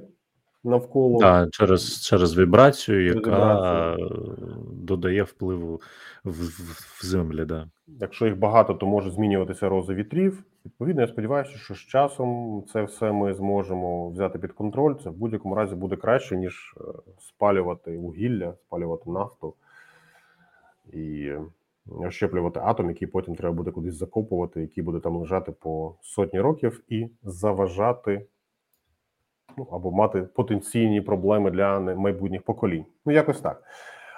навколо. 0.68 1.18
Да, 1.18 1.48
через, 1.50 2.00
через 2.00 2.38
вібрацію, 2.38 3.04
яка 3.04 3.18
вібрацію. 3.18 4.06
е, 4.06 4.46
додає 4.72 5.22
впливу 5.22 5.80
в, 6.24 6.30
в, 6.30 7.00
в 7.00 7.06
землі. 7.06 7.44
Да. 7.44 7.68
Якщо 8.00 8.26
їх 8.26 8.38
багато, 8.38 8.74
то 8.74 8.86
може 8.86 9.10
змінюватися 9.10 9.68
роза 9.68 9.94
вітрів. 9.94 10.44
Відповідно, 10.66 11.02
я 11.02 11.08
сподіваюся, 11.08 11.50
що 11.58 11.74
з 11.74 11.78
часом 11.78 12.62
це 12.72 12.82
все 12.82 13.12
ми 13.12 13.34
зможемо 13.34 14.10
взяти 14.10 14.38
під 14.38 14.52
контроль. 14.52 14.94
Це 15.04 15.10
в 15.10 15.12
будь-якому 15.12 15.54
разі 15.54 15.74
буде 15.74 15.96
краще, 15.96 16.36
ніж 16.36 16.74
е, 16.76 16.82
спалювати 17.18 17.98
вугілля, 17.98 18.54
спалювати 18.66 19.10
нафту 19.10 19.54
і 20.92 21.20
е, 21.20 21.40
ощеплювати 22.06 22.60
атом, 22.64 22.88
який 22.88 23.08
потім 23.08 23.34
треба 23.36 23.54
буде 23.54 23.70
кудись 23.70 23.94
закопувати, 23.94 24.60
який 24.60 24.84
буде 24.84 25.00
там 25.00 25.16
лежати 25.16 25.52
по 25.52 25.94
сотні 26.02 26.40
років 26.40 26.82
і 26.88 27.08
заважати. 27.22 28.26
Ну, 29.56 29.68
або 29.72 29.90
мати 29.90 30.22
потенційні 30.22 31.00
проблеми 31.00 31.50
для 31.50 31.80
майбутніх 31.80 32.42
поколінь. 32.42 32.84
Ну, 33.06 33.12
якось 33.12 33.40
так. 33.40 33.62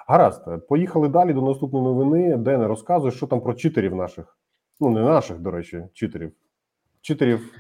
Гаразд, 0.09 0.66
поїхали 0.68 1.09
далі 1.09 1.33
до 1.33 1.43
наступної 1.43 1.85
новини, 1.85 2.37
де 2.37 2.59
не 2.59 2.66
розказує, 2.66 3.12
що 3.12 3.26
там 3.26 3.41
про 3.41 3.55
читерів 3.55 3.95
наших. 3.95 4.37
Ну, 4.81 4.91
не 4.91 5.01
наших, 5.01 5.39
до 5.39 5.51
речі, 5.51 5.85
читерів. 5.93 6.33
Читерів. 7.01 7.55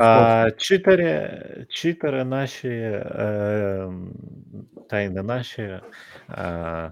А, 0.00 0.50
читери, 0.56 1.66
читери 1.68 2.24
наші, 2.24 2.68
е, 2.68 3.88
та 4.88 5.00
й 5.00 5.08
не 5.08 5.22
наші, 5.22 5.80
е, 6.30 6.90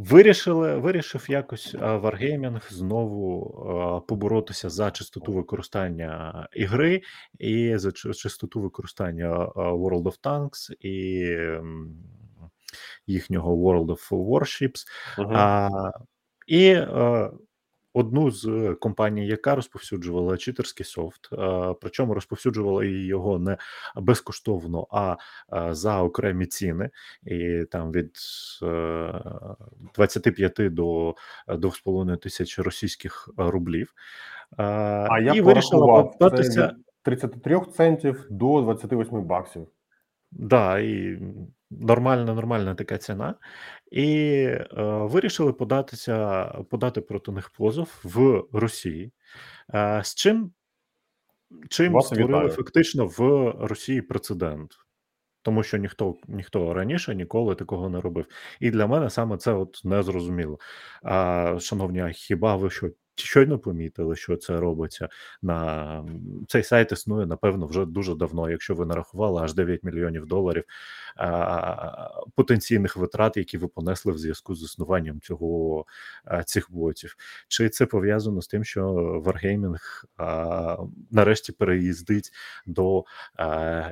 вирішили, 0.00 0.76
вирішив 0.78 1.26
якось 1.28 1.74
е, 1.74 1.78
Wargaming 1.78 2.72
знову 2.72 3.46
е, 3.46 4.06
поборотися 4.08 4.70
за 4.70 4.90
чистоту 4.90 5.32
використання 5.32 6.48
ігри 6.52 7.02
і 7.38 7.76
за 7.76 7.92
чистоту 7.92 8.60
використання 8.60 9.28
е, 9.28 9.48
World 9.56 10.02
of 10.02 10.20
Tanks 10.22 10.72
і 10.80 11.26
їхнього 13.06 13.56
World 13.56 13.86
of 13.86 14.10
Warships. 14.10 14.86
Мгм. 15.18 15.36
А, 15.36 15.70
і 16.46 16.76
одну 17.94 18.30
з 18.30 18.74
компаній, 18.80 19.26
яка 19.26 19.54
розповсюджувала 19.54 20.36
читерський 20.36 20.86
софт, 20.86 21.28
е, 21.32 21.74
причому 21.80 22.14
розповсюджувала 22.14 22.84
його 22.84 23.38
не 23.38 23.56
безкоштовно, 23.96 24.86
а 24.90 25.16
е, 25.52 25.74
за 25.74 26.02
окремі 26.02 26.46
ціни, 26.46 26.90
і 27.22 27.64
там 27.70 27.92
від 27.92 28.16
е, 28.62 29.22
25 29.94 30.74
до 30.74 31.14
2,5 31.48 32.16
тисяч 32.16 32.58
російських 32.58 33.28
рублів. 33.36 33.94
Е, 34.58 34.62
А 35.10 35.20
я 35.20 35.32
і 35.32 35.40
вирішила 35.40 35.86
порахував, 35.86 36.12
це 36.12 36.18
податися. 36.18 36.76
33 37.02 37.60
центів 37.60 38.26
до 38.30 38.62
28 38.62 39.24
баксів. 39.24 39.66
Да, 40.32 40.78
і 40.78 41.18
нормальна, 41.70 42.34
нормальна 42.34 42.74
така 42.74 42.98
ціна. 42.98 43.34
І 43.90 44.06
е, 44.42 44.66
вирішили 44.82 45.52
податися, 45.52 46.44
подати 46.70 47.00
проти 47.00 47.32
них 47.32 47.50
позов 47.50 48.00
в 48.04 48.44
Росії. 48.52 49.12
Е, 49.74 50.00
з 50.04 50.14
чим, 50.14 50.52
чим 51.68 51.92
Вас 51.92 52.06
створили 52.06 52.28
вітаю. 52.28 52.48
фактично 52.50 53.06
в 53.06 53.50
Росії 53.66 54.02
прецедент. 54.02 54.70
Тому 55.42 55.62
що 55.62 55.76
ніхто 55.76 56.16
ніхто 56.28 56.74
раніше 56.74 57.14
ніколи 57.14 57.54
такого 57.54 57.88
не 57.88 58.00
робив. 58.00 58.26
І 58.60 58.70
для 58.70 58.86
мене 58.86 59.10
саме 59.10 59.36
це 59.36 59.52
от 59.52 59.80
не 59.84 60.02
зрозуміло. 60.02 60.58
А, 61.02 61.56
шановні, 61.60 62.00
а 62.00 62.10
хіба 62.10 62.56
ви 62.56 62.70
що 62.70 62.90
щойно 63.20 63.58
помітили, 63.58 64.16
що 64.16 64.36
це 64.36 64.56
робиться 64.56 65.08
на 65.42 66.04
цей 66.48 66.62
сайт 66.62 66.92
існує, 66.92 67.26
напевно, 67.26 67.66
вже 67.66 67.84
дуже 67.84 68.14
давно. 68.14 68.50
Якщо 68.50 68.74
ви 68.74 68.86
нарахували 68.86 69.42
аж 69.42 69.54
9 69.54 69.84
мільйонів 69.84 70.26
доларів 70.26 70.64
а, 71.16 72.08
потенційних 72.34 72.96
витрат, 72.96 73.36
які 73.36 73.58
ви 73.58 73.68
понесли 73.68 74.12
в 74.12 74.18
зв'язку 74.18 74.54
з 74.54 74.62
існуванням 74.62 75.20
цього 75.20 75.84
а, 76.24 76.42
цих 76.42 76.72
ботів. 76.72 77.16
Чи 77.48 77.68
це 77.68 77.86
пов'язано 77.86 78.42
з 78.42 78.48
тим, 78.48 78.64
що 78.64 78.92
Wargaming 79.26 80.04
а, 80.16 80.76
нарешті 81.10 81.52
переїздить 81.52 82.30
до 82.66 83.04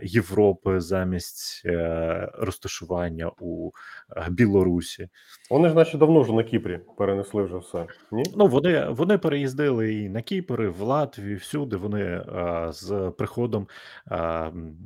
Європи 0.03 0.81
замість 0.81 1.63
е, 1.65 2.31
розташування 2.35 3.31
у 3.41 3.71
е, 4.17 4.27
Білорусі. 4.31 5.09
Вони 5.51 5.69
ж 5.69 5.75
наче 5.75 5.99
давно 5.99 6.21
вже 6.21 6.33
на 6.33 6.43
Кіпрі 6.43 6.81
перенесли 6.99 7.43
вже 7.43 7.57
все. 7.59 7.87
Ні? 8.13 8.23
Ну 8.37 8.47
вони, 8.47 8.89
вони 8.91 9.18
переїздили 9.19 9.95
і 9.95 10.09
на 10.09 10.23
Кіпр, 10.23 10.63
і 10.63 10.67
в 10.69 10.81
Латвію, 10.81 11.37
всюди. 11.37 11.77
Вони 11.77 12.03
е, 12.03 12.67
з 12.71 13.13
приходом 13.19 13.69
м, 14.13 14.77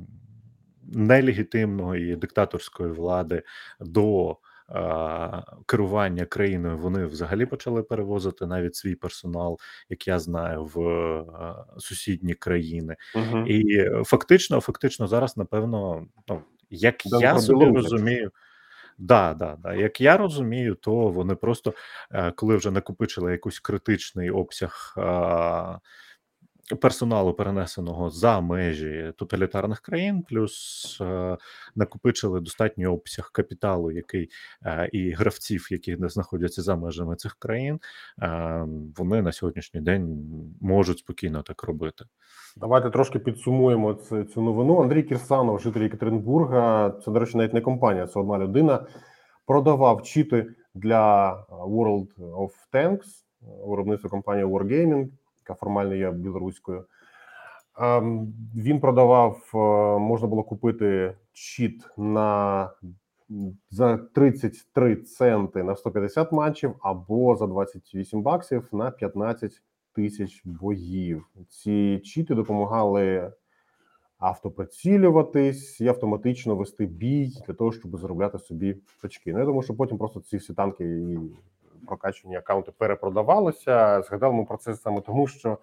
нелегітимної 0.93 2.15
диктаторської 2.15 2.91
влади 2.91 3.43
до. 3.79 4.37
е, 4.69 5.43
Керування 5.65 6.25
країною 6.25 6.77
вони 6.77 7.05
взагалі 7.05 7.45
почали 7.45 7.83
перевозити 7.83 8.45
навіть 8.45 8.75
свій 8.75 8.95
персонал, 8.95 9.59
як 9.89 10.07
я 10.07 10.19
знаю, 10.19 10.65
в 10.65 10.79
е, 10.79 11.25
сусідні 11.77 12.33
країни. 12.33 12.95
Угу. 13.15 13.37
І 13.47 13.89
фактично, 14.03 14.61
фактично 14.61 15.07
зараз, 15.07 15.37
напевно, 15.37 16.07
ну, 16.27 16.41
як 16.69 16.95
Да, 17.05 17.19
я 17.19 17.39
собі 17.39 17.65
розумію, 17.65 18.31
да, 18.97 19.33
да, 19.33 19.55
да, 19.63 19.73
як 19.73 20.01
я 20.01 20.17
розумію, 20.17 20.75
то 20.75 20.91
вони 20.95 21.35
просто, 21.35 21.73
е, 22.11 22.31
коли 22.31 22.55
вже 22.57 22.71
накопичили 22.71 23.31
якийсь 23.31 23.59
критичний 23.59 24.29
обсяг 24.31 24.93
персоналу, 26.81 27.33
перенесеного 27.33 28.09
за 28.09 28.41
межі 28.41 29.13
тоталітарних 29.17 29.79
країн, 29.79 30.23
плюс 30.29 30.97
е, 31.01 31.37
накопичили 31.75 32.39
достатній 32.39 32.87
обсяг 32.87 33.29
капіталу, 33.33 33.91
який 33.91 34.29
е, 34.65 34.89
і 34.91 35.11
гравців, 35.11 35.67
які 35.71 35.95
не 35.95 36.09
знаходяться 36.09 36.61
за 36.61 36.75
межами 36.75 37.15
цих 37.15 37.35
країн, 37.35 37.79
е, 38.21 38.65
вони 38.97 39.21
на 39.21 39.31
сьогоднішній 39.31 39.81
день 39.81 40.25
можуть 40.61 40.99
спокійно 40.99 41.41
так 41.41 41.63
робити. 41.63 42.05
Давайте 42.57 42.89
трошки 42.89 43.19
підсумуємо 43.19 43.93
цю, 44.33 44.41
новину. 44.41 44.81
Андрій 44.81 45.03
Кірсанов, 45.03 45.59
житель 45.59 45.81
Екатеринбурга, 45.81 46.89
це, 47.05 47.11
до 47.11 47.19
речі, 47.19 47.37
навіть 47.37 47.53
не 47.53 47.61
компанія, 47.61 48.07
це 48.07 48.19
одна 48.19 48.37
людина, 48.37 48.85
продавав 49.45 50.03
чіти 50.03 50.45
для 50.75 51.33
World 51.49 52.07
of 52.17 52.49
Tanks, 52.73 53.05
виробництво 53.65 54.09
компанії 54.09 54.45
Wargaming, 54.45 55.07
яка 55.47 55.53
формально 55.53 55.95
є 55.95 56.11
білоруською. 56.11 56.85
Ем, 57.79 58.33
Він 58.55 58.79
продавав, 58.79 59.51
е, 59.53 59.57
можна 59.99 60.27
було 60.27 60.43
купити 60.43 61.15
чіт 61.33 61.85
на 61.97 62.69
за 63.69 63.97
33 63.97 64.95
центи 64.95 65.63
на 65.63 65.75
150 65.75 66.31
матчів 66.31 66.75
або 66.81 67.35
за 67.35 67.47
28 67.47 68.21
баксів 68.21 68.69
на 68.71 68.91
15 68.91 69.61
тисяч 69.95 70.41
боїв. 70.45 71.25
Ці 71.49 71.99
чіти 71.99 72.35
допомагали 72.35 73.31
автоприцілюватись 74.17 75.81
і 75.81 75.87
автоматично 75.87 76.55
вести 76.55 76.85
бій 76.85 77.31
для 77.47 77.53
того, 77.53 77.71
щоб 77.71 77.97
заробляти 77.97 78.39
собі 78.39 78.77
очки. 79.03 79.33
Ну, 79.33 79.39
я 79.39 79.45
думаю, 79.45 79.63
що 79.63 79.75
потім 79.75 79.97
просто 79.97 80.19
ці 80.19 80.37
всі 80.37 80.53
танки 80.53 80.83
і 80.83 81.17
прокачені 81.87 82.35
аккаунти 82.35 82.71
перепродавалися. 82.77 84.01
Згадали 84.01 84.33
ми 84.33 84.45
про 84.45 84.57
це 84.57 84.73
саме 84.75 85.01
тому, 85.01 85.27
що 85.27 85.57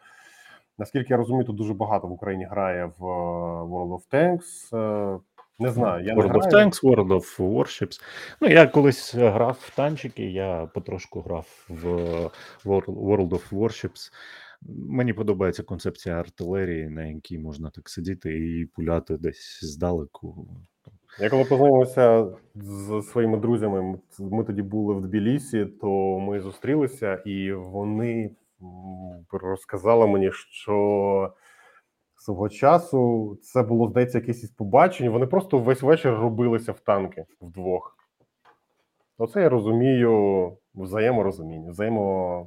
наскільки 0.79 1.07
я 1.11 1.17
розумію, 1.17 1.45
тут 1.45 1.57
дуже 1.57 1.75
багато 1.75 2.07
в 2.09 2.13
Україні 2.13 2.45
грає 2.45 2.85
в 2.99 3.05
е, 3.07 3.63
World 3.63 4.01
of 4.01 4.03
Tanks. 4.13 4.77
Е, 5.17 5.19
Не 5.59 5.71
знаю, 5.71 6.05
я 6.05 6.15
не 6.15 6.23
World 6.23 6.33
of 6.33 6.49
граю. 6.51 6.69
Tanks, 6.69 6.83
World 6.83 7.09
of 7.09 7.39
Warships. 7.39 8.01
Ну, 8.41 8.49
я 8.49 8.67
колись 8.67 9.15
грав 9.15 9.59
в 9.61 9.77
танчики, 9.77 10.31
я 10.31 10.67
потрошку 10.75 11.21
грав 11.21 11.67
в 11.69 11.85
World 12.65 13.29
of 13.29 13.51
Warships. 13.53 14.13
Мені 14.89 15.13
подобається 15.13 15.63
концепція 15.63 16.15
артилерії, 16.21 16.89
на 16.89 17.05
якій 17.05 17.39
можна 17.39 17.71
так 17.71 17.89
сидіти 17.89 18.39
і 18.39 18.67
пуляти 18.67 19.17
десь 19.17 19.59
здалеку. 19.65 20.49
Я 21.19 21.31
коли 21.31 21.45
познайомився 21.45 22.27
з 22.55 23.03
своїми 23.03 23.39
друзями, 23.39 23.99
ми 24.19 24.45
тоді 24.45 24.63
були 24.63 24.95
в 24.95 25.01
Тбілісі, 25.01 25.67
то 25.67 26.19
ми 26.19 26.41
зустрілися, 26.41 27.15
і 27.15 27.53
вони 27.53 28.31
м, 28.63 29.27
розказала 29.33 30.07
мені, 30.07 30.31
що 30.33 31.33
свого 32.17 32.49
часу 32.49 33.37
це 33.43 33.63
було, 33.63 33.89
здається, 33.89 34.19
якесь 34.19 34.43
із 34.43 34.51
побачень. 34.51 35.09
Вони 35.09 35.27
просто 35.27 35.59
весь 35.59 35.83
вечір 35.83 36.15
робилися 36.15 36.73
в 36.73 36.81
танки 36.81 37.25
вдвох. 37.41 37.97
Оце 39.19 39.43
я 39.43 39.49
розумію 39.49 40.53
взаєморозуміння, 40.75 41.71
взаємо. 41.71 42.47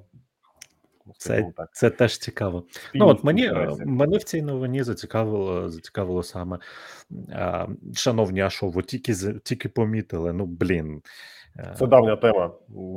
Скажімо 1.18 1.54
так, 1.58 1.70
Це 1.74 1.90
теж 1.90 2.18
цікаво. 2.18 2.64
Ну, 2.94 3.08
от 3.08 3.24
мені, 3.24 3.46
е, 3.46 3.76
мене 3.86 4.18
в 4.18 4.24
цій 4.24 4.42
новині 4.42 4.84
зацікавило, 4.84 5.70
зацікавило 5.70 6.24
саме, 6.24 6.60
а, 7.32 7.68
шановні, 7.94 8.42
а 8.42 8.50
що, 8.50 8.70
ви 8.70 8.84
тільки, 8.84 9.14
тільки 9.44 9.70
помітили, 9.70 10.34
ну, 10.34 10.46
блін. 10.46 11.02
Е, 11.60 11.76
Це 11.80 11.88
давня 11.88 12.16
тема. 12.16 12.52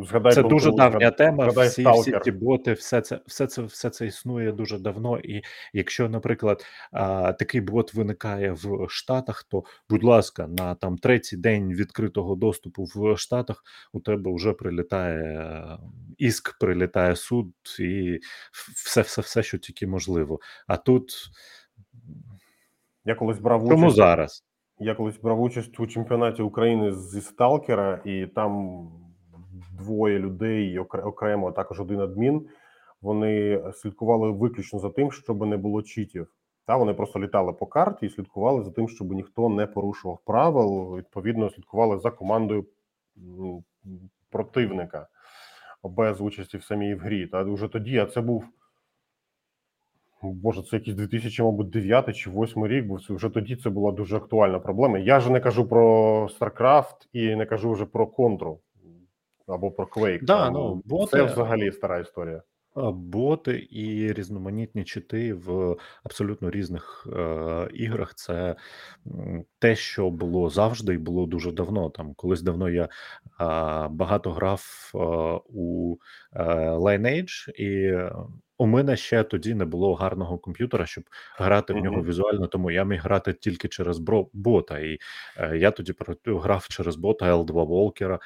Згадай 0.08 0.32
Це 0.32 0.40
про 0.40 0.50
дуже 0.50 0.70
ту- 0.70 0.76
давня 0.76 1.10
тема. 1.10 1.44
згадай 1.44 1.68
Всі, 1.68 1.86
всі 2.00 2.12
ті 2.24 2.30
боти, 2.30 2.72
все 2.72 3.00
це, 3.00 3.20
все 3.26 3.46
це, 3.46 3.62
все 3.62 3.90
це 3.90 4.06
існує 4.06 4.52
дуже 4.52 4.78
давно. 4.78 5.18
І 5.18 5.42
якщо, 5.72 6.08
наприклад, 6.08 6.64
а, 6.92 7.32
такий 7.32 7.60
бот 7.60 7.94
виникає 7.94 8.52
в 8.52 8.86
Штатах, 8.88 9.42
то, 9.42 9.64
будь 9.90 10.04
ласка, 10.04 10.46
на 10.46 10.74
там 10.74 10.98
третій 10.98 11.36
день 11.36 11.72
відкритого 11.74 12.34
доступу 12.34 12.84
в 12.94 13.16
Штатах 13.18 13.64
у 13.92 14.00
тебе 14.00 14.34
вже 14.34 14.52
прилітає 14.52 15.22
е, 15.22 15.78
іск, 16.18 16.58
прилітає 16.58 17.16
суд 17.16 17.52
і 17.80 18.18
все, 18.74 19.00
все, 19.00 19.20
все, 19.22 19.42
що 19.42 19.58
тільки 19.58 19.86
можливо. 19.86 20.40
А 20.66 20.76
тут 20.76 21.12
Я 23.04 23.14
колись 23.14 23.38
брав 23.38 23.68
чому 23.68 23.90
зараз? 23.90 24.45
Я 24.78 24.94
колись 24.94 25.20
брав 25.20 25.42
участь 25.42 25.80
у 25.80 25.86
чемпіонаті 25.86 26.42
України 26.42 26.92
зі 26.92 27.20
Сталкера, 27.20 28.00
і 28.04 28.26
там 28.26 28.80
двоє 29.78 30.18
людей 30.18 30.78
окремо, 30.78 31.48
а 31.48 31.52
також 31.52 31.80
один 31.80 32.00
адмін. 32.00 32.48
Вони 33.02 33.62
слідкували 33.74 34.30
виключно 34.30 34.78
за 34.78 34.90
тим, 34.90 35.12
щоб 35.12 35.46
не 35.46 35.56
було 35.56 35.82
читів. 35.82 36.28
Та 36.66 36.76
вони 36.76 36.94
просто 36.94 37.20
літали 37.20 37.52
по 37.52 37.66
карті 37.66 38.06
і 38.06 38.10
слідкували 38.10 38.62
за 38.62 38.70
тим, 38.70 38.88
щоб 38.88 39.12
ніхто 39.12 39.48
не 39.48 39.66
порушував 39.66 40.18
правил. 40.24 40.96
Відповідно, 40.96 41.50
слідкували 41.50 41.98
за 41.98 42.10
командою 42.10 42.66
противника 44.30 45.08
без 45.82 46.20
участі 46.20 46.58
в 46.58 46.64
самій 46.64 46.94
в 46.94 46.98
грі. 46.98 47.26
Та 47.26 47.42
вже 47.42 47.68
тоді, 47.68 47.98
а 47.98 48.06
це 48.06 48.20
був 48.20 48.44
Боже, 50.22 50.62
це 50.62 50.76
якийсь 50.76 50.96
2000, 50.96 51.42
мабуть, 51.42 51.70
9 51.70 52.16
чи 52.16 52.30
8 52.30 52.66
рік, 52.66 52.86
бо 52.86 52.98
це 52.98 53.14
вже 53.14 53.28
тоді 53.28 53.56
це 53.56 53.70
була 53.70 53.92
дуже 53.92 54.16
актуальна 54.16 54.58
проблема. 54.58 54.98
Я 54.98 55.20
ж 55.20 55.30
не 55.30 55.40
кажу 55.40 55.68
про 55.68 56.26
StarCraft 56.26 57.08
і 57.12 57.36
не 57.36 57.46
кажу 57.46 57.72
вже 57.72 57.84
про 57.84 58.06
Контру 58.06 58.60
або 59.46 59.70
про 59.70 59.86
Quake. 59.86 60.24
Да, 60.24 60.50
ну, 60.50 60.82
це 61.10 61.22
взагалі 61.22 61.72
стара 61.72 61.98
історія. 61.98 62.42
Боти 62.92 63.68
і 63.70 64.12
різноманітні 64.12 64.84
чити 64.84 65.34
в 65.34 65.76
абсолютно 66.04 66.50
різних 66.50 67.06
е, 67.16 67.68
іграх 67.74 68.14
це 68.14 68.56
те, 69.58 69.76
що 69.76 70.10
було 70.10 70.50
завжди 70.50 70.94
і 70.94 70.98
було 70.98 71.26
дуже 71.26 71.52
давно. 71.52 71.90
Там 71.90 72.14
колись 72.14 72.42
давно 72.42 72.68
я 72.68 72.88
а, 73.38 73.88
багато 73.88 74.30
грав 74.32 74.90
а, 74.94 74.98
у 75.48 75.96
е, 76.32 76.44
Lineage, 76.70 77.50
і 77.50 77.86
е, 77.86 78.12
у 78.58 78.66
мене 78.66 78.96
ще 78.96 79.22
тоді 79.22 79.54
не 79.54 79.64
було 79.64 79.94
гарного 79.94 80.38
комп'ютера, 80.38 80.86
щоб 80.86 81.04
грати 81.38 81.72
в 81.72 81.76
нього 81.76 82.02
візуально, 82.02 82.46
тому 82.46 82.70
я 82.70 82.84
міг 82.84 83.00
грати 83.02 83.32
тільки 83.32 83.68
через 83.68 83.98
бро- 83.98 84.28
бота. 84.32 84.78
І 84.78 84.98
е, 85.36 85.56
я 85.58 85.70
тоді 85.70 85.94
грав 86.26 86.68
через 86.68 86.96
бота 86.96 87.34
L2 87.36 87.46
Walker 87.66 88.18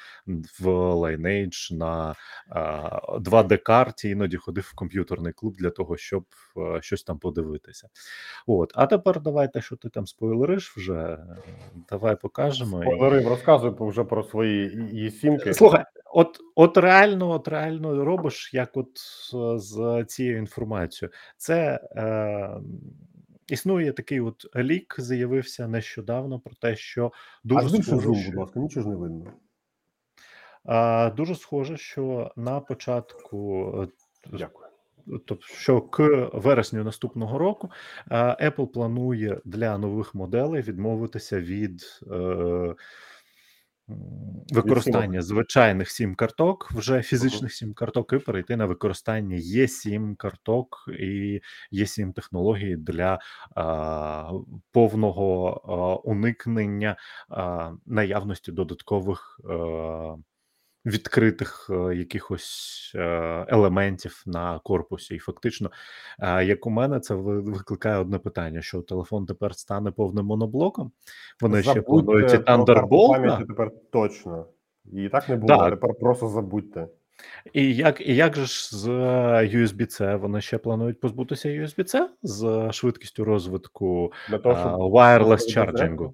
в 0.60 0.66
Lineage 0.94 1.74
на 1.76 2.14
а, 2.48 3.18
2D-карті, 3.18 4.08
іноді 4.10 4.36
ходив 4.36 4.64
в 4.72 4.74
комп'ютерний 4.74 5.32
клуб 5.32 5.54
для 5.56 5.70
того, 5.70 5.96
щоб 5.96 6.24
е, 6.56 6.82
щось 6.82 7.02
там 7.02 7.18
подивитися. 7.18 7.88
От, 8.46 8.72
а 8.74 8.86
тепер 8.86 9.20
давайте, 9.20 9.60
що 9.62 9.76
ти 9.76 9.88
там 9.88 10.06
спойлериш 10.06 10.76
вже. 10.76 11.18
Давай 11.90 12.16
покажемо. 12.16 12.78
і- 12.82 12.86
Спойлери 12.86 13.28
розказуй 13.28 13.72
вже 13.80 14.04
про 14.04 14.22
свої 14.22 14.88
і 14.92 15.10
сімки. 15.10 15.54
Слухай, 15.54 15.84
от, 16.20 16.38
от 16.54 16.76
реально, 16.76 17.30
от 17.30 17.48
реально 17.48 18.04
робиш, 18.04 18.54
як 18.54 18.76
от 18.76 18.90
е, 19.34 19.58
з 19.58 20.04
цією 20.08 20.38
інформацією. 20.38 21.12
Це 21.36 21.80
е, 21.96 22.60
існує 23.48 23.92
такий 23.92 24.20
от 24.20 24.56
лік, 24.56 24.94
з'явився 24.98 25.68
нещодавно 25.68 26.40
про 26.40 26.54
те, 26.54 26.76
що 26.76 27.12
дуже 27.44 27.68
збільши 27.68 27.82
схоже, 27.90 28.06
зум, 28.06 28.16
що- 28.16 28.30
будь 28.30 28.40
ласка, 28.40 28.60
нічого 28.60 28.84
ж 28.84 28.88
не 28.88 28.96
видно. 28.96 29.32
А, 30.64 31.10
дуже 31.16 31.34
схоже, 31.34 31.76
що 31.76 32.32
на 32.36 32.60
початку, 32.60 33.72
е, 33.82 33.88
Дякую. 34.38 34.68
тобто, 35.06 35.46
що 35.46 35.80
к 35.80 36.30
вересню 36.32 36.84
наступного 36.84 37.38
року 37.38 37.70
а, 38.08 38.36
Apple 38.42 38.66
планує 38.66 39.40
для 39.44 39.78
нових 39.78 40.14
моделей 40.14 40.62
відмовитися 40.62 41.40
від 41.40 41.82
е, 42.12 42.74
використання 44.52 45.22
звичайних 45.22 45.90
сім 45.90 46.14
карток, 46.14 46.70
вже 46.72 47.02
фізичних 47.02 47.52
сім 47.52 47.74
карток, 47.74 48.12
і 48.12 48.18
перейти 48.18 48.56
на 48.56 48.66
використання 48.66 49.36
є 49.36 49.68
сім 49.68 50.16
карток 50.16 50.84
і 51.00 51.40
Є7 51.72 52.12
технології 52.12 52.76
для 52.76 53.18
а, 53.54 54.32
повного 54.72 55.48
а, 55.64 56.08
уникнення 56.10 56.96
а, 57.28 57.72
наявності 57.86 58.52
додаткових. 58.52 59.40
е, 59.50 60.16
Відкритих 60.86 61.70
е, 61.70 61.96
якихось 61.96 62.92
е, 62.94 63.00
елементів 63.48 64.22
на 64.26 64.58
корпусі, 64.58 65.14
і 65.14 65.18
фактично, 65.18 65.70
е, 66.18 66.44
як 66.44 66.66
у 66.66 66.70
мене, 66.70 67.00
це 67.00 67.14
викликає 67.14 67.96
одне 67.96 68.18
питання: 68.18 68.62
що 68.62 68.82
телефон 68.82 69.26
тепер 69.26 69.54
стане 69.54 69.90
повним 69.90 70.26
моноблоком. 70.26 70.92
Вони 71.40 71.62
ще 71.62 71.82
планують 71.82 72.34
і 72.34 72.36
Thunderbolt, 72.36 73.46
тепер 73.46 73.70
точно. 73.92 74.46
І 74.92 75.08
так 75.08 75.28
не 75.28 75.36
було, 75.36 75.56
Так. 75.56 75.70
тепер 75.70 75.94
просто 76.00 76.28
забудьте. 76.28 76.88
і 77.52 77.74
як, 77.74 78.00
і 78.00 78.14
як 78.14 78.36
же 78.36 78.44
ж 78.44 78.76
з 78.76 78.88
USB-C? 79.54 80.16
Вони 80.16 80.40
ще 80.40 80.58
планують 80.58 81.00
позбутися 81.00 81.48
USB-C 81.48 82.06
з 82.22 82.72
швидкістю 82.72 83.24
розвитку 83.24 84.12
Для 84.28 84.38
того, 84.38 84.56
щоб 84.56 84.72
wireless 84.80 85.56
charging. 85.56 86.12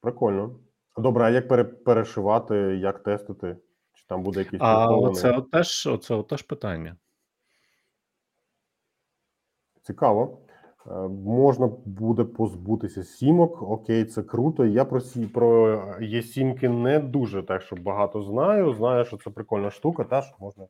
Прикольно. 0.00 0.56
Добре, 0.96 1.24
а 1.24 1.30
як 1.30 1.48
пере- 1.48 1.64
перешивати, 1.64 2.54
як 2.56 3.02
тестити? 3.02 3.56
Чи 3.92 4.04
там 4.06 4.22
буде 4.22 4.38
якийсь 4.40 4.62
А 4.62 4.76
прихований? 4.86 5.14
це 5.14 5.36
от 5.36 5.50
теж, 5.50 5.86
оце 5.86 6.14
от 6.14 6.28
теж 6.28 6.42
питання. 6.42 6.96
Цікаво. 9.82 10.38
Е, 10.86 10.90
Можна 11.24 11.66
буде 11.84 12.24
позбутися 12.24 13.04
сімок. 13.04 13.62
Окей, 13.62 14.04
це 14.04 14.22
круто. 14.22 14.66
Я 14.66 14.84
про 14.84 15.00
сі 15.00 15.26
про 15.26 15.82
є 16.00 16.22
сімки 16.22 16.68
не 16.68 16.98
дуже 16.98 17.42
так, 17.42 17.62
що 17.62 17.76
багато 17.76 18.22
знаю. 18.22 18.74
Знаю, 18.74 19.04
що 19.04 19.16
це 19.16 19.30
прикольна 19.30 19.70
штука, 19.70 20.04
та 20.04 20.22
що 20.22 20.36
можна 20.38 20.66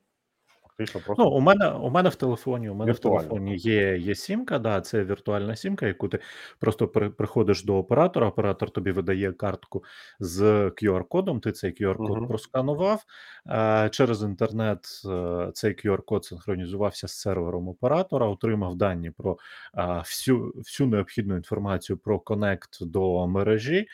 фактично 0.80 1.00
просто 1.00 1.22
Ну, 1.24 1.30
у 1.30 1.40
мене 1.40 1.70
у 1.70 1.90
мене 1.90 2.08
в 2.08 2.14
телефоні. 2.14 2.68
У 2.70 2.74
мене 2.74 2.92
Віртуально. 2.92 3.18
в 3.18 3.22
телефоні 3.28 3.56
є, 3.56 3.96
є-сімка. 3.96 4.58
Да, 4.58 4.80
це 4.80 5.04
віртуальна 5.04 5.56
сімка, 5.56 5.86
яку 5.86 6.08
ти 6.08 6.18
просто 6.58 6.88
при, 6.88 7.10
приходиш 7.10 7.64
до 7.64 7.76
оператора. 7.76 8.26
Оператор 8.28 8.70
тобі 8.70 8.90
видає 8.92 9.32
картку 9.32 9.84
з 10.20 10.42
QR-кодом. 10.70 11.40
Ти 11.40 11.52
цей 11.52 11.74
QR-код 11.74 12.16
Мгм. 12.18 12.26
просканував. 12.28 13.04
Е, 13.46 13.88
через 13.92 14.22
інтернет 14.22 14.86
е, 15.10 15.50
цей 15.54 15.74
QR-код 15.74 16.24
синхронізувався 16.24 17.08
з 17.08 17.12
сервером 17.20 17.68
оператора, 17.68 18.26
отримав 18.26 18.76
дані 18.76 19.10
про 19.10 19.38
е, 19.78 19.86
всю, 19.98 20.52
всю 20.56 20.88
необхідну 20.88 21.36
інформацію 21.36 21.96
про 21.96 22.18
коннект 22.18 22.78
до 22.80 23.26
мережі. 23.26 23.86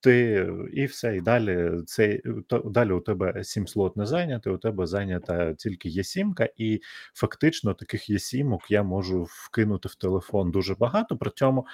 Ти 0.00 0.48
і 0.72 0.84
все, 0.84 1.16
і 1.16 1.20
далі 1.20 1.70
цей 1.86 2.22
то 2.48 2.58
далі 2.58 2.92
у 2.92 3.00
тебе 3.00 3.44
сім 3.44 3.66
слот 3.66 3.96
не 3.96 4.06
зайняти, 4.06 4.50
у 4.50 4.58
тебе 4.58 4.86
зайнята 4.86 5.54
тільки 5.54 5.88
є 5.88 6.04
сімка, 6.04 6.48
і 6.56 6.80
фактично 7.14 7.74
таких 7.74 8.10
є 8.10 8.18
сімок 8.18 8.70
я 8.70 8.82
можу 8.82 9.26
вкинути 9.28 9.88
в 9.88 9.94
телефон 9.94 10.50
дуже 10.50 10.74
багато. 10.74 11.16
При 11.16 11.30
цьому 11.30 11.66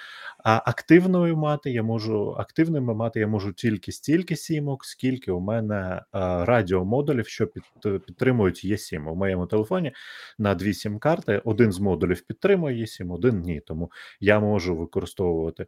активною 0.43 1.37
мати 1.37 1.71
я 1.71 1.83
можу 1.83 2.35
активними 2.37 2.93
мати 2.93 3.19
я 3.19 3.27
можу 3.27 3.53
тільки 3.53 3.91
стільки 3.91 4.35
сімок, 4.35 4.85
скільки 4.85 5.31
у 5.31 5.39
мене 5.39 6.01
радіомодулів, 6.45 7.27
що 7.27 7.47
під, 7.47 7.63
підтримують 8.05 8.63
є 8.65 8.77
7 8.77 9.07
У 9.07 9.15
моєму 9.15 9.45
телефоні 9.47 9.91
на 10.37 10.55
дві 10.55 10.73
сім-карти. 10.73 11.41
Один 11.45 11.71
з 11.71 11.79
модулів 11.79 12.21
підтримує 12.21 12.77
є 12.77 12.87
7 12.87 13.11
один 13.11 13.41
ні. 13.41 13.61
Тому 13.67 13.91
я 14.19 14.39
можу 14.39 14.75
використовувати 14.75 15.65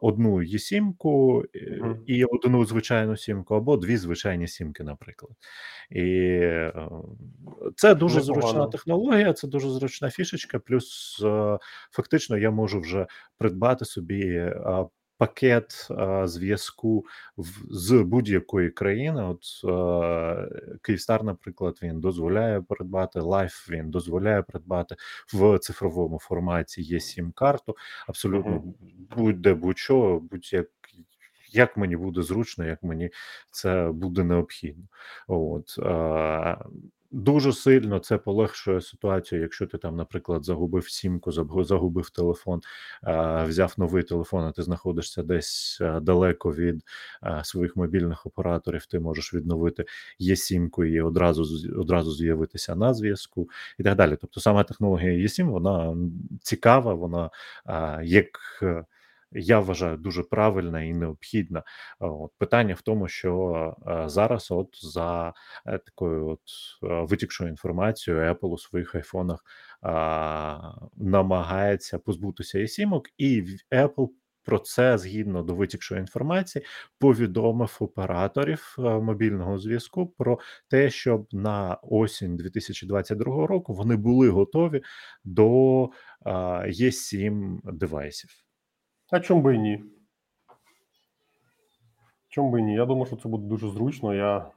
одну 0.00 0.42
є-сімку 0.42 1.44
І 2.06 2.24
одну 2.24 2.64
звичайну 2.64 3.16
сімку, 3.16 3.54
або 3.54 3.76
дві 3.76 3.96
звичайні 3.96 4.48
сімки, 4.48 4.84
наприклад. 4.84 5.32
І 5.90 6.02
е, 6.42 6.72
це 7.76 7.94
дуже 7.94 8.20
зручна 8.20 8.42
Непогано. 8.48 8.70
технологія, 8.70 9.32
це 9.32 9.48
дуже 9.48 9.70
зручна 9.70 10.10
фішечка. 10.10 10.58
Плюс 10.58 11.20
е, 11.24 11.58
фактично 11.90 12.38
я 12.38 12.50
можу 12.50 12.80
вже 12.80 13.06
придбати 13.38 13.84
собі 13.84 14.26
е, 14.28 14.86
пакет 15.18 15.88
зв'язку 16.24 17.04
в- 17.36 17.62
з 17.70 17.92
будь-якої 18.02 18.70
країни. 18.70 19.22
От 19.24 19.42
е, 19.64 20.48
Київстар, 20.82 21.24
наприклад, 21.24 21.78
він 21.82 22.00
дозволяє 22.00 22.60
придбати 22.60 23.20
Лайф, 23.20 23.70
він 23.70 23.90
дозволяє 23.90 24.42
придбати 24.42 24.94
в 25.34 25.58
цифровому 25.58 26.18
форматі 26.18 26.82
є 26.82 27.00
сім-карту. 27.00 27.76
Абсолютно 28.08 28.62
будь-де 29.16 29.54
будь-що, 29.54 30.20
будь-як. 30.30 30.66
Як 31.50 31.76
мені 31.76 31.96
буде 31.96 32.22
зручно, 32.22 32.66
як 32.66 32.82
мені 32.82 33.10
це 33.50 33.90
буде 33.92 34.24
необхідно. 34.24 34.84
От 35.28 35.74
е, 35.78 36.56
дуже 37.10 37.52
сильно 37.52 37.98
це 37.98 38.18
полегшує 38.18 38.80
ситуацію, 38.80 39.40
якщо 39.40 39.66
ти 39.66 39.78
там, 39.78 39.96
наприклад, 39.96 40.44
загубив 40.44 40.88
сімку, 40.88 41.32
загубив 41.64 42.10
телефон, 42.10 42.60
е, 43.06 43.44
взяв 43.44 43.74
новий 43.76 44.02
телефон, 44.02 44.44
а 44.44 44.52
ти 44.52 44.62
знаходишся 44.62 45.22
десь 45.22 45.78
е, 45.80 46.00
далеко 46.00 46.54
від 46.54 46.84
е, 47.22 47.40
своїх 47.44 47.76
мобільних 47.76 48.26
операторів, 48.26 48.86
ти 48.86 49.00
можеш 49.00 49.34
відновити 49.34 49.84
є-сімку 50.18 50.84
і 50.84 51.00
одразу 51.00 51.70
одразу 51.80 52.12
з'явитися 52.12 52.74
на 52.74 52.94
зв'язку 52.94 53.48
і 53.78 53.82
так 53.82 53.96
далі. 53.96 54.16
Тобто 54.20 54.40
саме 54.40 54.64
технологія 54.64 55.12
є-сім, 55.12 55.50
вона 55.50 55.96
цікава, 56.42 56.94
вона 56.94 57.30
е, 57.66 58.00
як. 58.04 58.28
Е, 59.32 59.40
Я 59.40 59.60
вважаю 59.60 59.96
дуже 59.96 60.22
правильна 60.22 60.82
і 60.82 60.92
необхідна. 60.92 61.62
От 61.98 62.32
питання 62.38 62.74
в 62.74 62.82
тому, 62.82 63.08
що 63.08 63.74
е, 63.88 64.08
зараз, 64.08 64.50
от 64.50 64.68
за 64.82 65.32
е, 65.66 65.78
такою 65.78 66.28
от 66.28 66.40
е, 66.82 67.06
витікшою 67.08 67.50
інформацією, 67.50 68.22
Apple 68.22 68.48
у 68.48 68.58
своїх 68.58 68.94
айфонах 68.94 69.44
а, 69.82 70.72
намагається 70.96 71.98
позбутися 71.98 72.58
і 72.58 72.68
сімок, 72.68 73.08
і 73.18 73.44
Apple 73.72 74.08
про 74.44 74.58
це 74.58 74.98
згідно 74.98 75.42
до 75.42 75.54
витікшої 75.54 76.00
інформації 76.00 76.64
повідомив 76.98 77.76
операторів 77.80 78.76
е, 78.78 78.82
мобільного 78.82 79.58
зв'язку 79.58 80.06
про 80.06 80.38
те, 80.68 80.90
щоб 80.90 81.26
на 81.32 81.78
осінь 81.82 82.36
2022 82.36 83.46
року 83.46 83.74
вони 83.74 83.96
були 83.96 84.28
готові 84.28 84.82
до 85.24 85.90
е 86.26 86.92
7 86.92 87.60
девайсів. 87.64 88.49
А 89.10 89.20
чому 89.20 89.42
би 89.42 89.54
і 89.54 89.58
ні? 89.58 89.84
Чому 92.28 92.50
би 92.50 92.60
і 92.60 92.62
ні? 92.62 92.74
Я 92.74 92.86
думаю, 92.86 93.06
що 93.06 93.16
це 93.16 93.28
буде 93.28 93.46
дуже 93.46 93.68
зручно. 93.68 94.14
Я 94.14 94.50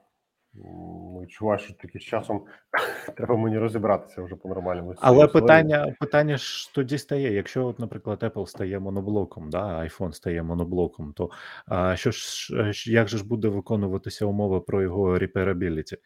відчуваю, 1.22 1.60
що 1.60 1.74
таки 1.74 2.00
з 2.00 2.04
часом 2.04 2.46
треба 3.18 3.38
мені 3.38 3.58
розібратися 3.58 4.22
вже 4.22 4.36
по-нормальному. 4.36 4.94
Але 4.98 5.28
питання, 5.28 5.96
питання 6.00 6.38
ж 6.38 6.74
тоді 6.74 6.98
стає: 6.98 7.34
якщо, 7.34 7.66
от, 7.66 7.80
наприклад, 7.80 8.24
Apple 8.24 8.48
стає 8.48 8.80
моноблоком, 8.80 9.50
да, 9.50 9.80
iPhone 9.80 10.12
стає 10.12 10.44
моноблоком, 10.44 11.14
то 11.14 11.30
а, 11.66 11.96
що 11.96 12.12
ж 12.12 12.54
е, 12.60 12.72
як 12.92 13.08
же 13.08 13.18
ж 13.18 13.28
буде 13.28 13.48
виконуватися 13.48 14.26
умова 14.26 14.60
про 14.60 14.82
його 14.82 15.18
repairability? 15.18 15.98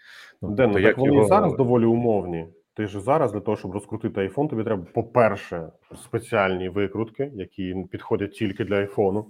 Ну, 0.41 0.49
Де, 0.51 0.67
ну, 0.67 0.73
тобто, 0.73 0.87
так 0.87 0.97
вони 0.97 1.15
його- 1.15 1.27
зараз 1.27 1.55
доволі 1.55 1.85
умовні. 1.85 2.47
Ти 2.77 2.87
ж 2.87 2.99
зараз 3.01 3.31
для 3.31 3.39
того, 3.39 3.57
щоб 3.57 3.71
розкрутити 3.71 4.21
iPhone, 4.21 4.49
тобі 4.49 4.63
треба, 4.63 4.85
по-перше, 4.93 5.69
спеціальні 6.03 6.69
викрутки, 6.69 7.31
які 7.33 7.75
підходять 7.91 8.31
тільки 8.31 8.65
для 8.65 8.75
iPhone. 8.75 9.23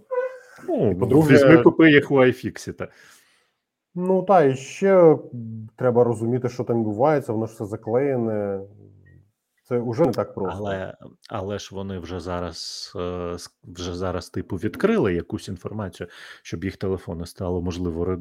ну, 0.70 0.96
по-друге- 0.96 1.34
візьми, 1.34 1.58
купи 1.58 1.92
їх 1.92 2.12
у 2.12 2.16
iFixit. 2.16 2.88
Ну 3.96 4.24
та 4.24 4.44
і 4.44 4.56
ще 4.56 5.18
треба 5.76 6.04
розуміти, 6.04 6.50
що 6.50 6.64
там 6.64 6.78
відбувається, 6.78 7.34
воно 7.34 7.46
ж 7.46 7.54
все 7.54 7.66
заклеєне. 7.66 8.60
Це 9.68 9.80
вже 9.80 10.06
не 10.06 10.12
так 10.12 10.34
просто. 10.34 10.64
Але, 10.66 10.98
але 11.30 11.60
ж 11.60 11.76
вони 11.76 12.00
вже 12.00 12.20
зараз 12.20 12.92
е, 12.96 13.36
вже 13.64 13.94
зараз 13.96 14.30
типу 14.30 14.56
відкрили 14.56 15.14
якусь 15.14 15.48
інформацію, 15.48 16.08
щоб 16.44 16.64
їх 16.64 16.78
телефони 16.78 17.26
стало 17.26 17.62
можливо 17.62 18.06
е, 18.14 18.18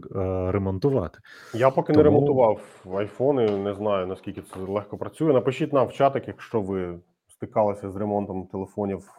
ремонтувати. 0.53 1.19
Я 1.55 1.71
поки 1.71 1.93
не 1.93 2.03
ремонтував 2.03 2.61
айфони, 2.95 3.51
не 3.59 3.75
знаю 3.75 4.07
наскільки 4.07 4.43
це 4.43 4.61
легко 4.61 4.99
працює. 4.99 5.33
Напишіть 5.33 5.73
нам 5.73 5.87
в 5.87 5.93
чатик, 5.93 6.29
якщо 6.29 6.61
ви 6.61 6.99
стикалися 7.29 7.91
з 7.91 7.97
ремонтом 7.97 8.47
телефонів 8.47 9.11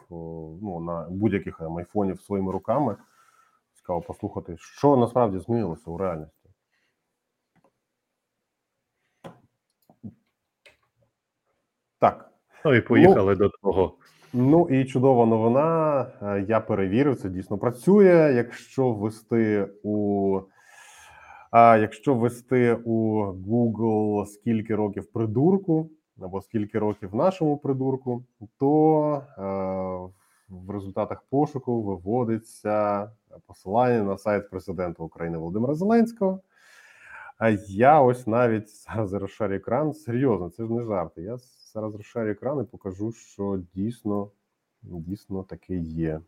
ну, 0.62 0.80
на 0.80 1.06
будь-яких 1.10 1.60
айфонів 1.60 2.20
своїми 2.20 2.52
руками. 2.52 2.96
Цікаво 3.74 4.00
послухати, 4.00 4.56
що 4.58 4.96
насправді 4.96 5.38
змінилося 5.38 5.90
у 5.90 5.98
реальності. 5.98 6.37
Так, 11.98 12.30
Ну 12.64 12.74
і 12.74 12.80
поїхали 12.80 13.36
до 13.36 13.48
того. 13.62 13.94
Ну 14.32 14.68
і 14.70 14.84
чудова 14.84 15.26
новина. 15.26 16.00
Е, 16.22 16.44
Я 16.48 16.60
перевірив, 16.60 17.16
це 17.16 17.28
дійсно 17.28 17.58
працює. 17.58 18.32
Якщо 18.36 18.92
ввести 18.92 19.68
у 19.82 20.40
а, 21.50 21.76
якщо 21.76 22.14
ввести 22.14 22.74
у 22.84 23.24
Google 23.24 24.26
скільки 24.26 24.74
років 24.74 25.12
придурку, 25.12 25.90
або 26.22 26.42
скільки 26.42 26.78
років 26.78 27.14
нашому 27.14 27.56
придурку, 27.58 28.24
то 28.58 29.22
е, 29.38 29.42
в 30.48 30.70
результатах 30.70 31.24
пошуку 31.30 31.82
виводиться 31.82 33.10
посилання 33.46 34.02
на 34.02 34.18
сайт 34.18 34.50
президента 34.50 35.02
України 35.02 35.38
Володимира 35.38 35.74
Зеленського. 35.74 36.40
А 37.38 37.48
я 37.68 38.00
ось 38.00 38.26
навіть 38.26 38.68
зараз 38.68 39.12
розшарю 39.12 39.54
екран. 39.54 39.94
Серйозно, 39.94 40.50
це 40.50 40.66
ж 40.66 40.72
не 40.72 40.82
жарти. 40.82 41.22
Я 41.22 41.36
зараз 41.72 41.94
розшарю 41.94 42.30
екран 42.30 42.60
і 42.60 42.64
покажу, 42.64 43.12
що 43.12 43.60
дійсно, 43.74 44.30
дійсно 44.82 45.42
таке 45.42 45.74
є. 45.76 46.20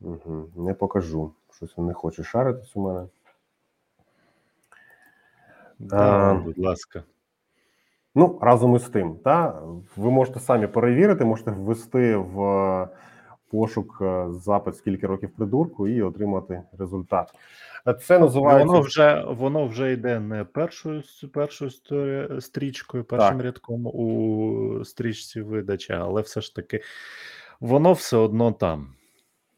Угу, 0.00 0.50
не 0.56 0.74
покажу. 0.74 1.32
Щось 1.52 1.78
він 1.78 1.86
не 1.86 1.94
хоче 1.94 2.22
шаритись 2.22 2.76
у 2.76 2.80
мене. 2.80 3.08
Да, 5.78 6.30
А. 6.30 6.34
будь 6.34 6.58
ласка. 6.58 7.02
Ну, 8.14 8.38
разом 8.42 8.76
із 8.76 8.88
тим, 8.88 9.16
та 9.16 9.62
ви 9.96 10.10
можете 10.10 10.40
самі 10.40 10.66
перевірити, 10.66 11.24
можете 11.24 11.50
ввести 11.50 12.16
в 12.16 12.38
пошук 13.50 13.98
е, 14.00 14.26
запит 14.30 14.76
скільки 14.76 15.06
років 15.06 15.30
придурку 15.36 15.88
і 15.88 16.02
отримати 16.02 16.62
результат. 16.78 17.34
Е, 17.86 17.94
Це 17.94 18.18
називається 18.18 18.66
Воно 18.66 18.80
вже 18.80 19.24
воно 19.28 19.66
вже 19.66 19.92
йде 19.92 20.20
не 20.20 20.44
першою 20.44 21.02
першою 21.32 21.70
стрічкою, 22.40 23.04
першим 23.04 23.40
рядком 23.40 23.86
у 23.86 24.84
стрічці 24.84 25.42
видачі, 25.42 25.92
але 25.92 26.20
все 26.20 26.40
ж 26.40 26.54
таки 26.54 26.80
воно 27.60 27.92
все 27.92 28.16
одно 28.16 28.52
там. 28.52 28.88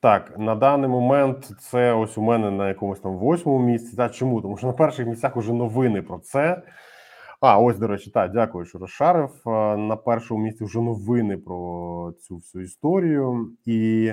Так, 0.01 0.39
на 0.39 0.55
даний 0.55 0.89
момент 0.91 1.53
це 1.61 1.93
ось 1.93 2.19
у 2.19 2.23
мене 2.23 2.51
на 2.51 2.69
якомусь 2.69 3.01
там 3.01 3.17
восьмому 3.17 3.67
місці. 3.67 3.97
Та 3.97 4.09
чому? 4.09 4.43
Тому 4.43 4.57
що 4.57 4.67
на 4.67 4.73
перших 4.73 5.07
місцях 5.07 5.37
уже 5.37 5.53
новини 5.53 6.03
про 6.03 6.19
це. 6.19 6.63
А, 7.41 7.59
ось, 7.59 7.79
до 7.79 7.87
речі, 7.87 8.11
так, 8.11 8.33
дякую, 8.33 8.65
що 8.65 8.79
розшарив. 8.79 9.31
Е, 9.47 9.77
На 9.77 9.97
першому 9.97 10.45
місці 10.45 10.65
вже 10.65 10.81
новини 10.81 11.37
про 11.37 12.13
цю 12.21 12.37
всю 12.37 12.65
історію. 12.65 13.53
І 13.65 14.13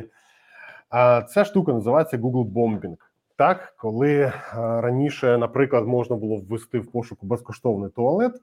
е, 0.96 1.26
ця 1.30 1.46
штука 1.46 1.74
називається 1.74 2.18
Google 2.18 2.54
Bombing. 2.54 2.98
Так, 3.38 3.76
коли 3.78 4.14
е, 4.16 4.32
раніше, 4.56 5.38
наприклад, 5.38 5.88
можна 5.88 6.16
було 6.16 6.38
ввести 6.38 6.80
в 6.80 6.92
пошуку 6.92 7.26
безкоштовний 7.26 7.90
туалет 7.90 8.34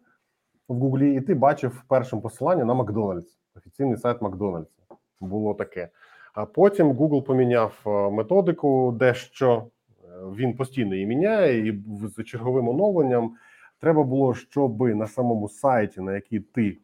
в 0.68 0.74
Гуглі, 0.74 1.14
і 1.14 1.20
ти 1.20 1.34
бачив 1.34 1.82
першим 1.88 2.20
посилання 2.20 2.64
на 2.64 2.74
Макдональдс, 2.74 3.38
офіційний 3.56 3.96
сайт 3.96 4.22
Макдональдса. 4.22 4.82
Було 5.20 5.54
таке. 5.54 5.88
А 6.34 6.46
потім 6.46 6.92
Google 6.92 7.22
поміняв 7.22 7.82
методику, 8.12 8.96
дещо 8.98 9.64
він 10.36 10.56
постійно 10.56 10.94
її 10.94 11.06
міняє, 11.06 11.68
і 11.68 11.82
з 12.16 12.24
черговим 12.24 12.68
оновленням 12.68 13.32
треба 13.80 14.02
було, 14.02 14.34
щоб 14.34 14.80
на 14.80 15.06
самому 15.06 15.48
сайті, 15.48 16.00
на 16.00 16.14
який 16.14 16.40
ти 16.40 16.78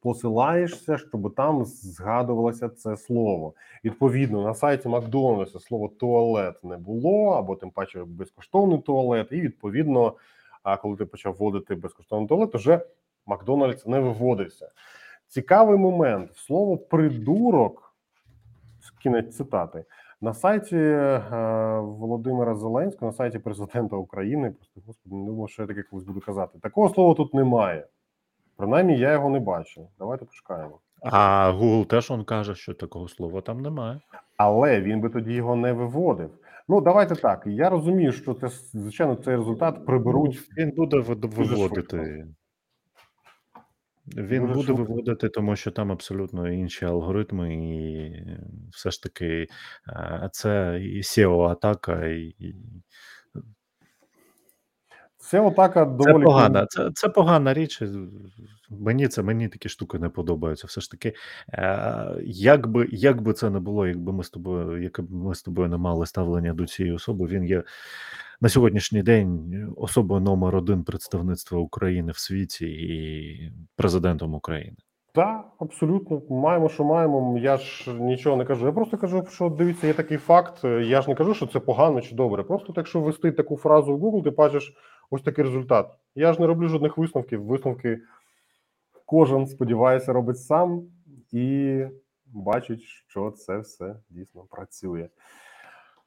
посилаєшся, 0.00 0.98
щоб 0.98 1.34
там 1.34 1.64
згадувалося 1.64 2.68
це 2.68 2.96
слово. 2.96 3.54
Відповідно, 3.84 4.42
на 4.42 4.54
сайті 4.54 4.88
Макдональдса 4.88 5.60
слово 5.60 5.88
туалет 5.88 6.64
не 6.64 6.76
було, 6.76 7.30
або 7.30 7.56
тим 7.56 7.70
паче 7.70 8.04
безкоштовний 8.04 8.78
туалет. 8.78 9.28
І 9.30 9.40
відповідно, 9.40 10.14
коли 10.82 10.96
ти 10.96 11.06
почав 11.06 11.34
вводити 11.34 11.74
безкоштовний 11.74 12.28
туалет, 12.28 12.54
вже 12.54 12.80
Макдональдс 13.26 13.86
не 13.86 14.00
виводився. 14.00 14.70
Цікавий 15.28 15.78
момент: 15.78 16.36
слово 16.36 16.78
придурок, 16.78 17.94
кінець 19.02 19.36
цитати. 19.36 19.84
На 20.20 20.34
сайті 20.34 20.76
е, 20.76 21.18
Володимира 21.80 22.54
Зеленського, 22.54 23.10
на 23.10 23.16
сайті 23.16 23.38
президента 23.38 23.96
України, 23.96 24.50
просто 24.50 24.80
господи, 24.86 25.16
не 25.16 25.26
думав, 25.26 25.50
що 25.50 25.62
я 25.62 25.68
таке 25.68 25.82
колись 25.82 26.04
буду 26.04 26.20
казати. 26.20 26.58
Такого 26.62 26.88
слова 26.88 27.14
тут 27.14 27.34
немає. 27.34 27.86
Принаймні, 28.56 28.98
я 28.98 29.12
його 29.12 29.28
не 29.28 29.40
бачу. 29.40 29.88
Давайте 29.98 30.24
пошукаємо. 30.24 30.78
А 31.02 31.52
Google 31.60 31.86
теж 31.86 32.10
он 32.10 32.24
каже, 32.24 32.54
що 32.54 32.74
такого 32.74 33.08
слова 33.08 33.40
там 33.40 33.60
немає. 33.60 34.00
Але 34.36 34.80
він 34.80 35.00
би 35.00 35.08
тоді 35.10 35.32
його 35.32 35.56
не 35.56 35.72
виводив. 35.72 36.30
Ну, 36.68 36.80
давайте 36.80 37.14
так. 37.14 37.42
Я 37.46 37.70
розумію, 37.70 38.12
що 38.12 38.34
це 38.34 38.48
звичайно 38.48 39.14
цей 39.14 39.36
результат 39.36 39.86
приберуть. 39.86 40.48
Ну, 40.56 40.64
Він 40.64 40.70
буде 40.76 40.98
виводити. 40.98 42.26
Він 44.16 44.42
Дуже 44.42 44.54
буде 44.54 44.66
швидко. 44.66 44.84
виводити, 44.84 45.28
тому 45.28 45.56
що 45.56 45.70
там 45.70 45.92
абсолютно 45.92 46.52
інші 46.52 46.84
алгоритми, 46.84 47.54
і 47.54 48.12
все 48.72 48.90
ж 48.90 49.02
таки 49.02 49.46
е, 49.88 50.28
це 50.32 50.80
і 50.82 51.00
SEO-атака, 51.02 52.04
і, 52.06 52.26
і 52.38 52.54
Це 55.16 55.40
отака 55.40 55.84
це 55.84 55.90
доволі 55.90 56.24
погана, 56.24 56.66
це, 56.66 56.90
це 56.94 57.08
погана 57.08 57.54
річ. 57.54 57.82
Мені 58.70 59.08
це 59.08 59.22
мені 59.22 59.48
такі 59.48 59.68
штуки 59.68 59.98
не 59.98 60.08
подобаються. 60.08 60.66
Все 60.66 60.80
ж 60.80 60.90
таки, 60.90 61.14
е, 61.52 62.16
як 62.24 62.66
би, 62.66 62.88
як 62.90 63.22
би 63.22 63.32
це 63.32 63.50
не 63.50 63.60
було, 63.60 63.86
якби 63.86 64.12
ми 64.12 64.24
з 64.24 64.30
тобою, 64.30 64.82
якби 64.82 65.16
ми 65.16 65.34
з 65.34 65.42
тобою 65.42 65.68
не 65.68 65.76
мали 65.76 66.06
ставлення 66.06 66.54
до 66.54 66.66
цієї 66.66 66.94
особи, 66.94 67.26
він 67.26 67.44
є 67.44 67.62
на 68.40 68.48
сьогоднішній 68.48 69.02
день 69.02 69.54
особою 69.76 70.20
номер 70.20 70.56
один 70.56 70.84
представництва 70.84 71.58
України 71.58 72.12
в 72.12 72.18
світі 72.18 72.66
і 72.66 73.52
президентом 73.76 74.34
України. 74.34 74.76
Так, 75.14 75.46
абсолютно. 75.58 76.22
Маємо, 76.30 76.68
що 76.68 76.84
маємо. 76.84 77.38
Я 77.38 77.56
ж 77.56 77.92
нічого 77.94 78.36
не 78.36 78.44
кажу. 78.44 78.66
Я 78.66 78.72
просто 78.72 78.98
кажу, 78.98 79.26
що 79.30 79.48
дивіться, 79.48 79.86
є 79.86 79.92
такий 79.92 80.18
факт. 80.18 80.64
Я 80.64 81.02
ж 81.02 81.08
не 81.08 81.14
кажу, 81.14 81.34
що 81.34 81.46
це 81.46 81.60
погано 81.60 82.00
чи 82.00 82.14
добре. 82.14 82.42
Просто 82.42 82.66
так, 82.66 82.76
якщо 82.76 83.00
ввести 83.00 83.32
таку 83.32 83.56
фразу 83.56 83.96
в 83.96 84.04
Google, 84.04 84.24
ти 84.24 84.30
бачиш 84.30 84.74
ось 85.10 85.22
такий 85.22 85.44
результат. 85.44 85.90
Я 86.14 86.32
ж 86.32 86.40
не 86.40 86.46
роблю 86.46 86.68
жодних 86.68 86.98
висновків. 86.98 87.44
Висновки 87.44 87.98
кожен, 89.06 89.46
сподіваюся, 89.46 90.12
робить 90.12 90.40
сам 90.40 90.82
і 91.32 91.84
бачить, 92.26 92.82
що 92.82 93.30
це 93.30 93.58
все 93.58 93.96
дійсно 94.10 94.44
працює. 94.50 95.08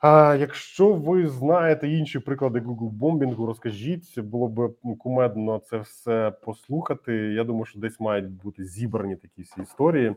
А 0.02 0.36
якщо 0.40 0.94
ви 0.94 1.28
знаєте 1.28 1.88
інші 1.88 2.20
приклади 2.20 2.60
Google 2.60 2.90
бомбінгу, 2.90 3.46
розкажіть, 3.46 4.20
було 4.20 4.48
б 4.48 4.76
кумедно 5.00 5.60
це 5.60 5.78
все 5.78 6.32
послухати. 6.46 7.14
Я 7.14 7.44
думаю, 7.44 7.66
що 7.66 7.80
десь 7.80 8.00
мають 8.00 8.30
бути 8.30 8.66
зібрані 8.66 9.16
такі 9.16 9.42
всі 9.42 9.62
історії. 9.62 10.16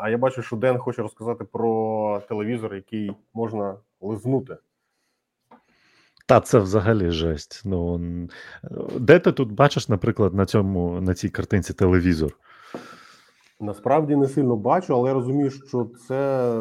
А 0.00 0.10
я 0.10 0.18
бачу, 0.18 0.42
що 0.42 0.56
Ден 0.56 0.78
хоче 0.78 1.02
розказати 1.02 1.44
про 1.44 2.22
телевізор, 2.28 2.74
який 2.74 3.12
можна 3.34 3.76
лизнути. 4.00 4.56
Та 6.26 6.40
це 6.40 6.58
взагалі 6.58 7.10
жесть. 7.10 7.62
Ну 7.64 8.00
де 8.98 9.18
ти 9.18 9.32
тут 9.32 9.52
бачиш, 9.52 9.88
наприклад, 9.88 10.34
на 10.34 10.46
цьому 10.46 11.00
на 11.00 11.14
цій 11.14 11.28
картинці 11.28 11.74
телевізор? 11.74 12.36
Насправді 13.60 14.16
не 14.16 14.28
сильно 14.28 14.56
бачу, 14.56 14.94
але 14.94 15.08
я 15.08 15.14
розумію, 15.14 15.50
що 15.50 15.84
це 16.08 16.60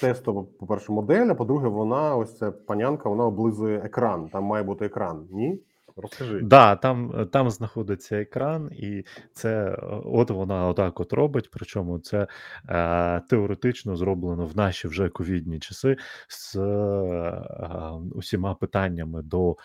тестова, 0.00 0.44
по-перше, 0.60 0.92
модель, 0.92 1.26
а 1.26 1.34
по-друге, 1.34 1.68
вона 1.68 2.16
ось 2.16 2.38
ця 2.38 2.50
панянка, 2.50 3.08
вона 3.08 3.24
облизує 3.24 3.78
екран. 3.78 4.28
Там 4.28 4.44
має 4.44 4.64
бути 4.64 4.84
екран. 4.84 5.26
Ні? 5.30 5.60
Розкажи. 5.96 6.40
Да, 6.42 6.76
там, 6.76 7.28
там 7.32 7.50
знаходиться 7.50 8.16
екран, 8.20 8.70
і 8.72 9.04
це 9.32 9.78
от 10.04 10.30
вона 10.30 10.68
отак 10.68 11.00
от 11.00 11.12
робить. 11.12 11.50
Причому 11.52 11.98
це 11.98 12.26
е, 12.68 13.20
теоретично 13.20 13.96
зроблено 13.96 14.46
в 14.46 14.56
наші 14.56 14.88
вже 14.88 15.08
ковідні 15.08 15.58
часи 15.58 15.96
з 16.28 16.56
е, 16.56 17.42
усіма 18.14 18.54
питаннями 18.54 19.22
до. 19.22 19.56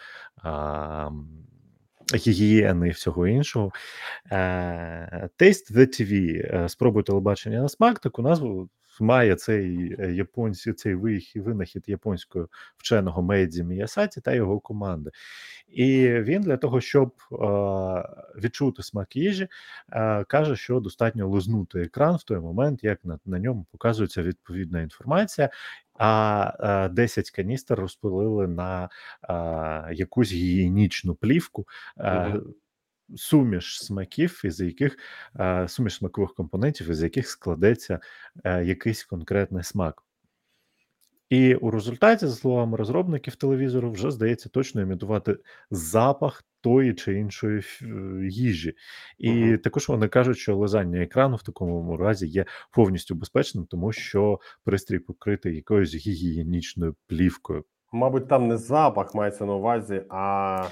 Е, 0.45 1.11
Гігієни 2.17 2.87
і 2.87 2.91
всього 2.91 3.27
іншого. 3.27 3.71
Е, 4.31 5.29
Taste 5.39 5.73
the 5.73 5.87
TV, 5.87 6.41
е, 6.55 6.69
спробуй 6.69 7.03
телебачення 7.03 7.61
на 7.61 7.69
смак, 7.69 7.99
таку 7.99 8.21
назву 8.21 8.69
має 8.99 9.35
цей 9.35 9.95
е, 9.99 10.13
японський 10.13 10.73
цей 10.73 10.95
винахід 11.35 11.83
японського 11.87 12.47
вченого 12.77 13.21
Мейдзі 13.21 13.63
Міясаті 13.63 14.21
та 14.21 14.33
його 14.33 14.59
команди. 14.59 15.11
І 15.67 16.09
він 16.09 16.41
для 16.41 16.57
того, 16.57 16.81
щоб 16.81 17.13
відчути 18.43 18.83
смак 18.83 19.15
їжі, 19.15 19.47
каже, 20.27 20.55
що 20.55 20.79
достатньо 20.79 21.29
лизнути 21.29 21.81
екран 21.81 22.15
в 22.15 22.23
той 22.23 22.39
момент, 22.39 22.83
як 22.83 23.05
на, 23.05 23.19
на 23.25 23.39
ньому 23.39 23.65
показується 23.71 24.23
відповідна 24.23 24.81
інформація. 24.81 25.49
А 26.03 26.85
е, 26.85 26.89
10 26.89 27.31
каністр 27.31 27.75
розпилили 27.75 28.47
на 28.47 28.89
якусь 29.91 30.31
гігієнічну 30.31 31.15
плівку. 31.15 31.67
Мгм. 31.97 32.53
Суміш 33.15 33.83
смаків, 33.83 34.41
із 34.43 34.59
яких 34.59 34.97
суміш 35.67 35.95
смакових 35.95 36.33
компонентів, 36.33 36.89
із 36.89 37.03
яких 37.03 37.27
складеться 37.27 37.99
е, 38.43 38.63
якийсь 38.63 39.03
конкретний 39.03 39.63
смак. 39.63 40.03
І 41.31 41.55
у 41.55 41.71
результаті, 41.71 42.27
за 42.27 42.35
словами 42.35 42.77
розробників 42.77 43.35
телевізору, 43.35 43.91
вже 43.91 44.11
здається 44.11 44.49
точно 44.49 44.81
імітувати 44.81 45.37
запах 45.71 46.43
тої 46.61 46.93
чи 46.93 47.13
іншої 47.19 47.61
е, 47.81 47.85
їжі. 48.29 48.73
І 49.17 49.31
Мгм. 49.31 49.57
також 49.57 49.89
вони 49.89 50.07
кажуть, 50.07 50.37
що 50.37 50.57
лизання 50.57 51.01
екрану 51.01 51.35
в 51.35 51.43
такому 51.43 51.97
разі 51.97 52.27
є 52.27 52.45
повністю 52.71 53.15
безпечним, 53.15 53.65
тому 53.65 53.91
що 53.91 54.39
пристрій 54.63 54.99
покритий 54.99 55.55
якоюсь 55.55 55.95
гігієнічною 55.95 56.95
плівкою. 57.07 57.63
Мабуть, 57.93 58.27
там 58.27 58.47
не 58.47 58.57
запах 58.57 59.15
мається 59.15 59.45
на 59.45 59.53
увазі, 59.53 60.03
а 60.09 60.65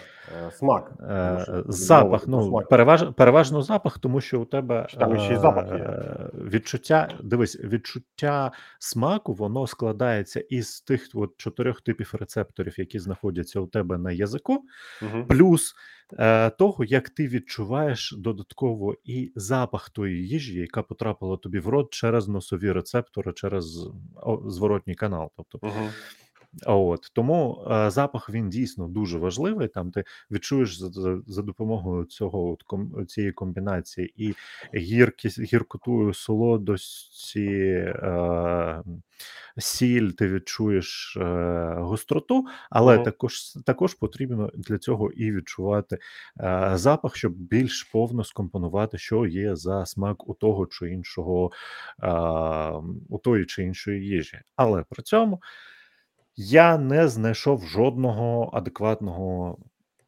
е, 0.48 0.52
смак. 0.52 0.92
Тому 0.98 1.40
що 1.44 1.54
Е, 1.54 1.64
Запах, 1.68 2.28
ну 2.28 2.44
смак. 2.48 2.70
переваж, 2.70 3.04
переважно 3.18 3.62
запах, 3.62 4.00
тому 4.00 4.22
що 4.22 4.42
у 4.42 4.46
тебе 4.46 4.88
там 5.00 5.20
ще 5.20 5.34
й 5.34 5.38
запах 5.38 5.66
є? 5.68 5.74
е, 5.74 6.30
відчуття. 6.34 7.08
Дивись, 7.24 7.60
відчуття 7.64 8.52
смаку 8.80 9.34
воно 9.34 9.68
складається 9.68 10.40
із 10.40 10.82
тих 10.82 11.08
от 11.14 11.38
чотирьох 11.38 11.82
типів 11.82 12.12
рецепторів, 12.20 12.80
які 12.80 13.00
знаходяться 13.00 13.60
у 13.60 13.68
тебе 13.68 13.98
на 13.98 14.12
язику, 14.12 14.64
Мгм. 15.02 15.26
плюс 15.28 15.74
е, 16.20 16.50
того, 16.50 16.84
як 16.84 17.10
ти 17.10 17.28
відчуваєш 17.28 18.16
додатково 18.18 18.96
і 19.04 19.32
запах 19.36 19.90
тої 19.90 20.28
їжі, 20.28 20.60
яка 20.60 20.84
потрапила 20.84 21.38
тобі 21.38 21.60
в 21.60 21.68
рот 21.68 21.90
через 21.94 22.28
носові 22.28 22.72
рецептори, 22.72 23.34
через 23.34 23.90
зворотній 24.46 24.96
канал. 24.96 25.30
Тобто 25.38 25.68
Мгм. 25.68 25.90
От 26.66 27.12
тому 27.14 27.66
е, 27.72 27.90
запах 27.90 28.30
він 28.30 28.50
дійсно 28.50 28.88
дуже 28.88 29.18
важливий. 29.18 29.68
Там 29.68 29.92
ти 29.92 30.04
відчуєш 30.32 30.78
за, 30.80 30.90
за, 30.90 31.22
за 31.28 31.42
допомогою 31.42 32.06
цього 32.06 32.52
от 32.52 32.64
ком, 32.64 33.08
цієї 33.08 33.34
комбінації 33.34 34.14
і 34.18 34.34
гіркість, 34.78 35.40
гіркоту, 35.54 36.14
солодості, 36.14 37.50
е, 37.50 38.84
сіль, 39.58 40.10
ти 40.10 40.28
відчуєш 40.28 41.18
е, 41.22 41.24
гостроту, 41.78 42.46
але 42.70 42.96
Мгм. 42.96 43.04
також 43.06 43.40
також 43.66 43.94
потрібно 43.94 44.52
для 44.54 44.78
цього 44.78 45.12
і 45.12 45.32
відчувати 45.32 45.98
е, 46.42 46.72
запах, 46.76 47.16
щоб 47.16 47.34
більш 47.34 47.84
повно 47.84 48.24
скомпонувати, 48.24 48.98
що 48.98 49.26
є 49.26 49.56
за 49.56 49.86
смак 49.86 50.30
у 50.30 50.34
того 50.34 50.66
чи 50.68 50.92
іншого, 50.92 51.52
е, 52.04 52.10
у 53.10 53.18
тої 53.24 53.46
чи 53.46 53.64
іншої 53.64 54.06
їжі. 54.08 54.40
Але 54.56 54.84
при 54.90 55.04
цьому. 55.04 55.42
Я 56.42 56.78
не 56.78 57.10
знайшов 57.10 57.66
жодного 57.68 58.50
адекватного 58.56 59.58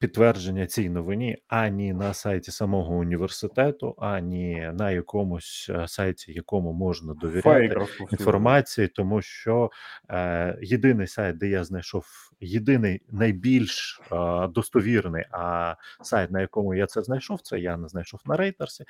підтвердження 0.02 0.68
цій 0.68 0.90
новині 0.90 1.38
ані 1.48 1.94
на 1.94 2.14
сайті 2.14 2.52
самого 2.52 2.96
університету, 2.96 3.96
ані 3.98 4.72
на 4.74 4.92
якомусь 4.92 5.68
е, 5.70 5.88
сайті, 5.88 6.34
якому 6.34 6.74
можна 6.74 7.14
довіряти 7.14 7.76
інформації, 8.12 8.88
тому 8.88 9.22
що 9.22 9.72
е, 10.10 10.58
єдиний 10.62 11.08
сайт, 11.08 11.38
де 11.38 11.48
я 11.48 11.64
знайшов 11.64 12.06
єдиний 12.40 13.02
найбільш 13.12 14.02
е, 14.12 14.48
достовірний, 14.48 15.26
а 15.32 15.76
сайт, 16.02 16.32
на 16.32 16.42
якому 16.42 16.76
я 16.76 16.88
це 16.88 17.02
знайшов, 17.02 17.42
це 17.42 17.60
я 17.60 17.78
не 17.78 17.88
знайшов 17.88 18.20
на 18.26 18.38
Рейтерсі. 18.38 18.86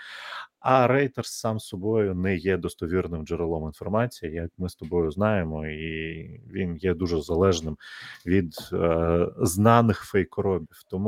А 0.60 0.88
Reuters 0.88 1.24
сам 1.24 1.60
собою 1.60 2.16
не 2.16 2.36
є 2.36 2.58
достовірним 2.58 3.26
джерелом 3.26 3.66
інформації, 3.66 4.34
як 4.34 4.52
ми 4.58 4.70
з 4.70 4.76
тобою 4.76 5.12
знаємо, 5.12 5.68
і 5.68 6.24
він 6.52 6.78
є 6.78 6.94
дуже 6.94 7.22
залежним 7.22 7.78
від 8.26 8.54
е, 8.74 9.28
знаних 9.38 10.04
фейкоробів. 10.04 10.84
Тому 10.90 11.01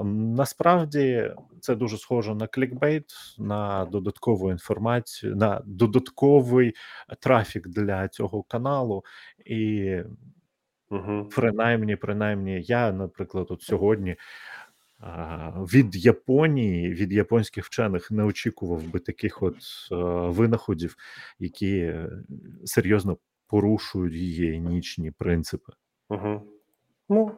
м, 0.00 0.34
насправді 0.34 1.30
це 1.60 1.74
дуже 1.74 1.98
схоже 1.98 2.34
на 2.34 2.46
клікбейт, 2.46 3.04
на 3.38 3.84
додаткову 3.84 4.50
інформацію, 4.50 5.36
на 5.36 5.62
додатковий 5.66 6.74
трафік 7.20 7.68
для 7.68 8.08
цього 8.08 8.42
каналу. 8.42 9.04
І 9.46 9.96
Мгм. 10.90 11.28
принаймні, 11.34 11.96
принаймні, 11.96 12.62
я, 12.62 12.92
наприклад, 12.92 13.46
от 13.50 13.62
сьогодні 13.62 14.16
від 15.56 15.96
Японії, 15.96 16.94
від 16.94 17.12
японських 17.12 17.64
вчених 17.64 18.10
не 18.10 18.24
очікував 18.24 18.82
би 18.82 18.98
таких 18.98 19.42
от 19.42 19.56
е, 19.92 19.94
винаходів, 20.30 20.96
які 21.38 21.94
серйозно 22.64 23.18
порушують 23.46 24.14
гігієнічні 24.14 25.10
принципи. 25.10 25.72
Мгм. 26.10 26.40
Ну, 27.08 27.30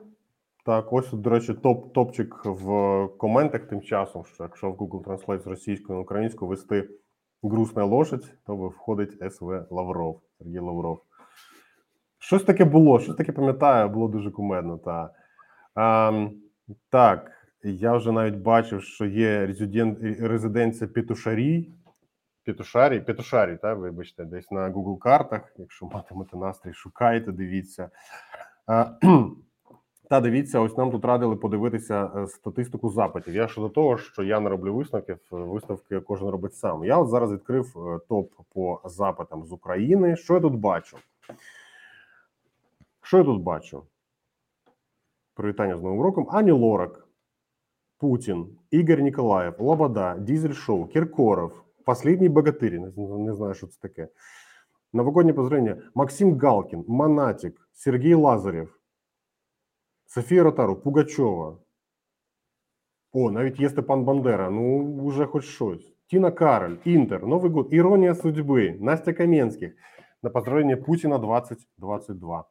так, 0.67 0.93
ось, 0.93 1.13
до 1.13 1.31
речі, 1.31 1.55
топ, 1.55 1.93
топчик 1.93 2.45
в 2.45 3.09
коментах 3.19 3.63
тим 3.63 3.83
часом, 3.83 4.25
що 4.25 4.45
якщо 4.45 4.71
в 4.71 4.77
Google 4.77 5.05
Translate 5.05 5.41
з 5.43 5.47
російської 5.47 5.97
на 5.97 6.03
українську 6.03 6.47
вести 6.47 6.89
грустна 7.43 7.85
лошадь, 7.85 8.35
то 8.47 8.57
входить 8.57 9.33
СВ 9.33 9.67
Лавров, 9.71 10.21
Сергій 10.39 10.59
Лавров. 10.59 11.03
Щось 12.19 12.43
таке 12.43 12.65
було, 12.65 13.01
щось 13.01 13.17
таке 13.17 13.33
пам'ятаю, 13.33 13.89
було 13.89 14.09
дуже 14.09 14.31
кумедно. 14.31 14.79
Та. 14.79 15.11
Ем, 15.77 16.33
так, 16.91 17.31
Я 17.63 17.97
вже 17.97 18.13
навіть 18.13 18.37
бачив, 18.37 18.83
що 18.83 19.07
є 19.07 19.47
резиден... 19.47 20.17
резиденція 20.21 20.89
Петушарій. 20.89 21.73
Петушарі, 22.45 23.01
Петушарі, 23.01 23.57
та, 23.63 23.75
вибачте, 23.75 24.25
десь 24.25 24.51
на 24.51 24.71
Google 24.71 24.99
картах. 24.99 25.53
Якщо 25.57 25.87
матимете 25.87 26.37
настрій, 26.37 26.73
шукайте, 26.73 27.33
дивіться. 27.33 27.91
А, 28.67 28.87
Та 30.11 30.21
дивіться, 30.21 30.61
ось 30.61 30.77
нам 30.77 30.91
тут 30.91 31.05
радили 31.05 31.37
подивитися 31.37 32.11
е, 32.17 32.27
статистику 32.27 32.91
запитів. 32.91 33.35
Я 33.35 33.49
щодо 33.49 33.69
того, 33.69 33.99
що 33.99 34.23
я 34.23 34.41
не 34.41 34.51
роблю 34.51 34.75
висновків, 34.75 35.19
виставки 35.31 36.01
кожен 36.01 36.29
робить 36.29 36.55
сам. 36.55 36.85
Я 36.85 36.99
от 36.99 37.09
зараз 37.09 37.33
відкрив 37.33 37.77
е, 37.77 37.99
топ 38.09 38.33
по 38.55 38.81
запитам 38.85 39.45
з 39.45 39.53
України. 39.53 40.17
Що 40.17 40.35
я 40.35 40.41
тут 40.41 40.55
бачу? 40.55 40.97
Що 43.03 43.19
я 43.19 43.25
тут 43.25 43.43
бачу? 43.43 43.83
Привітання 45.35 45.77
з 45.77 45.83
Новим 45.83 46.01
роком. 46.01 46.29
Ані 46.31 46.51
Лорак, 46.51 47.09
Путін, 47.99 48.59
Ігор 48.71 49.01
Ніколаєв, 49.01 49.55
Лобода, 49.59 50.17
Дізель 50.19 50.53
Шоу, 50.53 50.87
Кіркоров, 50.87 51.63
Последній 51.85 52.29
богатирь, 52.29 52.81
не, 52.81 52.93
не 53.19 53.35
знаю, 53.35 53.55
що 53.55 53.67
це 53.67 53.81
таке. 53.81 54.09
Новогоднє 54.93 55.33
поздравлення. 55.33 55.83
Максим 55.95 56.39
Галкін, 56.39 56.85
Монатік, 56.89 57.69
Сергій 57.73 58.15
Лазарєв, 58.15 58.79
Софія 60.07 60.43
Ротару, 60.43 60.77
Пугачова. 60.77 61.59
О, 63.13 63.31
навіть 63.31 63.61
є 63.61 63.69
Степан 63.69 64.05
Бандера. 64.05 64.51
Ну, 64.51 65.07
вже 65.07 65.27
хоч 65.27 65.45
щось. 65.45 65.93
Тіна 66.07 66.31
Кароль, 66.31 66.77
Інтер, 66.85 67.27
Новий 67.27 67.51
год, 67.51 67.69
Іронія 67.71 68.15
судьби, 68.15 68.77
Настя 68.81 69.13
Кам'янських. 69.13 69.73
На 70.23 70.31
поздравлення 70.31 70.77
Путіна 70.77 71.19
2022. 71.19 72.45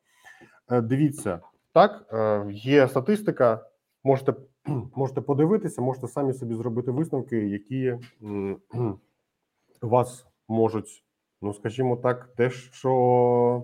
Е, 0.72 0.82
Дивіться, 0.82 1.40
так, 1.74 2.06
е, 2.14 2.46
є 2.52 2.88
статистика. 2.88 3.66
Можете, 4.04 4.34
можете 4.96 5.22
подивитися, 5.22 5.82
можете 5.82 6.08
самі 6.08 6.34
собі 6.34 6.56
зробити 6.56 6.92
висновки, 6.92 7.38
які 7.38 7.98
вас 9.82 10.28
можуть, 10.48 11.04
ну 11.42 11.54
скажімо 11.54 11.96
так, 11.96 12.30
те, 12.36 12.50
що 12.50 13.64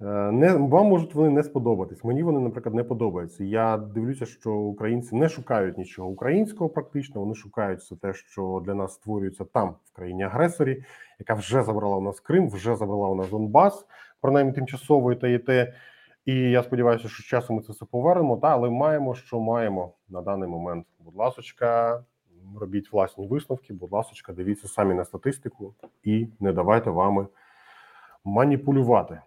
не 0.00 0.52
вам 0.52 0.86
можуть 0.86 1.14
вони 1.14 1.30
не 1.30 1.42
сподобатись. 1.42 2.04
Мені 2.04 2.22
вони, 2.22 2.40
наприклад, 2.40 2.74
не 2.74 2.84
подобаються. 2.84 3.44
Я 3.44 3.76
дивлюся, 3.76 4.26
що 4.26 4.52
українці 4.52 5.16
не 5.16 5.28
шукають 5.28 5.78
нічого 5.78 6.08
українського, 6.08 6.70
практично 6.70 7.20
вони 7.20 7.34
шукають 7.34 7.80
все 7.80 7.96
те, 7.96 8.12
що 8.12 8.62
для 8.66 8.74
нас 8.74 8.94
створюється 8.94 9.44
там, 9.44 9.74
в 9.84 9.96
країні 9.96 10.22
агресорі, 10.22 10.84
яка 11.18 11.34
вже 11.34 11.62
забрала 11.62 11.96
у 11.96 12.00
нас 12.00 12.20
Крим, 12.20 12.50
вже 12.50 12.76
забрала 12.76 13.08
у 13.08 13.14
нас 13.14 13.30
Донбас, 13.30 13.86
принаймні 14.20 14.52
тимчасово 14.52 15.12
і 15.12 15.16
те, 15.16 15.34
і 15.34 15.38
те. 15.38 15.74
І 16.24 16.34
я 16.34 16.62
сподіваюся, 16.62 17.08
що 17.08 17.22
з 17.22 17.26
часом 17.26 17.56
ми 17.56 17.62
це 17.62 17.72
все 17.72 17.84
повернемо. 17.84 18.36
Та 18.36 18.48
але 18.48 18.70
маємо, 18.70 19.14
що 19.14 19.40
маємо 19.40 19.92
на 20.08 20.22
даний 20.22 20.48
момент. 20.48 20.86
Будь 20.98 21.16
ласочка, 21.16 22.00
робіть 22.60 22.92
власні 22.92 23.26
висновки. 23.26 23.74
Будь 23.74 23.92
ласочка, 23.92 24.32
дивіться 24.32 24.68
самі 24.68 24.94
на 24.94 25.04
статистику 25.04 25.74
і 26.02 26.28
не 26.40 26.52
давайте 26.52 26.90
вами 26.90 27.26
маніпулювати. 28.24 29.20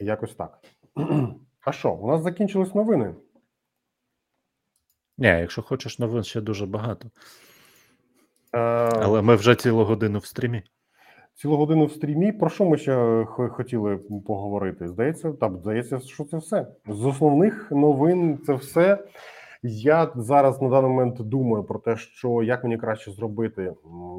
Якось 0.00 0.34
так. 0.34 0.58
А 1.66 1.72
що, 1.72 1.92
у 1.92 2.08
нас 2.08 2.22
закінчились 2.22 2.74
новини? 2.74 3.14
Ні, 5.18 5.26
якщо 5.26 5.62
хочеш 5.62 5.98
новин, 5.98 6.24
ще 6.24 6.40
дуже 6.40 6.66
багато. 6.66 7.10
Е, 8.54 8.58
Але 9.02 9.22
ми 9.22 9.34
вже 9.34 9.54
цілу 9.54 9.84
годину 9.84 10.18
в 10.18 10.26
стрімі. 10.26 10.62
Цілу 11.34 11.56
годину 11.56 11.86
в 11.86 11.92
стрімі. 11.92 12.32
Про 12.32 12.50
що 12.50 12.64
ми 12.64 12.78
ще 12.78 13.24
хотіли 13.26 13.96
поговорити? 14.26 14.88
Здається, 14.88 15.32
так, 15.32 15.56
здається, 15.56 16.00
що 16.00 16.24
це 16.24 16.36
все. 16.36 16.66
З 16.86 17.04
основних 17.04 17.70
новин 17.70 18.38
це 18.46 18.54
все. 18.54 19.04
Я 19.66 20.12
зараз 20.16 20.62
на 20.62 20.68
даний 20.68 20.90
момент 20.90 21.20
думаю 21.20 21.64
про 21.64 21.78
те, 21.78 21.96
що 21.96 22.42
як 22.42 22.64
мені 22.64 22.76
краще 22.76 23.10
зробити. 23.10 23.74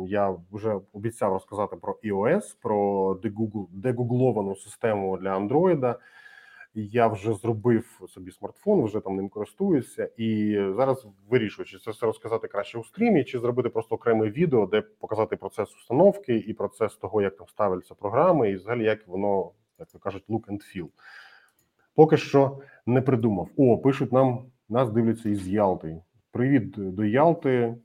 Я 0.08 0.36
вже 0.52 0.80
обіцяв 0.94 1.34
розказати 1.34 1.76
про 1.76 2.00
iOS, 2.04 2.42
про 2.62 3.14
дегугл- 3.14 3.68
дегугловану 3.72 4.56
систему 4.56 5.18
для 5.18 5.38
Android. 5.38 5.96
Я 6.74 7.08
вже 7.08 7.34
зробив 7.34 8.02
собі 8.10 8.32
смартфон, 8.32 8.84
вже 8.84 9.00
там 9.00 9.16
ним 9.16 9.30
користуюся, 9.30 10.10
і 10.18 10.58
зараз 10.76 11.08
вирішую, 11.30 11.66
чи 11.66 11.78
це 11.78 11.92
все 11.92 12.06
розказати 12.06 12.48
краще 12.48 12.78
у 12.78 12.84
стрімі, 12.84 13.24
чи 13.24 13.40
зробити 13.40 13.70
просто 13.70 13.96
окреме 13.96 14.30
відео, 14.30 14.66
де 14.66 14.82
показати 14.82 15.36
процес 15.36 15.76
установки 15.76 16.38
і 16.38 16.54
процес 16.54 16.96
того, 16.96 17.22
як 17.22 17.38
там 17.38 17.48
ставляться 17.48 17.96
програми, 17.96 18.52
і 18.52 18.56
взагалі 18.56 18.84
як 18.84 19.08
воно, 19.08 19.52
як 19.80 19.88
то 19.92 20.00
кажуть, 20.00 20.24
look 20.30 20.46
and 20.48 20.60
feel. 20.76 20.88
Поки 21.96 22.18
що 22.18 22.58
не 22.86 23.02
придумав. 23.02 23.50
О, 23.58 23.78
пишуть 23.78 24.12
нам, 24.12 24.46
нас 24.70 24.92
дивляться 24.92 25.30
із 25.30 25.48
Ялти. 25.48 26.02
Привіт 26.32 26.72
до 26.78 27.06
Ялти. 27.06 27.50
Е, 27.50 27.78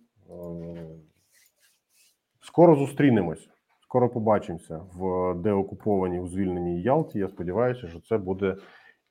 Скоро 2.43 2.77
зустрінемось. 2.77 3.49
Скоро 3.83 4.09
побачимося 4.09 4.79
в 4.79 5.35
деокупованій 5.35 6.21
у 6.21 6.29
звільненій 6.29 6.83
Ялті. 6.83 7.19
Я 7.19 7.29
сподіваюся, 7.29 7.89
що 7.89 8.01
це 8.01 8.19
буде 8.19 8.57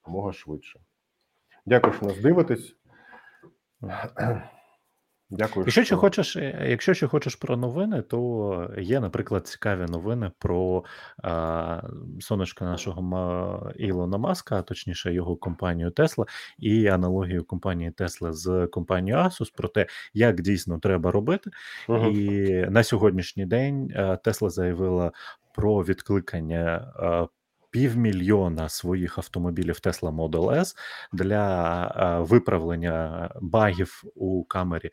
якомога 0.02 0.34
швидше. 0.34 0.80
Дякую, 1.66 1.94
що 1.94 2.06
нас 2.06 2.22
дивитесь. 2.22 2.76
Дякую. 5.32 5.66
Якщо 5.66 5.84
ще 5.84 5.96
хочеш, 5.96 6.36
е, 6.36 6.66
якщо 6.70 6.94
ще 6.94 7.08
хочеш 7.08 7.36
про 7.36 7.58
новини, 7.58 8.02
то 8.02 8.72
є, 8.78 9.00
наприклад, 9.00 9.48
цікаві 9.48 9.86
новини 9.86 10.32
про 10.40 10.84
а, 11.24 11.82
сонечка 12.20 12.66
нашого 12.66 13.02
Ма- 13.02 13.72
Ілона 13.76 14.18
Маска, 14.18 14.60
а 14.60 14.62
точніше 14.62 15.14
його 15.14 15.36
компанію 15.36 15.90
Tesla, 15.90 16.28
і 16.58 16.88
аналогію 16.88 17.44
компанії 17.44 17.92
Tesla 17.92 18.32
з 18.34 18.68
компанією 18.68 19.24
Asus 19.24 19.54
про 19.56 19.68
те, 19.68 19.86
як 20.14 20.42
дійсно 20.42 20.80
треба 20.80 21.12
робити. 21.12 21.50
Мгм. 21.90 22.12
І 22.12 22.50
на 22.70 22.84
сьогоднішній 22.84 23.46
день 23.46 23.92
е, 23.96 24.20
Tesla 24.26 24.50
заявила 24.50 25.12
про 25.56 25.84
відкликання 25.84 26.94
е, 27.00 27.28
півмільйона 27.72 28.70
своїх 28.70 29.18
автомобілів 29.18 29.76
Tesla 29.76 30.16
Model 30.16 30.52
S 30.60 30.76
для 31.14 32.24
виправлення 32.30 33.30
багів 33.42 34.04
у 34.16 34.44
камері 34.44 34.90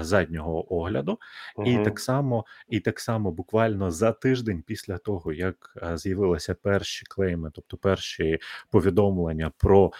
заднього 0.00 0.74
огляду. 0.74 1.18
І 1.66 1.78
так 1.84 2.00
само, 2.00 2.44
і 2.68 2.80
так 2.80 3.00
само 3.00 3.32
буквально 3.32 3.90
за 3.90 4.12
тиждень 4.12 4.62
після 4.66 4.98
того, 4.98 5.32
як 5.32 5.56
з'явилися 5.94 6.54
перші 6.54 7.06
клейми, 7.06 7.50
тобто 7.54 7.76
перші 7.76 8.38
повідомлення 8.70 9.50
про 9.58 9.92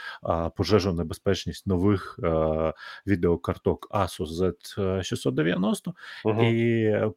пожежу 0.56 0.92
небезпечність 0.92 1.66
нових 1.66 2.18
відеокарток 3.06 3.88
Asus 3.90 4.52
Z690, 4.76 5.92
Мгм. 6.24 6.40
і 6.40 6.82
е, 6.84 7.10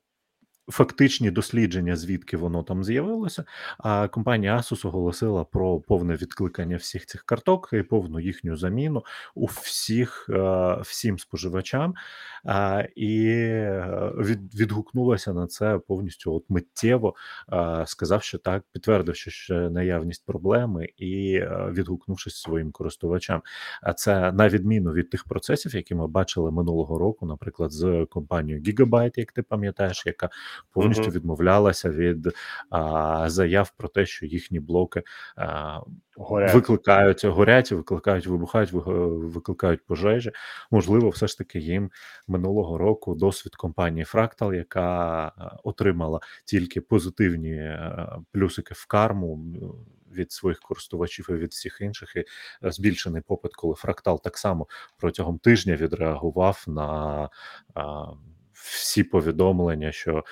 фактичні 0.70 1.32
дослідження, 1.32 1.96
звідки 1.96 2.38
воно 2.38 2.64
там 2.64 2.84
з'явилося. 2.84 3.44
А 3.78 4.08
компанія 4.08 4.58
Asus 4.58 4.88
оголосила 4.88 5.44
про 5.44 5.80
повне 5.80 6.16
відкликання 6.16 6.78
всіх 6.78 7.06
цих 7.06 7.24
карток 7.24 7.70
і 7.74 7.84
повну 7.84 8.20
їхню 8.20 8.58
заміну 8.58 9.04
у 9.36 9.46
всіх 9.46 10.30
е, 10.30 10.78
всім 10.82 11.20
споживачам. 11.20 11.94
І 12.96 13.28
е, 13.28 14.12
відгукнулася 14.56 15.34
на 15.34 15.48
це 15.48 15.80
повністю 15.88 16.34
от 16.34 16.44
миттєво, 16.50 17.16
е, 17.54 17.84
сказав, 17.88 18.24
що 18.24 18.38
так, 18.38 18.64
підтвердивши 18.72 19.32
що 19.32 19.70
наявність 19.70 20.26
проблеми 20.26 20.88
і 20.98 21.42
відгукнувшись 21.72 22.36
своїм 22.36 22.72
користувачам. 22.72 23.42
А 23.82 23.94
це 23.94 24.32
на 24.32 24.50
відміну 24.50 24.92
від 24.92 25.10
тих 25.10 25.24
процесів, 25.24 25.76
які 25.76 25.96
ми 25.96 26.08
бачили 26.08 26.52
минулого 26.52 26.98
року, 26.98 27.26
наприклад, 27.26 27.72
з 27.72 28.06
компанією 28.10 28.64
Gigabyte, 28.64 29.20
як 29.20 29.32
ти 29.32 29.42
пам'ятаєш, 29.42 30.04
яка 30.06 30.30
повністю 30.72 31.04
Мгм. 31.04 31.12
відмовлялася 31.12 31.90
від 31.90 32.34
а, 32.70 33.30
заяв 33.30 33.72
про 33.78 33.88
те, 33.88 34.06
що 34.06 34.26
їхні 34.26 34.60
блоки 34.60 35.04
а, 35.36 35.80
Горять. 36.16 36.54
викликають 36.54 37.26
горять, 37.26 37.72
викликають, 37.72 38.28
вибухають, 38.28 38.72
викликають 38.72 39.86
пожежі. 39.86 40.32
Можливо, 40.72 41.10
все 41.10 41.28
ж 41.28 41.38
таки 41.38 41.60
їм 41.60 41.92
минулого 42.28 42.78
року 42.78 43.16
досвід 43.16 43.56
компанії 43.56 44.06
Fractal, 44.06 44.54
яка 44.56 45.32
отримала 45.64 46.20
тільки 46.46 46.82
позитивні 46.82 47.78
плюсики 48.32 48.74
в 48.74 48.86
карму. 48.86 49.40
Від 50.16 50.32
своїх 50.32 50.60
користувачів 50.60 51.28
і 51.30 51.34
від 51.34 51.52
всіх 51.52 51.78
інших, 51.82 52.16
і 52.16 52.24
збільшений 52.62 53.22
попит, 53.22 53.54
коли 53.56 53.74
Fractal 53.74 54.22
так 54.24 54.38
само 54.38 54.68
протягом 54.98 55.38
тижня 55.40 55.76
відреагував 55.76 56.64
на 56.68 57.30
а, 57.74 58.06
всі 58.62 59.04
повідомлення, 59.04 59.92
що 59.92 60.24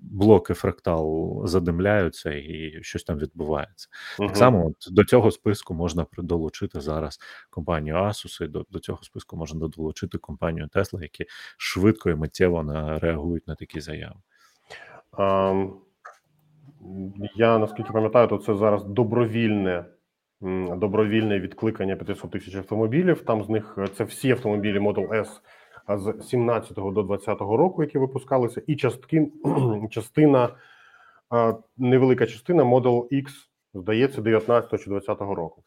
блоки 0.00 0.52
Fractal 0.52 1.46
задимляються 1.46 2.30
і 2.30 2.78
щось 2.82 3.04
там 3.04 3.18
відбувається. 3.18 3.88
Мгм. 4.18 4.28
Так 4.28 4.36
само 4.36 4.66
от 4.66 4.94
до 4.94 5.04
цього 5.04 5.30
списку 5.30 5.74
можна 5.74 6.06
долучити 6.18 6.80
зараз 6.80 7.18
компанію 7.50 7.96
Asus, 7.96 8.44
і 8.44 8.48
до, 8.48 8.66
до 8.70 8.78
цього 8.78 9.02
списку 9.02 9.36
можна 9.36 9.68
долучити 9.68 10.18
компанію 10.18 10.66
Tesla, 10.66 11.02
які 11.02 11.26
швидко 11.56 12.10
і 12.10 12.14
миттєво 12.14 12.62
на, 12.62 12.98
реагують 12.98 13.48
на 13.48 13.54
такі 13.54 13.80
заяви. 13.80 14.20
Ам, 15.10 15.74
Я 17.36 17.58
наскільки 17.58 17.92
пам'ятаю, 17.92 18.28
то 18.28 18.38
це 18.38 18.54
зараз 18.54 18.84
добровільне 18.84 19.84
добровільне 20.76 21.40
відкликання 21.40 21.96
500 21.96 22.30
тисяч 22.30 22.54
автомобілів. 22.54 23.20
Там 23.20 23.44
з 23.44 23.48
них 23.48 23.74
е, 23.78 23.86
це 23.86 24.04
всі 24.04 24.30
автомобілі 24.30 24.78
Model 24.78 25.08
S 25.08 25.28
з 25.98 26.14
17 26.22 26.72
до 26.74 27.02
20 27.02 27.40
року, 27.40 27.82
які 27.82 27.98
випускалися, 27.98 28.62
і 28.66 28.76
частки, 28.76 29.32
частина, 29.90 30.48
невелика 31.76 32.26
частина 32.26 32.64
Model 32.64 33.08
X, 33.12 33.28
здається, 33.74 34.22
19 34.22 34.80
чи 34.80 34.90
20 34.90 35.20
року. 35.20 35.62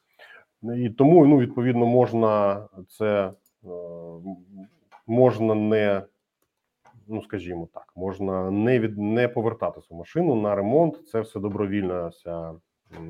І 0.78 0.90
тому, 0.90 1.26
ну, 1.26 1.38
відповідно, 1.38 1.86
можна 1.86 2.62
це 2.88 3.32
е, 3.64 3.68
можна 5.08 5.56
не, 5.56 6.04
ну 7.08 7.22
скажімо 7.22 7.68
так, 7.74 7.94
можна 7.95 8.52
не 8.52 8.80
від 8.80 8.98
не 8.98 9.28
повертати 9.28 9.82
цю 9.82 9.95
машину 9.95 10.36
на 10.36 10.56
ремонт. 10.56 11.08
Це 11.08 11.22
все 11.22 11.40
добровільна 11.40 12.08
вся 12.08 12.54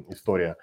історія. 0.09 0.55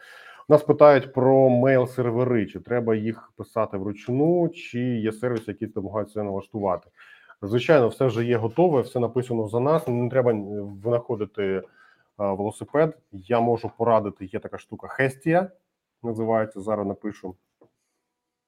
Нас 0.50 0.62
питають 0.62 1.12
про 1.12 1.48
мейл-сервери, 1.48 2.46
чи 2.46 2.60
треба 2.60 2.94
їх 2.94 3.32
писати 3.36 3.76
вручну, 3.76 4.48
чи 4.48 4.80
є 4.80 5.12
сервіси, 5.12 5.44
які 5.46 5.66
допомагають 5.66 6.10
це 6.10 6.22
налаштувати. 6.22 6.90
Звичайно, 7.42 7.88
все 7.88 8.06
вже 8.06 8.24
є 8.24 8.36
готове, 8.36 8.80
все 8.80 9.00
написано 9.00 9.48
за 9.48 9.60
нас. 9.60 9.88
Не 9.88 10.10
треба 10.10 10.32
е, 10.32 10.36
винаходити 10.84 11.62
велосипед. 12.18 12.98
Я 13.12 13.40
можу 13.40 13.70
порадити. 13.78 14.24
Є 14.24 14.38
така 14.38 14.58
штука 14.58 14.88
Хестія, 14.88 15.50
називається. 16.02 16.60
Зараз 16.60 16.86
напишу 16.86 17.34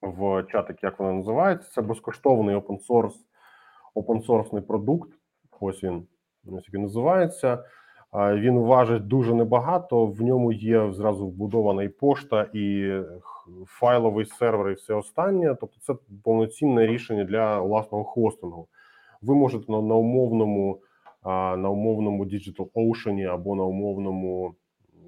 в 0.02 0.42
чатик, 0.42 0.82
як 0.82 0.98
вона 0.98 1.12
називається. 1.12 1.70
Це 1.70 1.82
безкоштовний 1.82 2.56
open 2.56 2.86
source, 2.86 3.16
open 3.94 4.26
source 4.26 4.60
продукт. 4.60 5.10
Ось 5.60 5.84
він 5.84 6.06
ось 6.46 6.74
він 6.74 6.82
називається. 6.82 7.64
Він 8.14 8.58
важить 8.58 9.08
дуже 9.08 9.34
небагато. 9.34 10.06
В 10.06 10.22
ньому 10.22 10.52
є 10.52 10.92
зразу 10.92 11.26
вбудована 11.26 11.82
і 11.82 11.88
пошта, 11.88 12.46
і 12.52 12.92
файловий 13.66 14.26
сервер, 14.26 14.70
і 14.70 14.74
все 14.74 14.94
останнє. 14.94 15.56
Тобто, 15.60 15.76
це 15.80 15.94
повноцінне 16.24 16.86
рішення 16.86 17.24
для 17.24 17.60
власного 17.60 18.04
хостингу. 18.04 18.68
Ви 19.22 19.34
можете 19.34 19.72
на, 19.72 19.80
на 19.82 19.94
умовному 19.94 20.80
на 21.24 21.70
умовному 21.70 22.24
Digital 22.24 22.70
Ocean 22.74 23.34
або 23.34 23.54
на 23.56 23.64
умовному 23.64 24.54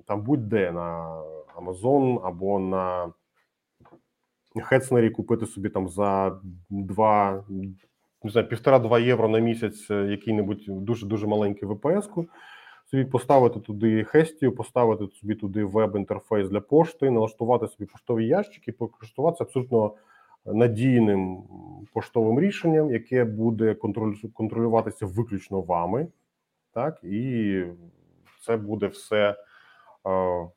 там 0.06 0.22
будь-де 0.22 0.72
на 0.72 1.20
Amazon 1.56 2.20
або 2.24 2.58
на 2.58 3.12
Хецнері 4.62 5.10
купити 5.10 5.46
собі 5.46 5.68
там 5.68 5.88
за 5.88 6.40
два 6.70 7.44
не 8.24 8.30
знаю, 8.30 8.48
півтора-два 8.48 8.98
євро 8.98 9.28
на 9.28 9.38
місяць 9.38 9.90
е, 9.90 9.94
який-небудь 9.94 10.64
дуже 10.68 11.06
дуже 11.06 11.26
маленький 11.26 11.68
VPS-ку, 11.68 12.26
собі 12.94 13.04
поставити 13.04 13.60
туди 13.60 14.04
Хестію, 14.04 14.54
поставити 14.54 15.06
собі 15.20 15.34
туди 15.34 15.64
веб-інтерфейс 15.64 16.48
для 16.48 16.60
пошти, 16.60 17.10
налаштувати 17.10 17.68
собі 17.68 17.86
поштові 17.86 18.26
ящики, 18.26 18.72
покористуватися 18.72 19.44
абсолютно 19.44 19.94
надійним 20.44 21.42
поштовим 21.92 22.40
рішенням, 22.40 22.90
яке 22.90 23.24
буде 23.24 23.74
контролюватися 24.34 25.06
виключно 25.06 25.60
вами. 25.60 26.06
Так, 26.72 27.04
і 27.04 27.62
це 28.46 28.56
буде 28.56 28.86
все 28.86 29.36
е, 30.06 30.48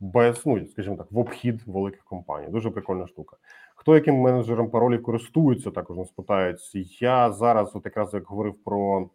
без, 0.00 0.46
ну 0.46 0.66
скажімо 0.66 0.96
так, 0.96 1.12
в 1.12 1.18
обхід 1.18 1.62
великих 1.66 2.04
компаній. 2.04 2.48
Дуже 2.48 2.70
прикольна 2.70 3.06
штука. 3.06 3.36
Хто 3.74 3.94
яким 3.94 4.14
менеджером 4.14 4.70
паролів 4.70 5.02
користується, 5.02 5.70
також 5.70 5.96
нас 5.96 6.10
питають. 6.10 6.74
Я 7.02 7.32
зараз, 7.32 7.76
от 7.76 7.84
якраз 7.84 8.14
як 8.14 8.24
говорив 8.24 8.54
про 8.64 9.10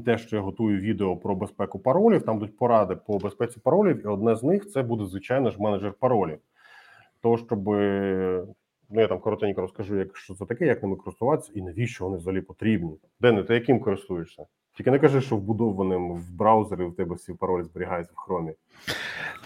те, 0.00 0.18
що 0.18 0.36
я 0.36 0.42
готую 0.42 0.80
відео 0.80 1.16
про 1.16 1.34
безпеку 1.34 1.78
паролів. 1.78 2.22
Там 2.22 2.38
будуть 2.38 2.56
поради 2.56 2.96
по 2.96 3.18
безпеці 3.18 3.60
паролів, 3.60 4.04
і 4.04 4.08
одне 4.08 4.36
з 4.36 4.42
них 4.42 4.70
це 4.70 4.82
буде 4.82 5.04
звичайно 5.04 5.50
ж 5.50 5.62
менеджер 5.62 5.92
паролів. 5.92 6.38
Того, 7.20 7.38
щоб 7.38 7.68
ну 8.92 9.00
я 9.00 9.06
там 9.08 9.18
коротенько 9.18 9.60
розкажу, 9.60 9.96
як 9.96 10.16
що 10.16 10.34
це 10.34 10.46
таке, 10.46 10.66
як 10.66 10.82
ними 10.82 10.96
користуватися 10.96 11.52
і 11.54 11.62
навіщо 11.62 12.04
вони 12.04 12.16
взагалі 12.16 12.40
потрібні. 12.40 12.96
Дене, 13.20 13.42
ти 13.42 13.54
яким 13.54 13.80
користуєшся? 13.80 14.46
Тільки 14.76 14.90
не 14.90 14.98
кажи, 14.98 15.20
що 15.20 15.36
вбудованим 15.36 16.12
в 16.12 16.32
браузері 16.32 16.82
у 16.82 16.90
тебе 16.90 17.14
всі 17.14 17.32
паролі 17.34 17.64
зберігаються 17.64 18.12
в 18.16 18.20
хромі. 18.20 18.52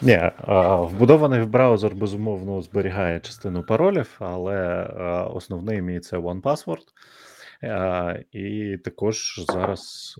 Ні, 0.03 0.31
а, 0.37 0.77
вбудований 0.77 1.43
в 1.43 1.49
браузер 1.49 1.95
безумовно 1.95 2.63
зберігає 2.63 3.21
частину 3.21 3.63
паролів, 3.63 4.17
але 4.19 4.57
а, 4.99 5.25
основний 5.25 5.83
мій 5.83 6.01
це 6.01 6.19
OnePassword. 6.19 6.85
А, 7.63 8.15
І 8.33 8.77
також 8.85 9.45
зараз 9.49 10.15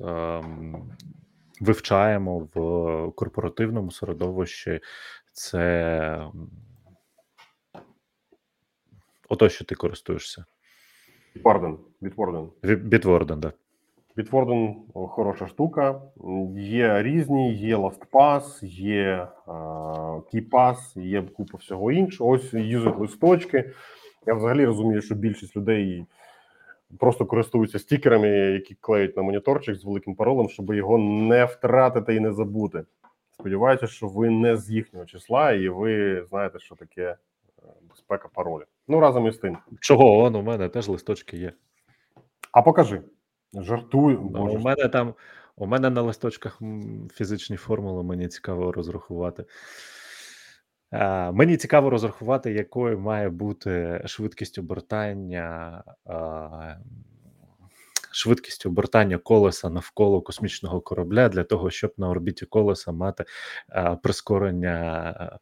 вивчаємо 1.61 2.39
в 2.55 3.13
корпоративному 3.13 3.91
середовищі 3.91 4.81
це 5.33 6.31
ото, 9.29 9.49
що 9.49 9.65
ти 9.65 9.75
користуєшся. 9.75 10.45
Bitwarden, 11.37 11.77
Bitwarden. 12.03 12.49
Bitwarden, 12.63 13.37
да. 13.37 13.53
Bitwarden– 14.17 14.75
хороша 14.95 15.47
штука. 15.47 16.03
Є 16.57 17.03
різні, 17.03 17.55
є 17.55 17.77
LastPass, 17.77 18.65
є 18.67 19.29
а, 19.47 19.53
KeyPass, 20.33 21.01
є 21.01 21.23
купа 21.23 21.59
всього 21.59 21.93
іншого. 21.93 22.31
Ось 22.31 22.55
юзать 22.55 22.99
листочки. 22.99 23.73
Я 24.27 24.35
взагалі 24.35 24.65
розумію, 24.65 25.03
що 25.03 25.15
більшість 25.15 25.57
людей 25.57 26.07
просто 26.99 27.27
користуються 27.27 27.79
стікерами, 27.79 28.29
які 28.29 28.75
клеють 28.75 29.17
на 29.17 29.23
моніторчик 29.23 29.77
з 29.77 29.85
великим 29.85 30.15
паролем, 30.15 30.49
щоб 30.49 30.75
його 30.75 30.99
не 30.99 31.45
втратити 31.45 32.15
і 32.15 32.21
не 32.21 32.33
забути. 32.33 32.85
Сподіваюся, 33.31 33.87
що 33.87 34.09
ви 34.09 34.31
не 34.31 34.57
з 34.57 34.71
їхнього 34.71 35.07
числа, 35.07 35.53
і 35.53 35.69
ви 35.69 36.25
знаєте, 36.29 36.59
що 36.59 36.75
таке 36.75 37.03
е, 37.03 37.17
безпека 37.91 38.29
паролів. 38.35 38.67
Ну 38.89 39.01
разом 39.01 39.27
із 39.27 39.39
тим. 39.39 39.59
Чого 39.81 40.19
он 40.19 40.35
у 40.35 40.43
мене 40.43 40.69
теж 40.69 40.89
листочки 40.89 41.37
є. 41.37 41.53
А 42.53 42.63
покажи. 42.63 43.03
Жартую. 43.55 44.19
Боже, 44.19 44.59
у 44.59 44.61
мене 44.61 44.89
там, 44.89 45.15
у 45.57 45.67
мене 45.67 45.91
на 45.91 46.03
листочках 46.03 46.61
фізичні 47.13 47.57
формули, 47.57 48.03
мені 48.03 48.29
цікаво 48.29 48.73
розрахувати. 48.73 49.45
Мені 51.33 51.57
цікаво 51.57 51.91
розрахувати, 51.91 52.53
якою 52.53 52.99
має 52.99 53.29
бути 53.29 54.03
швидкість 54.07 54.59
обертання, 54.59 55.83
швидкість 58.13 58.67
обертання 58.67 59.19
колеса 59.19 59.71
навколо 59.71 60.23
космічного 60.23 60.81
корабля 60.81 61.29
для 61.29 61.45
того, 61.45 61.71
щоб 61.71 61.93
на 61.97 62.09
орбіті 62.09 62.47
колеса 62.47 62.93
мати 62.93 63.25
прискорення 64.03 65.39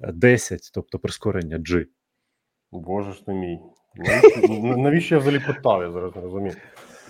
10, 0.00 0.70
тобто 0.74 0.98
прискорення 0.98 1.58
G. 1.58 1.86
Боже 2.72 3.12
ж 3.12 3.26
ти 3.26 3.32
мій. 3.32 3.58
Навіщо 4.76 5.14
я 5.14 5.20
взагалі 5.20 5.42
питав? 5.46 5.82
Я 5.82 5.90
зараз 5.90 6.16
не 6.16 6.22
розумію. 6.22 6.54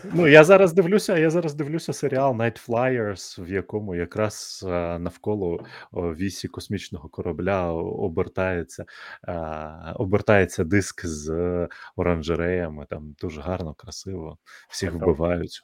Ну, 0.04 0.26
я 0.26 0.44
зараз 0.44 0.72
дивлюся, 0.72 1.18
я 1.18 1.30
зараз 1.30 1.54
дивлюся 1.54 1.92
серіал 1.92 2.32
Night 2.32 2.68
Flyers, 2.68 3.44
в 3.44 3.52
якому 3.52 3.94
якраз 3.94 4.64
навколо 4.98 5.60
вісі 5.92 6.48
космічного 6.48 7.08
корабля 7.08 7.72
обертається, 7.72 8.84
обертається 9.94 10.64
диск 10.64 11.06
з 11.06 11.30
е, 11.30 11.68
оранжереями. 11.96 12.86
Там 12.90 13.14
дуже 13.20 13.40
гарно, 13.40 13.74
красиво, 13.74 14.38
всіх 14.68 14.92
вбивають. 14.92 15.62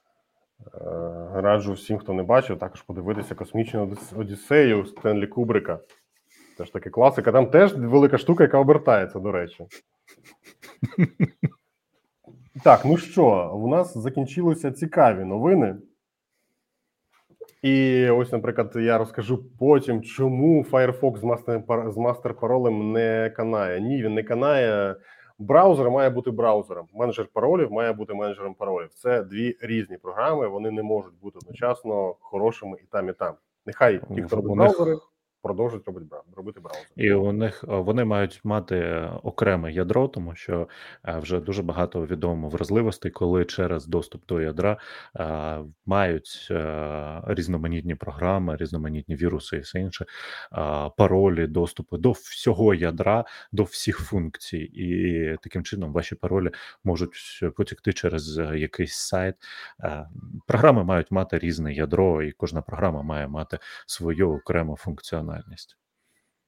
Е, 0.75 1.41
Раджу 1.41 1.73
всім, 1.73 1.99
хто 1.99 2.13
не 2.13 2.23
бачив, 2.23 2.59
також 2.59 2.83
подивитися 2.83 3.35
космічну 3.35 3.97
Одіссею 4.17 4.87
Стенлі 4.87 5.27
Кубрика. 5.27 5.81
Теж 6.59 6.71
таки 6.71 6.91
класика. 6.91 7.33
Там 7.33 7.51
теж 7.51 7.75
велика 7.75 8.19
штука, 8.19 8.45
яка 8.45 8.59
обертається, 8.59 9.19
до 9.19 9.33
речі. 9.33 9.67
Так, 12.65 12.85
ну 12.85 12.97
що, 12.97 13.53
у 13.55 13.69
нас 13.69 13.99
закінчилися 13.99 14.73
цікаві 14.73 15.25
новини. 15.25 15.77
І 17.63 18.09
ось, 18.09 18.33
наприклад, 18.33 18.73
я 18.77 18.99
розкажу 18.99 19.45
потім, 19.59 20.03
чому 20.03 20.63
Firefox 20.63 21.19
з 21.19 21.25
мастер, 21.25 21.63
з 21.93 21.97
мастер 21.97 22.35
паролем 22.35 22.93
не 22.93 23.33
канає. 23.37 23.81
Ні, 23.81 24.03
він 24.03 24.15
не 24.15 24.23
канає. 24.23 24.97
Браузер 25.39 25.91
має 25.91 26.11
бути 26.11 26.31
браузером. 26.31 26.87
Менеджер 26.95 27.29
паролів 27.33 27.73
має 27.73 27.93
бути 27.93 28.15
менеджером 28.15 28.55
паролів. 28.55 28.89
Це 28.95 29.23
дві 29.23 29.57
різні 29.61 29.97
програми. 29.97 30.49
Вони 30.49 30.71
не 30.71 30.83
можуть 30.83 31.21
бути 31.23 31.39
одночасно 31.43 32.15
хорошими 32.21 32.77
і 32.83 32.87
там, 32.91 33.09
і 33.09 33.13
там. 33.13 33.35
Нехай 33.67 34.01
ті, 34.15 34.23
хто 34.23 34.37
робить 34.37 34.57
браузери, 34.57 34.97
продовжують 35.43 35.87
робити 35.87 36.07
робити 36.37 36.61
браузер. 36.61 36.87
І 36.97 37.13
у 37.13 37.33
них 37.33 37.65
е, 37.65 37.77
вони 37.77 38.05
мають 38.05 38.41
мати 38.45 38.77
е, 38.77 39.13
окреме 39.23 39.73
ядро, 39.73 40.09
тому 40.09 40.35
що 40.35 40.69
е, 41.09 41.19
вже 41.19 41.41
дуже 41.41 41.63
багато 41.63 42.07
відомо 42.07 42.49
вразливостей, 42.49 43.11
коли 43.11 43.45
через 43.45 43.87
доступ 43.87 44.27
до 44.27 44.41
ядра 44.41 44.77
мають 45.87 46.49
різноманітні 47.27 47.95
програми, 47.95 48.57
різноманітні 48.57 49.17
віруси 49.17 49.57
і 49.57 49.61
все 49.61 49.81
інше, 49.81 50.07
паролі, 50.97 51.47
доступи 51.47 51.99
до 51.99 52.13
всього 52.13 52.75
ядра, 52.75 53.25
до 53.53 53.63
всіх 53.63 53.99
функцій, 53.99 54.59
і 54.59 55.37
таким 55.43 55.65
чином 55.65 55.93
ваші 55.93 56.15
паролі 56.15 56.51
можуть 56.85 57.41
потікти 57.57 57.93
через 57.93 58.39
якийсь 58.39 58.95
сайт. 58.95 59.35
Програми 60.47 60.85
мають 60.85 61.11
мати 61.11 61.39
різне 61.39 61.73
ядро, 61.73 62.23
і 62.23 62.33
кожна 62.33 62.63
програма 62.63 63.03
має 63.03 63.29
мати 63.29 63.59
свою 63.87 64.33
окрему 64.33 64.77
функціональність. 64.77 65.28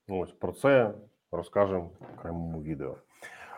Ось 0.09 0.33
про 0.33 0.53
це 0.53 0.95
розкажемо 1.33 1.91
в 2.01 2.19
окремому 2.19 2.63
відео. 2.63 2.97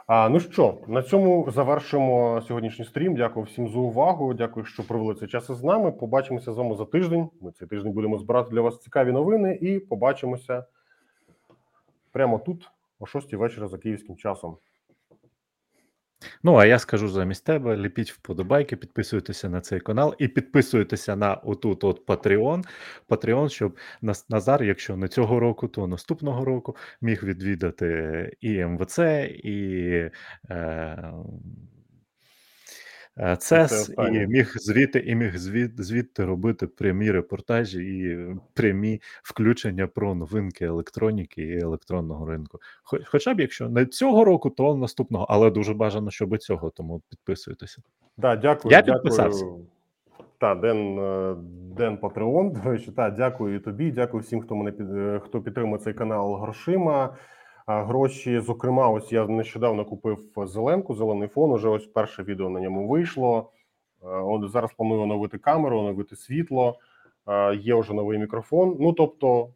А, 0.06 0.28
ну 0.28 0.40
що, 0.40 0.78
на 0.86 1.02
цьому 1.02 1.50
завершимо 1.50 2.42
сьогоднішній 2.48 2.84
стрім. 2.84 3.16
Дякую 3.16 3.46
всім 3.46 3.68
за 3.68 3.78
увагу. 3.78 4.34
Дякую, 4.34 4.66
що 4.66 4.86
провели 4.86 5.14
цей 5.14 5.28
час 5.28 5.50
із 5.50 5.62
нами. 5.62 5.92
Побачимося 5.92 6.52
з 6.52 6.56
вами 6.56 6.76
за 6.76 6.84
тиждень. 6.84 7.28
Ми 7.40 7.52
цей 7.52 7.68
тиждень 7.68 7.92
будемо 7.92 8.18
збирати 8.18 8.50
для 8.50 8.60
вас 8.60 8.78
цікаві 8.78 9.12
новини 9.12 9.58
і 9.60 9.78
побачимося 9.78 10.64
прямо 12.12 12.38
тут, 12.38 12.70
о 13.00 13.06
6 13.06 13.34
вечора 13.34 13.68
за 13.68 13.78
київським 13.78 14.16
часом. 14.16 14.56
Ну, 16.42 16.56
а 16.56 16.66
я 16.66 16.78
скажу 16.78 17.08
замість 17.08 17.44
тебе: 17.44 17.76
ліпіть 17.76 18.12
вподобайки, 18.12 18.76
підписуйтеся 18.76 19.48
на 19.48 19.60
цей 19.60 19.80
канал 19.80 20.14
і 20.18 20.28
підписуйтеся 20.28 21.16
на 21.16 21.34
отут 21.34 21.84
от 21.84 22.06
Patreon. 22.06 22.64
Patreon, 23.08 23.48
щоб 23.48 23.76
Назар, 24.28 24.64
якщо 24.64 24.96
не 24.96 25.08
цього 25.08 25.40
року, 25.40 25.68
то 25.68 25.86
наступного 25.86 26.44
року 26.44 26.76
міг 27.00 27.24
відвідати 27.24 28.36
і 28.40 28.64
МВЦ, 28.64 28.98
і 29.44 30.10
е, 30.50 31.12
ЦЕС, 33.38 33.72
останнє. 33.72 34.22
і 34.22 34.26
міг 34.26 34.52
звідти, 34.56 34.98
і 34.98 35.14
міг 35.14 35.36
звід, 35.36 35.72
звідти 35.76 36.24
робити 36.24 36.66
прямі 36.66 37.10
репортажі 37.10 37.82
і 37.82 38.26
прямі 38.54 39.00
включення 39.22 39.86
про 39.86 40.14
новинки 40.14 40.64
електроніки 40.64 41.42
і 41.42 41.58
електронного 41.58 42.26
ринку. 42.26 42.58
Хо- 42.82 42.98
Хоча 43.06 43.34
б 43.34 43.40
якщо 43.40 43.68
не 43.68 43.86
цього 43.86 44.24
року, 44.24 44.50
то 44.50 44.76
наступного, 44.76 45.26
але 45.28 45.50
дуже 45.50 45.74
бажано, 45.74 46.10
щоб 46.10 46.38
цього, 46.38 46.70
тому 46.70 47.02
підписуйтеся. 47.10 47.82
Да, 48.16 48.36
дякую. 48.36 48.72
Я 48.72 48.82
дякую. 48.82 49.02
підписався. 49.02 49.46
Та, 50.38 50.54
Ден, 50.54 50.98
е, 50.98 51.34
Ден 51.76 51.96
Патреон. 51.96 52.50
До 52.50 52.70
речі, 52.70 52.92
та, 52.96 53.10
дякую 53.10 53.56
і 53.56 53.58
тобі. 53.58 53.90
Дякую 53.90 54.22
всім, 54.22 54.40
хто 54.40 54.54
мене 54.56 54.72
під 54.72 54.90
е, 54.96 55.20
хто 55.24 55.40
підтримує 55.40 55.78
цей 55.82 55.94
канал 55.94 56.36
грошима. 56.36 57.16
Гроші, 57.80 58.40
зокрема, 58.40 58.88
ось 58.88 59.12
я 59.12 59.26
нещодавно 59.26 59.84
купив 59.84 60.18
зеленку, 60.36 60.94
зелений 60.94 61.28
фон. 61.28 61.52
Уже 61.52 61.68
ось 61.68 61.86
перше 61.86 62.22
відео 62.22 62.48
на 62.48 62.60
ньому 62.60 62.88
вийшло. 62.88 63.50
Е, 64.02 64.06
От 64.06 64.50
зараз 64.50 64.70
планую 64.72 65.00
оновити 65.00 65.38
камеру, 65.38 65.78
оновити 65.78 66.16
світло. 66.16 66.78
Е, 67.28 67.56
Є 67.56 67.74
вже 67.74 67.94
новий 67.94 68.18
мікрофон. 68.18 68.76
Ну 68.80 68.92
тобто, 68.92 69.48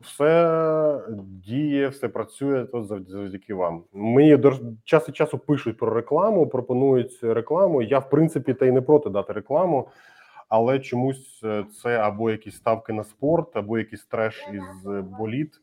все 0.00 1.00
діє, 1.18 1.88
все 1.88 2.08
працює 2.08 2.64
то 2.64 2.84
завдяки 2.84 3.54
вам. 3.54 3.84
Мені 3.92 4.38
час 4.84 5.08
від 5.08 5.16
часу 5.16 5.38
пишуть 5.38 5.76
про 5.78 5.94
рекламу, 5.94 6.46
пропонують 6.46 7.18
рекламу. 7.22 7.82
Я 7.82 7.98
в 7.98 8.10
принципі 8.10 8.54
та 8.54 8.66
й 8.66 8.70
не 8.72 8.80
проти 8.80 9.10
дати 9.10 9.32
рекламу, 9.32 9.88
але 10.48 10.78
чомусь 10.78 11.40
е, 11.44 11.64
це 11.82 11.98
або 11.98 12.30
якісь 12.30 12.56
ставки 12.56 12.92
на 12.92 13.04
спорт, 13.04 13.56
або 13.56 13.78
якийсь 13.78 14.04
треш 14.04 14.48
із 14.52 14.90
боліт 15.18 15.60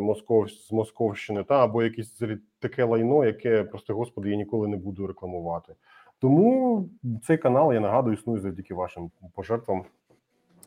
Москов 0.00 0.50
з 0.50 0.72
Московщини, 0.72 1.44
та 1.44 1.64
або 1.64 1.82
якесь 1.82 2.22
таке 2.58 2.84
лайно, 2.84 3.24
яке 3.24 3.64
просто 3.64 3.94
господи, 3.94 4.30
я 4.30 4.36
ніколи 4.36 4.68
не 4.68 4.76
буду 4.76 5.06
рекламувати. 5.06 5.74
Тому 6.20 6.88
цей 7.26 7.38
канал 7.38 7.72
я 7.72 7.80
нагадую 7.80 8.16
існує 8.16 8.40
завдяки 8.40 8.74
вашим 8.74 9.10
пожертвам. 9.34 9.84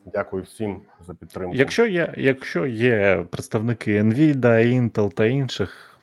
Дякую 0.06 0.44
всім 0.44 0.82
за 1.08 1.14
підтримку. 1.14 1.56
Якщо 1.56 1.86
є, 1.86 2.14
якщо 2.18 2.66
є 2.66 3.26
представники 3.32 4.02
Nvidia, 4.02 4.82
Intel 4.82 5.14
та 5.14 5.26
інших, 5.26 6.00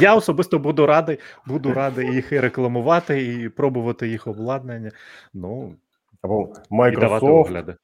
я 0.00 0.14
особисто 0.14 0.58
буду 0.58 0.86
радий, 0.86 1.18
буду 1.46 1.72
радий 1.74 2.14
їх 2.14 2.32
і 2.32 2.40
рекламувати, 2.40 3.22
і 3.22 3.48
пробувати 3.48 4.08
їх 4.08 4.26
обладнання. 4.26 4.90
Ну 5.34 5.74
або 6.22 6.52
Microsoft, 6.70 7.32
огляди. 7.32 7.74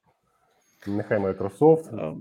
нехай 0.87 1.19
Microsoft. 1.19 2.15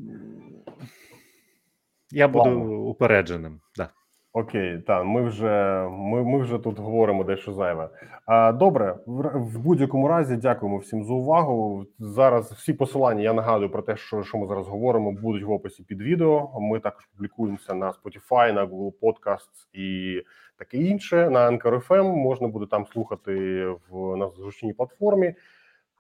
Я 2.11 2.29
буду 2.29 2.49
Ладно. 2.49 2.81
упередженим. 2.83 3.61
Да. 3.77 3.91
Окей, 4.33 4.79
так, 4.79 5.05
ми 5.05 5.23
вже 5.23 5.87
ми, 5.91 6.23
ми 6.25 6.39
вже 6.39 6.59
тут 6.59 6.79
говоримо 6.79 7.25
дещо 7.25 7.53
зайве. 7.53 7.89
А, 8.27 8.53
добре, 8.53 8.99
в, 9.07 9.39
в 9.39 9.59
будь-якому 9.59 10.09
разі 10.09 10.37
дякуємо 10.37 10.79
всім 10.79 11.05
за 11.05 11.13
увагу. 11.13 11.87
Зараз 11.99 12.53
всі 12.53 12.73
посилання 12.73 13.23
я 13.23 13.33
нагадую 13.33 13.71
про 13.71 13.83
те, 13.83 13.97
що, 13.97 14.23
що 14.23 14.39
ми 14.39 14.47
зараз 14.47 14.69
говоримо, 14.69 15.13
будуть 15.13 15.45
в 15.45 15.51
описі 15.51 15.83
під 15.83 16.03
відео. 16.03 16.61
Ми 16.61 16.81
також 16.81 17.07
публікуємося 17.07 17.75
на 17.75 17.93
Spotify, 17.93 18.53
на 18.53 18.67
Google 18.67 18.93
Podcasts 19.03 19.69
і 19.73 20.23
таке 20.59 20.77
інше. 20.77 21.31
На 21.31 21.51
Anchor 21.51 21.87
FM 21.87 22.17
можна 22.17 22.49
буде 22.49 22.67
там 22.67 22.87
слухати 22.87 23.65
в 23.91 24.17
на 24.17 24.31
зручній 24.31 24.73
платформі. 24.73 25.35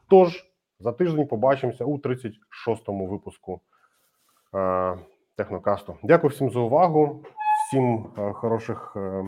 Тож 0.08 0.44
за 0.80 0.92
тиждень 0.92 1.26
побачимося 1.26 1.84
у 1.84 1.98
36-му 1.98 3.06
випуску 3.06 3.60
Технокасту. 5.36 5.96
Дякую 6.02 6.30
всім 6.30 6.50
за 6.50 6.60
увагу. 6.60 7.24
Всім 7.68 8.06
е, 8.18 8.32
хороших, 8.32 8.92
е, 8.96 9.24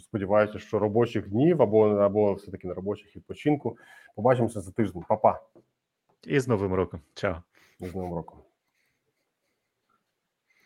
сподіваюся, 0.00 0.58
що 0.58 0.78
робочих 0.78 1.28
днів 1.28 1.62
або 1.62 1.88
або 1.88 2.34
все 2.34 2.50
таки 2.50 2.68
на 2.68 2.74
робочих 2.74 3.16
відпочинку. 3.16 3.76
Побачимося 4.16 4.60
за 4.60 4.72
тиждень. 4.72 5.04
Па-па. 5.08 5.40
І 6.26 6.40
з 6.40 6.48
Новим 6.48 6.74
роком. 6.74 7.00
Чао. 7.14 7.42
І 7.80 7.86
з 7.86 7.94
Новим 7.94 8.14
роком. 8.14 8.43